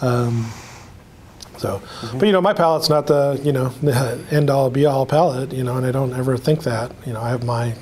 Um, 0.00 0.50
so, 1.58 1.78
mm-hmm. 1.78 2.18
but 2.18 2.26
you 2.26 2.32
know, 2.32 2.40
my 2.40 2.52
palate's 2.52 2.88
not 2.88 3.06
the 3.06 3.40
you 3.42 3.52
know 3.52 3.68
the 3.82 4.24
end 4.30 4.50
all 4.50 4.70
be 4.70 4.86
all 4.86 5.06
palate, 5.06 5.52
you 5.52 5.64
know, 5.64 5.76
and 5.76 5.84
I 5.84 5.92
don't 5.92 6.12
ever 6.12 6.36
think 6.36 6.62
that. 6.62 6.92
You 7.06 7.12
know, 7.12 7.20
I 7.20 7.30
have 7.30 7.44
my 7.44 7.74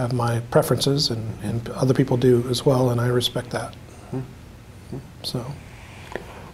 have 0.00 0.12
my 0.12 0.40
preferences, 0.50 1.10
and, 1.10 1.42
and 1.42 1.68
other 1.70 1.94
people 1.94 2.16
do 2.16 2.46
as 2.48 2.64
well, 2.64 2.90
and 2.90 3.00
I 3.00 3.06
respect 3.08 3.50
that. 3.50 3.74
Mm-hmm. 4.12 4.98
So, 5.22 5.44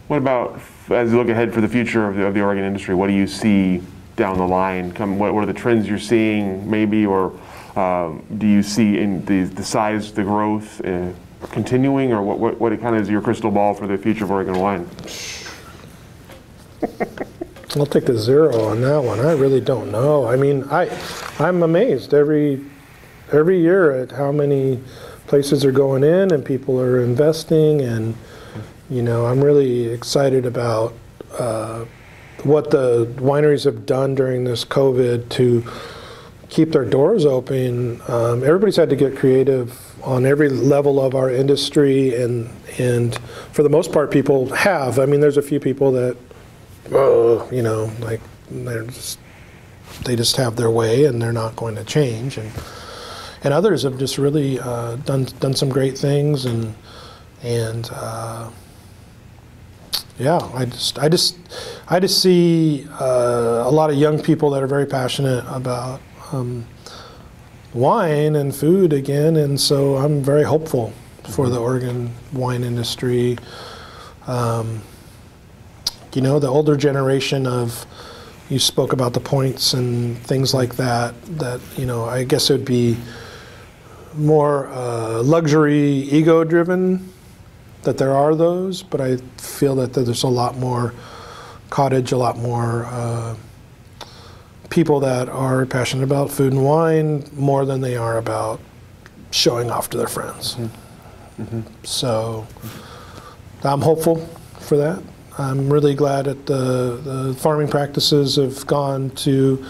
what 0.08 0.18
about 0.18 0.60
as 0.90 1.10
you 1.10 1.18
look 1.18 1.28
ahead 1.28 1.52
for 1.52 1.60
the 1.60 1.68
future 1.68 2.08
of 2.08 2.16
the, 2.16 2.26
of 2.26 2.34
the 2.34 2.42
Oregon 2.42 2.64
industry? 2.64 2.94
What 2.94 3.08
do 3.08 3.14
you 3.14 3.26
see 3.26 3.82
down 4.16 4.38
the 4.38 4.46
line? 4.46 4.92
Come, 4.92 5.18
what, 5.18 5.34
what 5.34 5.42
are 5.42 5.46
the 5.46 5.52
trends 5.54 5.88
you're 5.88 5.98
seeing, 5.98 6.68
maybe, 6.70 7.06
or 7.06 7.38
um, 7.76 8.24
do 8.38 8.46
you 8.46 8.62
see 8.62 8.98
in 8.98 9.24
the 9.24 9.44
the 9.44 9.64
size, 9.64 10.12
the 10.12 10.22
growth? 10.22 10.84
Uh, 10.84 11.12
continuing, 11.50 12.12
or 12.12 12.22
what, 12.22 12.38
what, 12.38 12.58
what 12.58 12.80
kind 12.80 12.96
of 12.96 13.02
is 13.02 13.08
your 13.08 13.20
crystal 13.20 13.50
ball 13.50 13.74
for 13.74 13.86
the 13.86 13.98
future 13.98 14.24
of 14.24 14.30
Oregon 14.30 14.58
wine? 14.58 14.88
I'll 17.76 17.86
take 17.86 18.06
the 18.06 18.16
zero 18.16 18.64
on 18.64 18.80
that 18.82 19.02
one. 19.02 19.20
I 19.20 19.32
really 19.32 19.60
don't 19.60 19.90
know. 19.90 20.26
I 20.26 20.36
mean, 20.36 20.64
I, 20.70 20.88
I'm 21.38 21.62
amazed 21.62 22.14
every, 22.14 22.64
every 23.34 23.60
year 23.60 23.90
at 23.90 24.12
how 24.12 24.32
many 24.32 24.80
places 25.26 25.64
are 25.64 25.72
going 25.72 26.04
in 26.04 26.32
and 26.32 26.44
people 26.44 26.80
are 26.80 27.00
investing, 27.00 27.80
and 27.80 28.14
you 28.88 29.02
know, 29.02 29.26
I'm 29.26 29.42
really 29.42 29.86
excited 29.86 30.46
about 30.46 30.94
uh, 31.38 31.84
what 32.42 32.70
the 32.70 33.06
wineries 33.16 33.64
have 33.64 33.86
done 33.86 34.14
during 34.14 34.44
this 34.44 34.64
COVID 34.64 35.28
to 35.30 35.64
keep 36.48 36.72
their 36.72 36.84
doors 36.84 37.26
open. 37.26 38.00
Um, 38.06 38.44
everybody's 38.44 38.76
had 38.76 38.90
to 38.90 38.96
get 38.96 39.16
creative 39.16 39.80
on 40.04 40.26
every 40.26 40.48
level 40.48 41.00
of 41.00 41.14
our 41.14 41.30
industry, 41.30 42.14
and 42.14 42.50
and 42.78 43.16
for 43.52 43.62
the 43.62 43.70
most 43.70 43.92
part, 43.92 44.10
people 44.10 44.54
have. 44.54 44.98
I 44.98 45.06
mean, 45.06 45.20
there's 45.20 45.38
a 45.38 45.42
few 45.42 45.58
people 45.58 45.92
that, 45.92 46.16
uh, 46.92 47.48
you 47.50 47.62
know, 47.62 47.90
like 48.00 48.20
they're 48.50 48.84
just, 48.84 49.18
they 50.04 50.14
just 50.14 50.36
have 50.36 50.56
their 50.56 50.70
way, 50.70 51.06
and 51.06 51.20
they're 51.20 51.32
not 51.32 51.56
going 51.56 51.74
to 51.76 51.84
change, 51.84 52.36
and 52.36 52.52
and 53.44 53.54
others 53.54 53.82
have 53.82 53.98
just 53.98 54.18
really 54.18 54.58
uh, 54.58 54.96
done 54.96 55.24
done 55.40 55.54
some 55.54 55.68
great 55.68 55.96
things, 55.96 56.44
and 56.44 56.74
and. 57.42 57.90
Uh, 57.92 58.50
yeah, 60.16 60.38
I 60.54 60.66
just, 60.66 60.98
I 61.00 61.08
just, 61.08 61.36
I 61.88 61.98
just 61.98 62.22
see 62.22 62.86
uh, 63.00 63.64
a 63.66 63.70
lot 63.70 63.90
of 63.90 63.96
young 63.96 64.22
people 64.22 64.50
that 64.50 64.62
are 64.62 64.68
very 64.68 64.86
passionate 64.86 65.44
about 65.48 66.00
um, 66.30 66.66
wine 67.72 68.36
and 68.36 68.54
food 68.54 68.92
again, 68.92 69.36
and 69.36 69.60
so 69.60 69.96
I'm 69.96 70.22
very 70.22 70.44
hopeful 70.44 70.92
for 71.24 71.48
the 71.48 71.58
Oregon 71.58 72.12
wine 72.32 72.62
industry. 72.62 73.38
Um, 74.28 74.82
you 76.12 76.22
know, 76.22 76.38
the 76.38 76.46
older 76.46 76.76
generation 76.76 77.46
of 77.46 77.84
you 78.48 78.60
spoke 78.60 78.92
about 78.92 79.14
the 79.14 79.20
points 79.20 79.74
and 79.74 80.16
things 80.18 80.54
like 80.54 80.76
that. 80.76 81.20
That 81.38 81.60
you 81.76 81.86
know, 81.86 82.04
I 82.04 82.22
guess 82.22 82.50
it 82.50 82.52
would 82.52 82.64
be 82.64 82.96
more 84.16 84.68
uh, 84.68 85.22
luxury, 85.22 85.82
ego-driven. 85.82 87.10
That 87.82 87.98
there 87.98 88.14
are 88.14 88.34
those, 88.34 88.82
but 88.82 89.00
I 89.00 89.18
feel 89.36 89.74
that 89.76 89.92
there's 89.92 90.22
a 90.22 90.28
lot 90.28 90.56
more 90.56 90.94
cottage, 91.68 92.12
a 92.12 92.16
lot 92.16 92.38
more. 92.38 92.86
Uh, 92.86 93.36
people 94.70 94.98
that 95.00 95.28
are 95.28 95.66
passionate 95.66 96.02
about 96.02 96.30
food 96.30 96.52
and 96.52 96.64
wine 96.64 97.28
more 97.34 97.64
than 97.64 97.80
they 97.80 97.96
are 97.96 98.18
about 98.18 98.58
showing 99.30 99.70
off 99.70 99.88
to 99.90 99.96
their 99.96 100.08
friends. 100.08 100.54
Mm-hmm. 100.54 101.42
Mm-hmm. 101.42 101.84
So 101.84 102.46
I'm 103.62 103.82
hopeful 103.82 104.16
for 104.58 104.76
that. 104.78 105.02
I'm 105.38 105.72
really 105.72 105.94
glad 105.94 106.24
that 106.24 106.46
the, 106.46 107.00
the 107.04 107.34
farming 107.34 107.68
practices 107.68 108.36
have 108.36 108.66
gone 108.66 109.10
to 109.10 109.64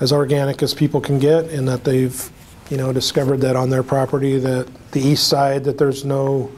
as 0.00 0.12
organic 0.12 0.62
as 0.62 0.74
people 0.74 1.00
can 1.00 1.18
get, 1.18 1.46
and 1.46 1.66
that 1.68 1.84
they've, 1.84 2.30
you 2.70 2.76
know, 2.76 2.92
discovered 2.92 3.40
that 3.40 3.56
on 3.56 3.70
their 3.70 3.82
property 3.82 4.38
that 4.38 4.68
the 4.92 5.00
east 5.00 5.28
side 5.28 5.64
that 5.64 5.78
there's 5.78 6.04
no 6.04 6.50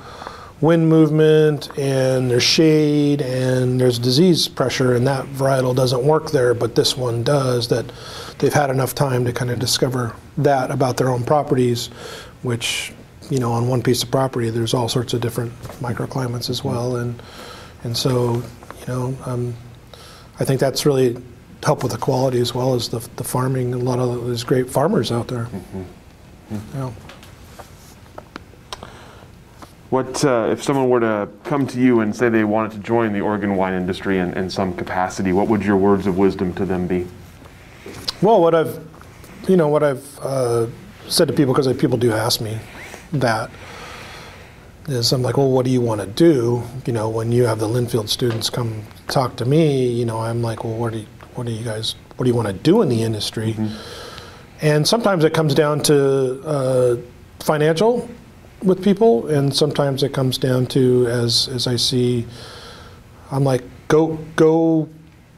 wind 0.60 0.88
movement 0.88 1.76
and 1.78 2.30
there's 2.30 2.42
shade 2.42 3.20
and 3.20 3.80
there's 3.80 3.98
disease 3.98 4.48
pressure 4.48 4.94
and 4.94 5.06
that 5.06 5.26
varietal 5.26 5.74
doesn't 5.74 6.04
work 6.04 6.30
there 6.30 6.54
but 6.54 6.74
this 6.74 6.96
one 6.96 7.22
does 7.22 7.68
that 7.68 7.84
they've 8.38 8.54
had 8.54 8.70
enough 8.70 8.94
time 8.94 9.24
to 9.24 9.32
kind 9.32 9.50
of 9.50 9.58
discover 9.58 10.14
that 10.38 10.70
about 10.70 10.96
their 10.96 11.10
own 11.10 11.22
properties 11.24 11.88
which 12.42 12.92
you 13.30 13.38
know 13.38 13.52
on 13.52 13.68
one 13.68 13.82
piece 13.82 14.02
of 14.02 14.10
property 14.10 14.50
there's 14.50 14.74
all 14.74 14.88
sorts 14.88 15.12
of 15.14 15.20
different 15.20 15.52
microclimates 15.80 16.50
as 16.50 16.62
well. 16.62 16.96
And 16.96 17.20
and 17.82 17.96
so 17.96 18.34
you 18.34 18.86
know 18.86 19.16
um, 19.26 19.54
I 20.38 20.44
think 20.44 20.60
that's 20.60 20.86
really 20.86 21.16
helped 21.64 21.82
with 21.82 21.92
the 21.92 21.98
quality 21.98 22.40
as 22.40 22.54
well 22.54 22.74
as 22.74 22.88
the, 22.88 22.98
the 23.16 23.24
farming 23.24 23.74
a 23.74 23.78
lot 23.78 23.98
of 23.98 24.08
those 24.26 24.44
great 24.44 24.70
farmers 24.70 25.10
out 25.10 25.28
there 25.28 25.44
mm-hmm. 25.44 25.82
Mm-hmm. 26.52 26.78
Yeah. 26.78 26.92
What 29.90 30.24
uh, 30.24 30.48
if 30.50 30.60
someone 30.60 30.88
were 30.88 30.98
to 30.98 31.28
come 31.44 31.66
to 31.68 31.80
you 31.80 32.00
and 32.00 32.14
say 32.14 32.28
they 32.28 32.42
wanted 32.42 32.72
to 32.72 32.78
join 32.78 33.12
the 33.12 33.20
Oregon 33.20 33.54
wine 33.54 33.74
industry 33.74 34.18
in, 34.18 34.34
in 34.34 34.50
some 34.50 34.74
capacity? 34.74 35.32
What 35.32 35.46
would 35.46 35.64
your 35.64 35.76
words 35.76 36.08
of 36.08 36.18
wisdom 36.18 36.52
to 36.54 36.64
them 36.64 36.88
be? 36.88 37.06
Well, 38.20 38.40
what 38.40 38.56
I've, 38.56 38.84
you 39.46 39.56
know, 39.56 39.68
what 39.68 39.84
I've 39.84 40.18
uh, 40.18 40.66
said 41.06 41.28
to 41.28 41.34
people 41.34 41.54
because 41.54 41.72
people 41.76 41.96
do 41.96 42.12
ask 42.12 42.40
me 42.40 42.58
that 43.12 43.50
is 44.88 45.12
I'm 45.12 45.22
like, 45.22 45.36
well, 45.36 45.50
what 45.50 45.64
do 45.64 45.70
you 45.70 45.80
want 45.80 46.00
to 46.00 46.06
do? 46.08 46.64
You 46.86 46.92
know, 46.92 47.08
when 47.08 47.30
you 47.30 47.44
have 47.44 47.60
the 47.60 47.68
Linfield 47.68 48.08
students 48.08 48.50
come 48.50 48.82
talk 49.06 49.36
to 49.36 49.44
me, 49.44 49.86
you 49.86 50.04
know, 50.04 50.18
I'm 50.18 50.42
like, 50.42 50.64
well, 50.64 50.74
what 50.74 50.92
do 50.92 50.98
you, 51.00 51.06
what 51.34 51.46
do 51.46 51.52
you 51.52 51.64
guys, 51.64 51.94
what 52.16 52.24
do 52.24 52.30
you 52.30 52.36
want 52.36 52.48
to 52.48 52.54
do 52.54 52.82
in 52.82 52.88
the 52.88 53.02
industry? 53.02 53.52
Mm-hmm. 53.52 53.74
And 54.62 54.86
sometimes 54.86 55.24
it 55.24 55.34
comes 55.34 55.54
down 55.54 55.80
to 55.82 56.42
uh, 56.44 56.96
financial 57.40 58.08
with 58.62 58.82
people, 58.82 59.26
and 59.26 59.54
sometimes 59.54 60.02
it 60.02 60.12
comes 60.12 60.38
down 60.38 60.66
to 60.66 61.06
as 61.08 61.48
as 61.48 61.66
I 61.66 61.76
see, 61.76 62.26
I'm 63.30 63.44
like, 63.44 63.62
go 63.88 64.18
go 64.36 64.88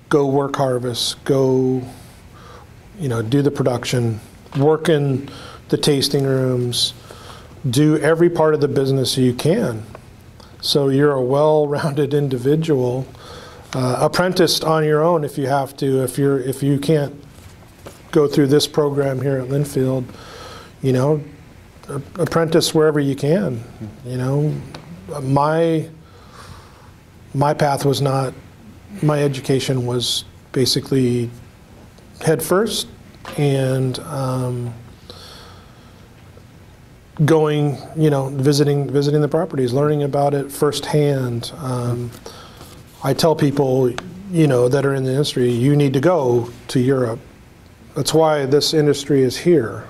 go 0.09 0.27
work 0.27 0.56
harvest, 0.56 1.23
go, 1.24 1.82
you 2.98 3.09
know, 3.09 3.23
do 3.23 3.43
the 3.43 3.51
production, 3.51 4.20
work 4.56 4.89
in 4.89 5.28
the 5.68 5.77
tasting 5.77 6.24
rooms, 6.24 6.94
do 7.68 7.98
every 7.98 8.31
part 8.31 8.55
of 8.55 8.60
the 8.60 8.68
business 8.68 9.18
you 9.18 9.35
can. 9.35 9.82
So 10.60 10.89
you're 10.89 11.12
a 11.12 11.23
well-rounded 11.23 12.14
individual, 12.23 13.06
uh, 13.76 13.98
apprenticed 14.00 14.64
on 14.64 14.84
your 14.84 15.02
own 15.04 15.22
if 15.22 15.36
you 15.36 15.46
have 15.46 15.76
to. 15.76 16.02
If 16.02 16.16
you're 16.16 16.40
if 16.40 16.62
you 16.62 16.78
can't 16.78 17.14
go 18.10 18.26
through 18.26 18.46
this 18.46 18.66
program 18.66 19.20
here 19.20 19.38
at 19.38 19.48
Linfield, 19.48 20.06
you 20.80 20.94
know, 20.94 21.22
apprentice 22.14 22.74
wherever 22.74 22.98
you 22.98 23.14
can. 23.14 23.62
You 24.06 24.16
know, 24.16 24.54
my 25.22 25.90
my 27.34 27.52
path 27.52 27.84
was 27.84 28.00
not. 28.00 28.32
My 29.02 29.22
education 29.22 29.84
was 29.84 30.24
basically 30.52 31.30
head 32.22 32.42
first 32.42 32.88
and. 33.36 33.98
Um, 34.00 34.72
going, 37.24 37.78
you 37.96 38.10
know, 38.10 38.28
visiting 38.28 38.90
visiting 38.90 39.22
the 39.22 39.28
properties, 39.28 39.72
learning 39.72 40.02
about 40.02 40.34
it 40.34 40.52
firsthand. 40.52 41.50
Um, 41.56 42.10
I 43.06 43.14
tell 43.14 43.36
people, 43.36 43.92
you 44.32 44.48
know, 44.48 44.68
that 44.68 44.84
are 44.84 44.92
in 44.92 45.04
the 45.04 45.10
industry, 45.10 45.48
you 45.48 45.76
need 45.76 45.92
to 45.92 46.00
go 46.00 46.50
to 46.66 46.80
Europe. 46.80 47.20
That's 47.94 48.12
why 48.12 48.46
this 48.46 48.74
industry 48.74 49.22
is 49.22 49.36
here. 49.36 49.86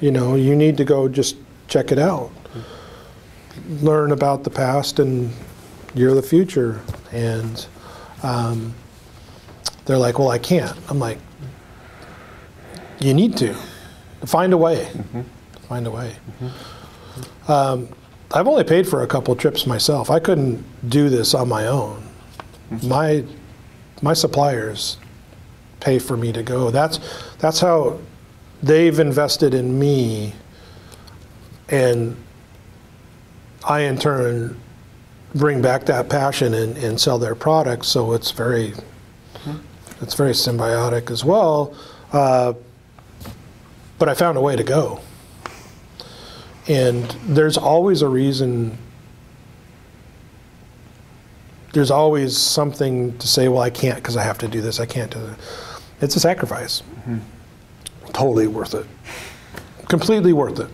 You 0.00 0.10
know, 0.10 0.34
you 0.34 0.56
need 0.56 0.78
to 0.78 0.84
go 0.84 1.06
just 1.06 1.36
check 1.68 1.92
it 1.92 1.98
out, 1.98 2.30
learn 3.82 4.12
about 4.12 4.42
the 4.42 4.48
past, 4.48 5.00
and 5.00 5.34
you're 5.94 6.14
the 6.14 6.22
future. 6.22 6.80
And 7.12 7.66
um, 8.22 8.74
they're 9.84 9.98
like, 9.98 10.18
well, 10.18 10.30
I 10.30 10.38
can't. 10.38 10.76
I'm 10.88 10.98
like, 10.98 11.18
you 13.00 13.12
need 13.12 13.36
to 13.36 13.54
find 14.24 14.54
a 14.54 14.56
way 14.56 14.88
find 15.72 15.86
a 15.86 15.90
way. 15.90 16.14
Um, 17.48 17.88
I've 18.34 18.48
only 18.48 18.64
paid 18.64 18.88
for 18.88 19.02
a 19.02 19.06
couple 19.06 19.34
trips 19.36 19.66
myself. 19.66 20.10
I 20.10 20.18
couldn't 20.18 20.64
do 20.88 21.08
this 21.10 21.34
on 21.34 21.48
my 21.48 21.66
own. 21.66 22.02
My 22.82 23.24
my 24.00 24.14
suppliers 24.14 24.96
pay 25.80 25.98
for 25.98 26.16
me 26.16 26.32
to 26.32 26.42
go. 26.42 26.70
That's 26.70 26.98
that's 27.38 27.60
how 27.60 27.98
they've 28.62 28.98
invested 28.98 29.52
in 29.52 29.78
me, 29.78 30.32
and 31.68 32.16
I 33.64 33.80
in 33.80 33.98
turn 33.98 34.58
bring 35.34 35.62
back 35.62 35.84
that 35.86 36.08
passion 36.08 36.54
and, 36.54 36.76
and 36.76 37.00
sell 37.00 37.18
their 37.18 37.34
products. 37.34 37.88
So 37.88 38.12
it's 38.12 38.30
very 38.30 38.72
it's 40.00 40.14
very 40.14 40.32
symbiotic 40.32 41.10
as 41.10 41.24
well. 41.24 41.74
Uh, 42.12 42.54
but 43.98 44.08
I 44.08 44.14
found 44.14 44.36
a 44.36 44.40
way 44.40 44.56
to 44.56 44.64
go. 44.64 45.00
And 46.68 47.04
there's 47.26 47.56
always 47.56 48.02
a 48.02 48.08
reason. 48.08 48.78
There's 51.72 51.90
always 51.90 52.36
something 52.36 53.16
to 53.18 53.26
say, 53.26 53.48
well, 53.48 53.62
I 53.62 53.70
can't 53.70 53.96
because 53.96 54.16
I 54.16 54.22
have 54.22 54.38
to 54.38 54.48
do 54.48 54.60
this. 54.60 54.78
I 54.78 54.86
can't 54.86 55.10
do 55.10 55.20
that. 55.20 55.38
It's 56.00 56.16
a 56.16 56.20
sacrifice. 56.20 56.82
Mm-hmm. 56.82 57.18
Totally 58.12 58.46
worth 58.46 58.74
it. 58.74 58.86
Completely 59.88 60.32
worth 60.32 60.60
it. 60.60 60.68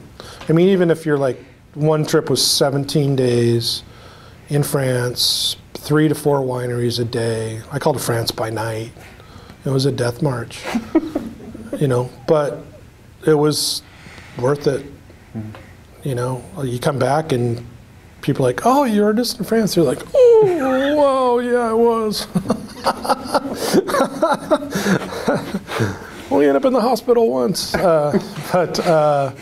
I 0.48 0.52
mean, 0.52 0.69
even 0.69 0.90
if 0.90 1.06
you're 1.06 1.19
like, 1.19 1.39
one 1.74 2.05
trip 2.05 2.31
was 2.31 2.44
17 2.44 3.15
days 3.15 3.82
in 4.48 4.62
France, 4.62 5.56
three 5.74 6.09
to 6.09 6.15
four 6.15 6.40
wineries 6.40 6.98
a 6.98 7.05
day. 7.05 7.60
I 7.70 7.78
called 7.78 7.97
it 7.97 8.01
France 8.01 8.31
by 8.31 8.51
night. 8.51 8.93
It 9.65 9.70
was 9.70 9.86
a 9.86 9.93
death 9.93 10.23
march, 10.23 10.65
you 11.78 11.89
know, 11.89 12.10
but 12.27 12.65
it 13.27 13.35
was 13.35 13.82
worth 14.39 14.66
it. 14.66 14.85
Mm-hmm. 15.36 15.51
You 16.09 16.15
know, 16.15 16.43
you 16.65 16.79
come 16.79 16.99
back 16.99 17.33
and 17.33 17.63
people 18.23 18.47
are 18.47 18.49
like, 18.49 18.65
oh, 18.65 18.85
you 18.85 19.03
were 19.03 19.13
just 19.13 19.41
in 19.41 19.45
France. 19.45 19.77
You're 19.77 19.85
like, 19.85 20.01
oh, 20.15 20.97
whoa, 20.97 21.39
yeah, 21.41 21.69
I 21.69 21.75
was. 21.75 22.27
Only 26.31 26.47
ended 26.47 26.63
up 26.63 26.65
in 26.65 26.73
the 26.73 26.81
hospital 26.81 27.31
once. 27.31 27.75
Uh, 27.75 28.19
but 28.51 28.81
uh, 28.87 29.35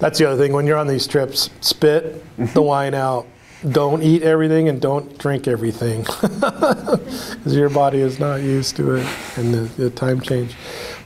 that's 0.00 0.18
the 0.18 0.28
other 0.28 0.36
thing. 0.36 0.52
When 0.52 0.66
you're 0.66 0.78
on 0.78 0.88
these 0.88 1.06
trips, 1.06 1.48
spit 1.60 2.24
the 2.54 2.62
wine 2.62 2.94
out. 2.94 3.28
Don't 3.70 4.02
eat 4.02 4.24
everything 4.24 4.68
and 4.68 4.80
don't 4.80 5.16
drink 5.16 5.46
everything 5.46 6.02
because 6.22 7.54
your 7.54 7.70
body 7.70 8.00
is 8.00 8.18
not 8.18 8.42
used 8.42 8.74
to 8.76 8.96
it 8.96 9.06
and 9.36 9.54
the, 9.54 9.60
the 9.80 9.90
time 9.90 10.20
change. 10.20 10.56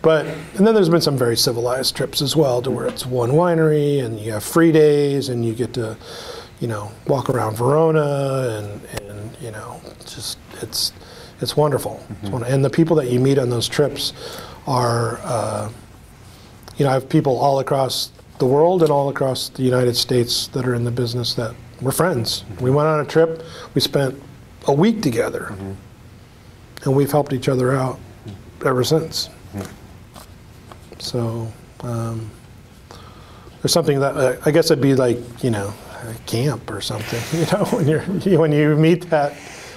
But 0.02 0.26
and 0.26 0.66
then 0.66 0.74
there's 0.74 0.88
been 0.88 1.00
some 1.00 1.18
very 1.18 1.36
civilized 1.36 1.96
trips 1.96 2.22
as 2.22 2.36
well, 2.36 2.62
to 2.62 2.70
where 2.70 2.86
it's 2.86 3.04
one 3.04 3.30
winery 3.30 4.04
and 4.04 4.18
you 4.20 4.32
have 4.32 4.44
free 4.44 4.72
days 4.72 5.28
and 5.28 5.44
you 5.44 5.54
get 5.54 5.74
to, 5.74 5.96
you 6.60 6.68
know, 6.68 6.92
walk 7.06 7.28
around 7.30 7.56
Verona 7.56 8.58
and 8.58 8.84
and 9.02 9.36
you 9.40 9.50
know, 9.50 9.80
just 10.06 10.38
it's 10.62 10.92
it's 11.40 11.56
wonderful. 11.56 11.94
It's 11.94 12.20
mm-hmm. 12.20 12.30
wonderful. 12.32 12.54
And 12.54 12.64
the 12.64 12.70
people 12.70 12.96
that 12.96 13.10
you 13.10 13.20
meet 13.20 13.38
on 13.38 13.50
those 13.50 13.68
trips 13.68 14.12
are, 14.66 15.18
uh, 15.22 15.70
you 16.76 16.84
know, 16.84 16.90
I 16.90 16.94
have 16.94 17.08
people 17.08 17.38
all 17.38 17.58
across 17.60 18.10
the 18.38 18.46
world 18.46 18.82
and 18.82 18.90
all 18.90 19.08
across 19.08 19.48
the 19.48 19.62
United 19.62 19.96
States 19.96 20.48
that 20.48 20.66
are 20.66 20.74
in 20.74 20.84
the 20.84 20.90
business 20.90 21.34
that 21.34 21.54
we're 21.80 21.92
friends. 21.92 22.42
Mm-hmm. 22.42 22.64
We 22.64 22.70
went 22.70 22.88
on 22.88 23.00
a 23.00 23.04
trip. 23.04 23.42
We 23.74 23.80
spent 23.80 24.20
a 24.66 24.72
week 24.72 25.02
together, 25.02 25.48
mm-hmm. 25.50 25.72
and 26.84 26.96
we've 26.96 27.10
helped 27.10 27.32
each 27.32 27.48
other 27.48 27.74
out 27.74 27.98
ever 28.64 28.84
since. 28.84 29.30
So 30.98 31.52
um, 31.80 32.30
there's 33.62 33.72
something 33.72 34.00
that 34.00 34.16
uh, 34.16 34.36
I 34.44 34.50
guess 34.50 34.70
it'd 34.70 34.82
be 34.82 34.94
like 34.94 35.18
you 35.42 35.50
know 35.50 35.72
a 36.04 36.14
camp 36.26 36.70
or 36.70 36.80
something. 36.80 37.20
You 37.40 37.46
know 37.52 37.64
when 37.66 37.88
you're 37.88 38.02
when 38.40 38.52
you 38.52 38.76
meet 38.76 39.10
that 39.10 39.36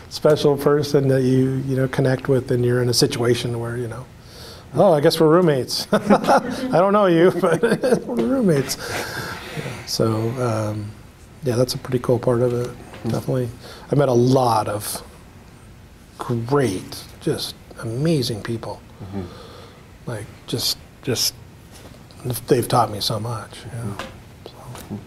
special 0.10 0.58
person 0.58 1.08
that 1.08 1.22
you 1.24 1.64
you 1.68 1.76
know 1.76 1.88
connect 1.88 2.28
with, 2.28 2.52
and 2.52 2.66
you're 2.66 2.82
in 2.82 2.90
a 2.90 2.94
situation 2.94 3.60
where 3.60 3.78
you 3.78 3.88
know. 3.88 4.06
Oh, 4.74 4.94
I 4.94 5.02
guess 5.02 5.20
we're 5.20 5.28
roommates. 5.28 5.86
I 5.92 6.70
don't 6.72 6.94
know 6.94 7.08
you, 7.08 7.32
but 7.42 7.62
we're 8.06 8.16
roommates. 8.26 8.78
Yeah, 8.78 9.86
so, 9.86 10.30
um, 10.42 10.90
yeah, 11.44 11.58
that's 11.58 11.74
a 11.74 11.78
pretty 11.78 12.00
cool 12.00 12.18
part 12.18 12.42
of 12.42 12.54
it. 12.54 12.70
Definitely. 13.04 13.50
I 13.92 13.96
met 13.96 14.08
a 14.08 14.14
lot 14.14 14.70
of 14.70 15.04
great, 16.18 17.04
just 17.20 17.54
amazing 17.80 18.44
people. 18.44 18.82
Like, 20.06 20.26
just, 20.48 20.78
just, 21.04 21.34
they've 22.48 22.68
taught 22.68 22.92
me 22.92 23.00
so 23.00 23.20
much. 23.20 23.60
Yeah. 23.74 23.94
So, 24.46 25.00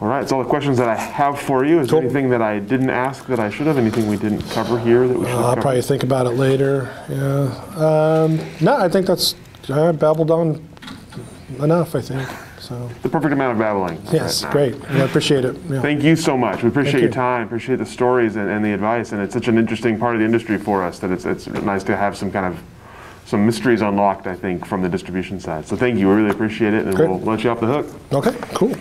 All 0.00 0.06
right, 0.08 0.30
all 0.32 0.42
the 0.42 0.48
questions 0.48 0.78
that 0.78 0.88
I 0.88 0.94
have 0.94 1.40
for 1.40 1.64
you. 1.64 1.80
Is 1.80 1.88
there 1.88 2.00
anything 2.00 2.30
that 2.30 2.40
I 2.40 2.60
didn't 2.60 2.90
ask 2.90 3.26
that 3.26 3.40
I 3.40 3.50
should 3.50 3.66
have? 3.66 3.78
Anything 3.78 4.08
we 4.08 4.16
didn't 4.16 4.42
cover 4.50 4.78
here 4.78 5.08
that 5.08 5.18
we 5.18 5.24
should 5.26 5.34
I'll 5.34 5.50
have 5.54 5.60
probably 5.60 5.82
think 5.82 6.04
about 6.04 6.26
it 6.26 6.30
later. 6.34 6.88
Yeah. 7.08 7.48
Um, 7.76 8.38
no, 8.60 8.76
I 8.76 8.88
think 8.88 9.06
that's, 9.06 9.34
I 9.68 9.90
babbled 9.92 10.30
on 10.30 10.66
enough, 11.58 11.94
I 11.96 12.00
think. 12.00 12.28
So, 12.60 12.88
The 13.02 13.08
perfect 13.08 13.32
amount 13.32 13.52
of 13.52 13.58
babbling. 13.58 14.00
yes, 14.12 14.44
right 14.44 14.52
great. 14.52 14.74
Yeah, 14.76 15.02
I 15.02 15.06
appreciate 15.06 15.44
it. 15.44 15.56
Yeah. 15.68 15.80
Thank 15.80 16.02
you 16.02 16.14
so 16.16 16.36
much. 16.36 16.62
We 16.62 16.68
appreciate 16.68 16.92
Thank 16.92 17.02
your 17.02 17.10
you. 17.10 17.14
time, 17.14 17.46
appreciate 17.46 17.76
the 17.76 17.86
stories 17.86 18.36
and, 18.36 18.48
and 18.50 18.64
the 18.64 18.72
advice, 18.72 19.12
and 19.12 19.20
it's 19.22 19.32
such 19.34 19.48
an 19.48 19.58
interesting 19.58 19.98
part 19.98 20.14
of 20.14 20.20
the 20.20 20.24
industry 20.26 20.58
for 20.58 20.82
us 20.84 20.98
that 21.00 21.10
it's, 21.10 21.24
it's 21.24 21.46
nice 21.48 21.82
to 21.84 21.96
have 21.96 22.16
some 22.16 22.30
kind 22.30 22.46
of 22.54 22.60
some 23.28 23.44
mysteries 23.44 23.82
unlocked, 23.82 24.26
I 24.26 24.34
think, 24.34 24.64
from 24.64 24.80
the 24.80 24.88
distribution 24.88 25.38
side. 25.38 25.66
So 25.66 25.76
thank 25.76 25.98
you. 25.98 26.08
We 26.08 26.14
really 26.14 26.30
appreciate 26.30 26.72
it, 26.72 26.86
and 26.86 26.96
Great. 26.96 27.10
we'll 27.10 27.20
let 27.20 27.44
you 27.44 27.50
off 27.50 27.60
the 27.60 27.66
hook. 27.66 27.86
Okay, 28.10 28.34
cool. 28.54 28.74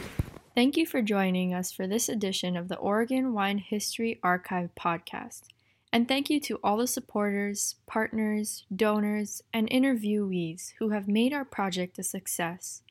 Thank 0.56 0.78
you 0.78 0.86
for 0.86 1.02
joining 1.02 1.54
us 1.54 1.74
for 1.74 1.86
this 1.86 2.08
edition 2.08 2.56
of 2.56 2.70
the 2.70 2.78
Oregon 2.78 3.34
Wine 3.34 3.58
History 3.58 4.22
Archive 4.24 4.70
podcast. 4.80 5.42
And 5.92 6.08
thank 6.08 6.30
you 6.30 6.40
to 6.42 6.60
all 6.64 6.78
the 6.78 6.88
supporters, 6.88 7.76
partners, 7.88 8.64
donors, 8.74 9.42
and 9.54 9.70
interviewees 9.70 10.72
who 10.80 10.92
have 10.92 11.10
made 11.10 11.34
our 11.34 11.46
project 11.46 12.00
a 12.00 12.04
success. 12.04 12.84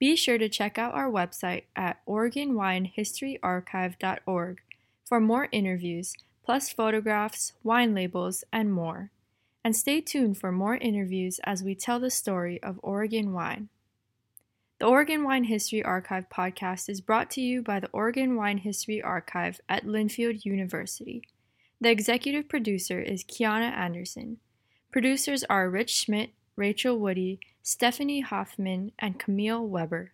Be 0.00 0.16
sure 0.16 0.38
to 0.38 0.48
check 0.48 0.78
out 0.78 0.94
our 0.94 1.10
website 1.10 1.64
at 1.76 2.04
OregonWineHistoryArchive.org 2.06 4.60
for 5.04 5.20
more 5.20 5.48
interviews, 5.52 6.14
plus 6.44 6.70
photographs, 6.70 7.52
wine 7.62 7.94
labels, 7.94 8.42
and 8.52 8.72
more. 8.72 9.12
And 9.64 9.74
stay 9.76 10.00
tuned 10.00 10.38
for 10.38 10.52
more 10.52 10.76
interviews 10.76 11.40
as 11.44 11.62
we 11.62 11.74
tell 11.74 12.00
the 12.00 12.10
story 12.10 12.62
of 12.62 12.80
Oregon 12.82 13.32
wine. 13.32 13.68
The 14.78 14.86
Oregon 14.86 15.24
Wine 15.24 15.44
History 15.44 15.82
Archive 15.82 16.28
podcast 16.30 16.88
is 16.88 17.00
brought 17.00 17.32
to 17.32 17.40
you 17.40 17.62
by 17.62 17.80
the 17.80 17.90
Oregon 17.92 18.36
Wine 18.36 18.58
History 18.58 19.02
Archive 19.02 19.60
at 19.68 19.84
Linfield 19.84 20.44
University. 20.44 21.22
The 21.80 21.90
executive 21.90 22.48
producer 22.48 23.00
is 23.00 23.24
Kiana 23.24 23.72
Anderson. 23.72 24.38
Producers 24.92 25.42
are 25.50 25.68
Rich 25.68 25.94
Schmidt, 25.94 26.30
Rachel 26.54 26.96
Woody, 26.96 27.40
Stephanie 27.60 28.20
Hoffman, 28.20 28.92
and 29.00 29.18
Camille 29.18 29.66
Weber. 29.66 30.12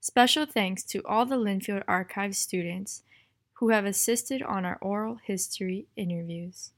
Special 0.00 0.46
thanks 0.46 0.82
to 0.84 1.04
all 1.04 1.26
the 1.26 1.36
Linfield 1.36 1.84
Archive 1.86 2.34
students 2.34 3.02
who 3.54 3.68
have 3.68 3.84
assisted 3.84 4.42
on 4.42 4.64
our 4.64 4.78
oral 4.80 5.18
history 5.22 5.86
interviews. 5.96 6.70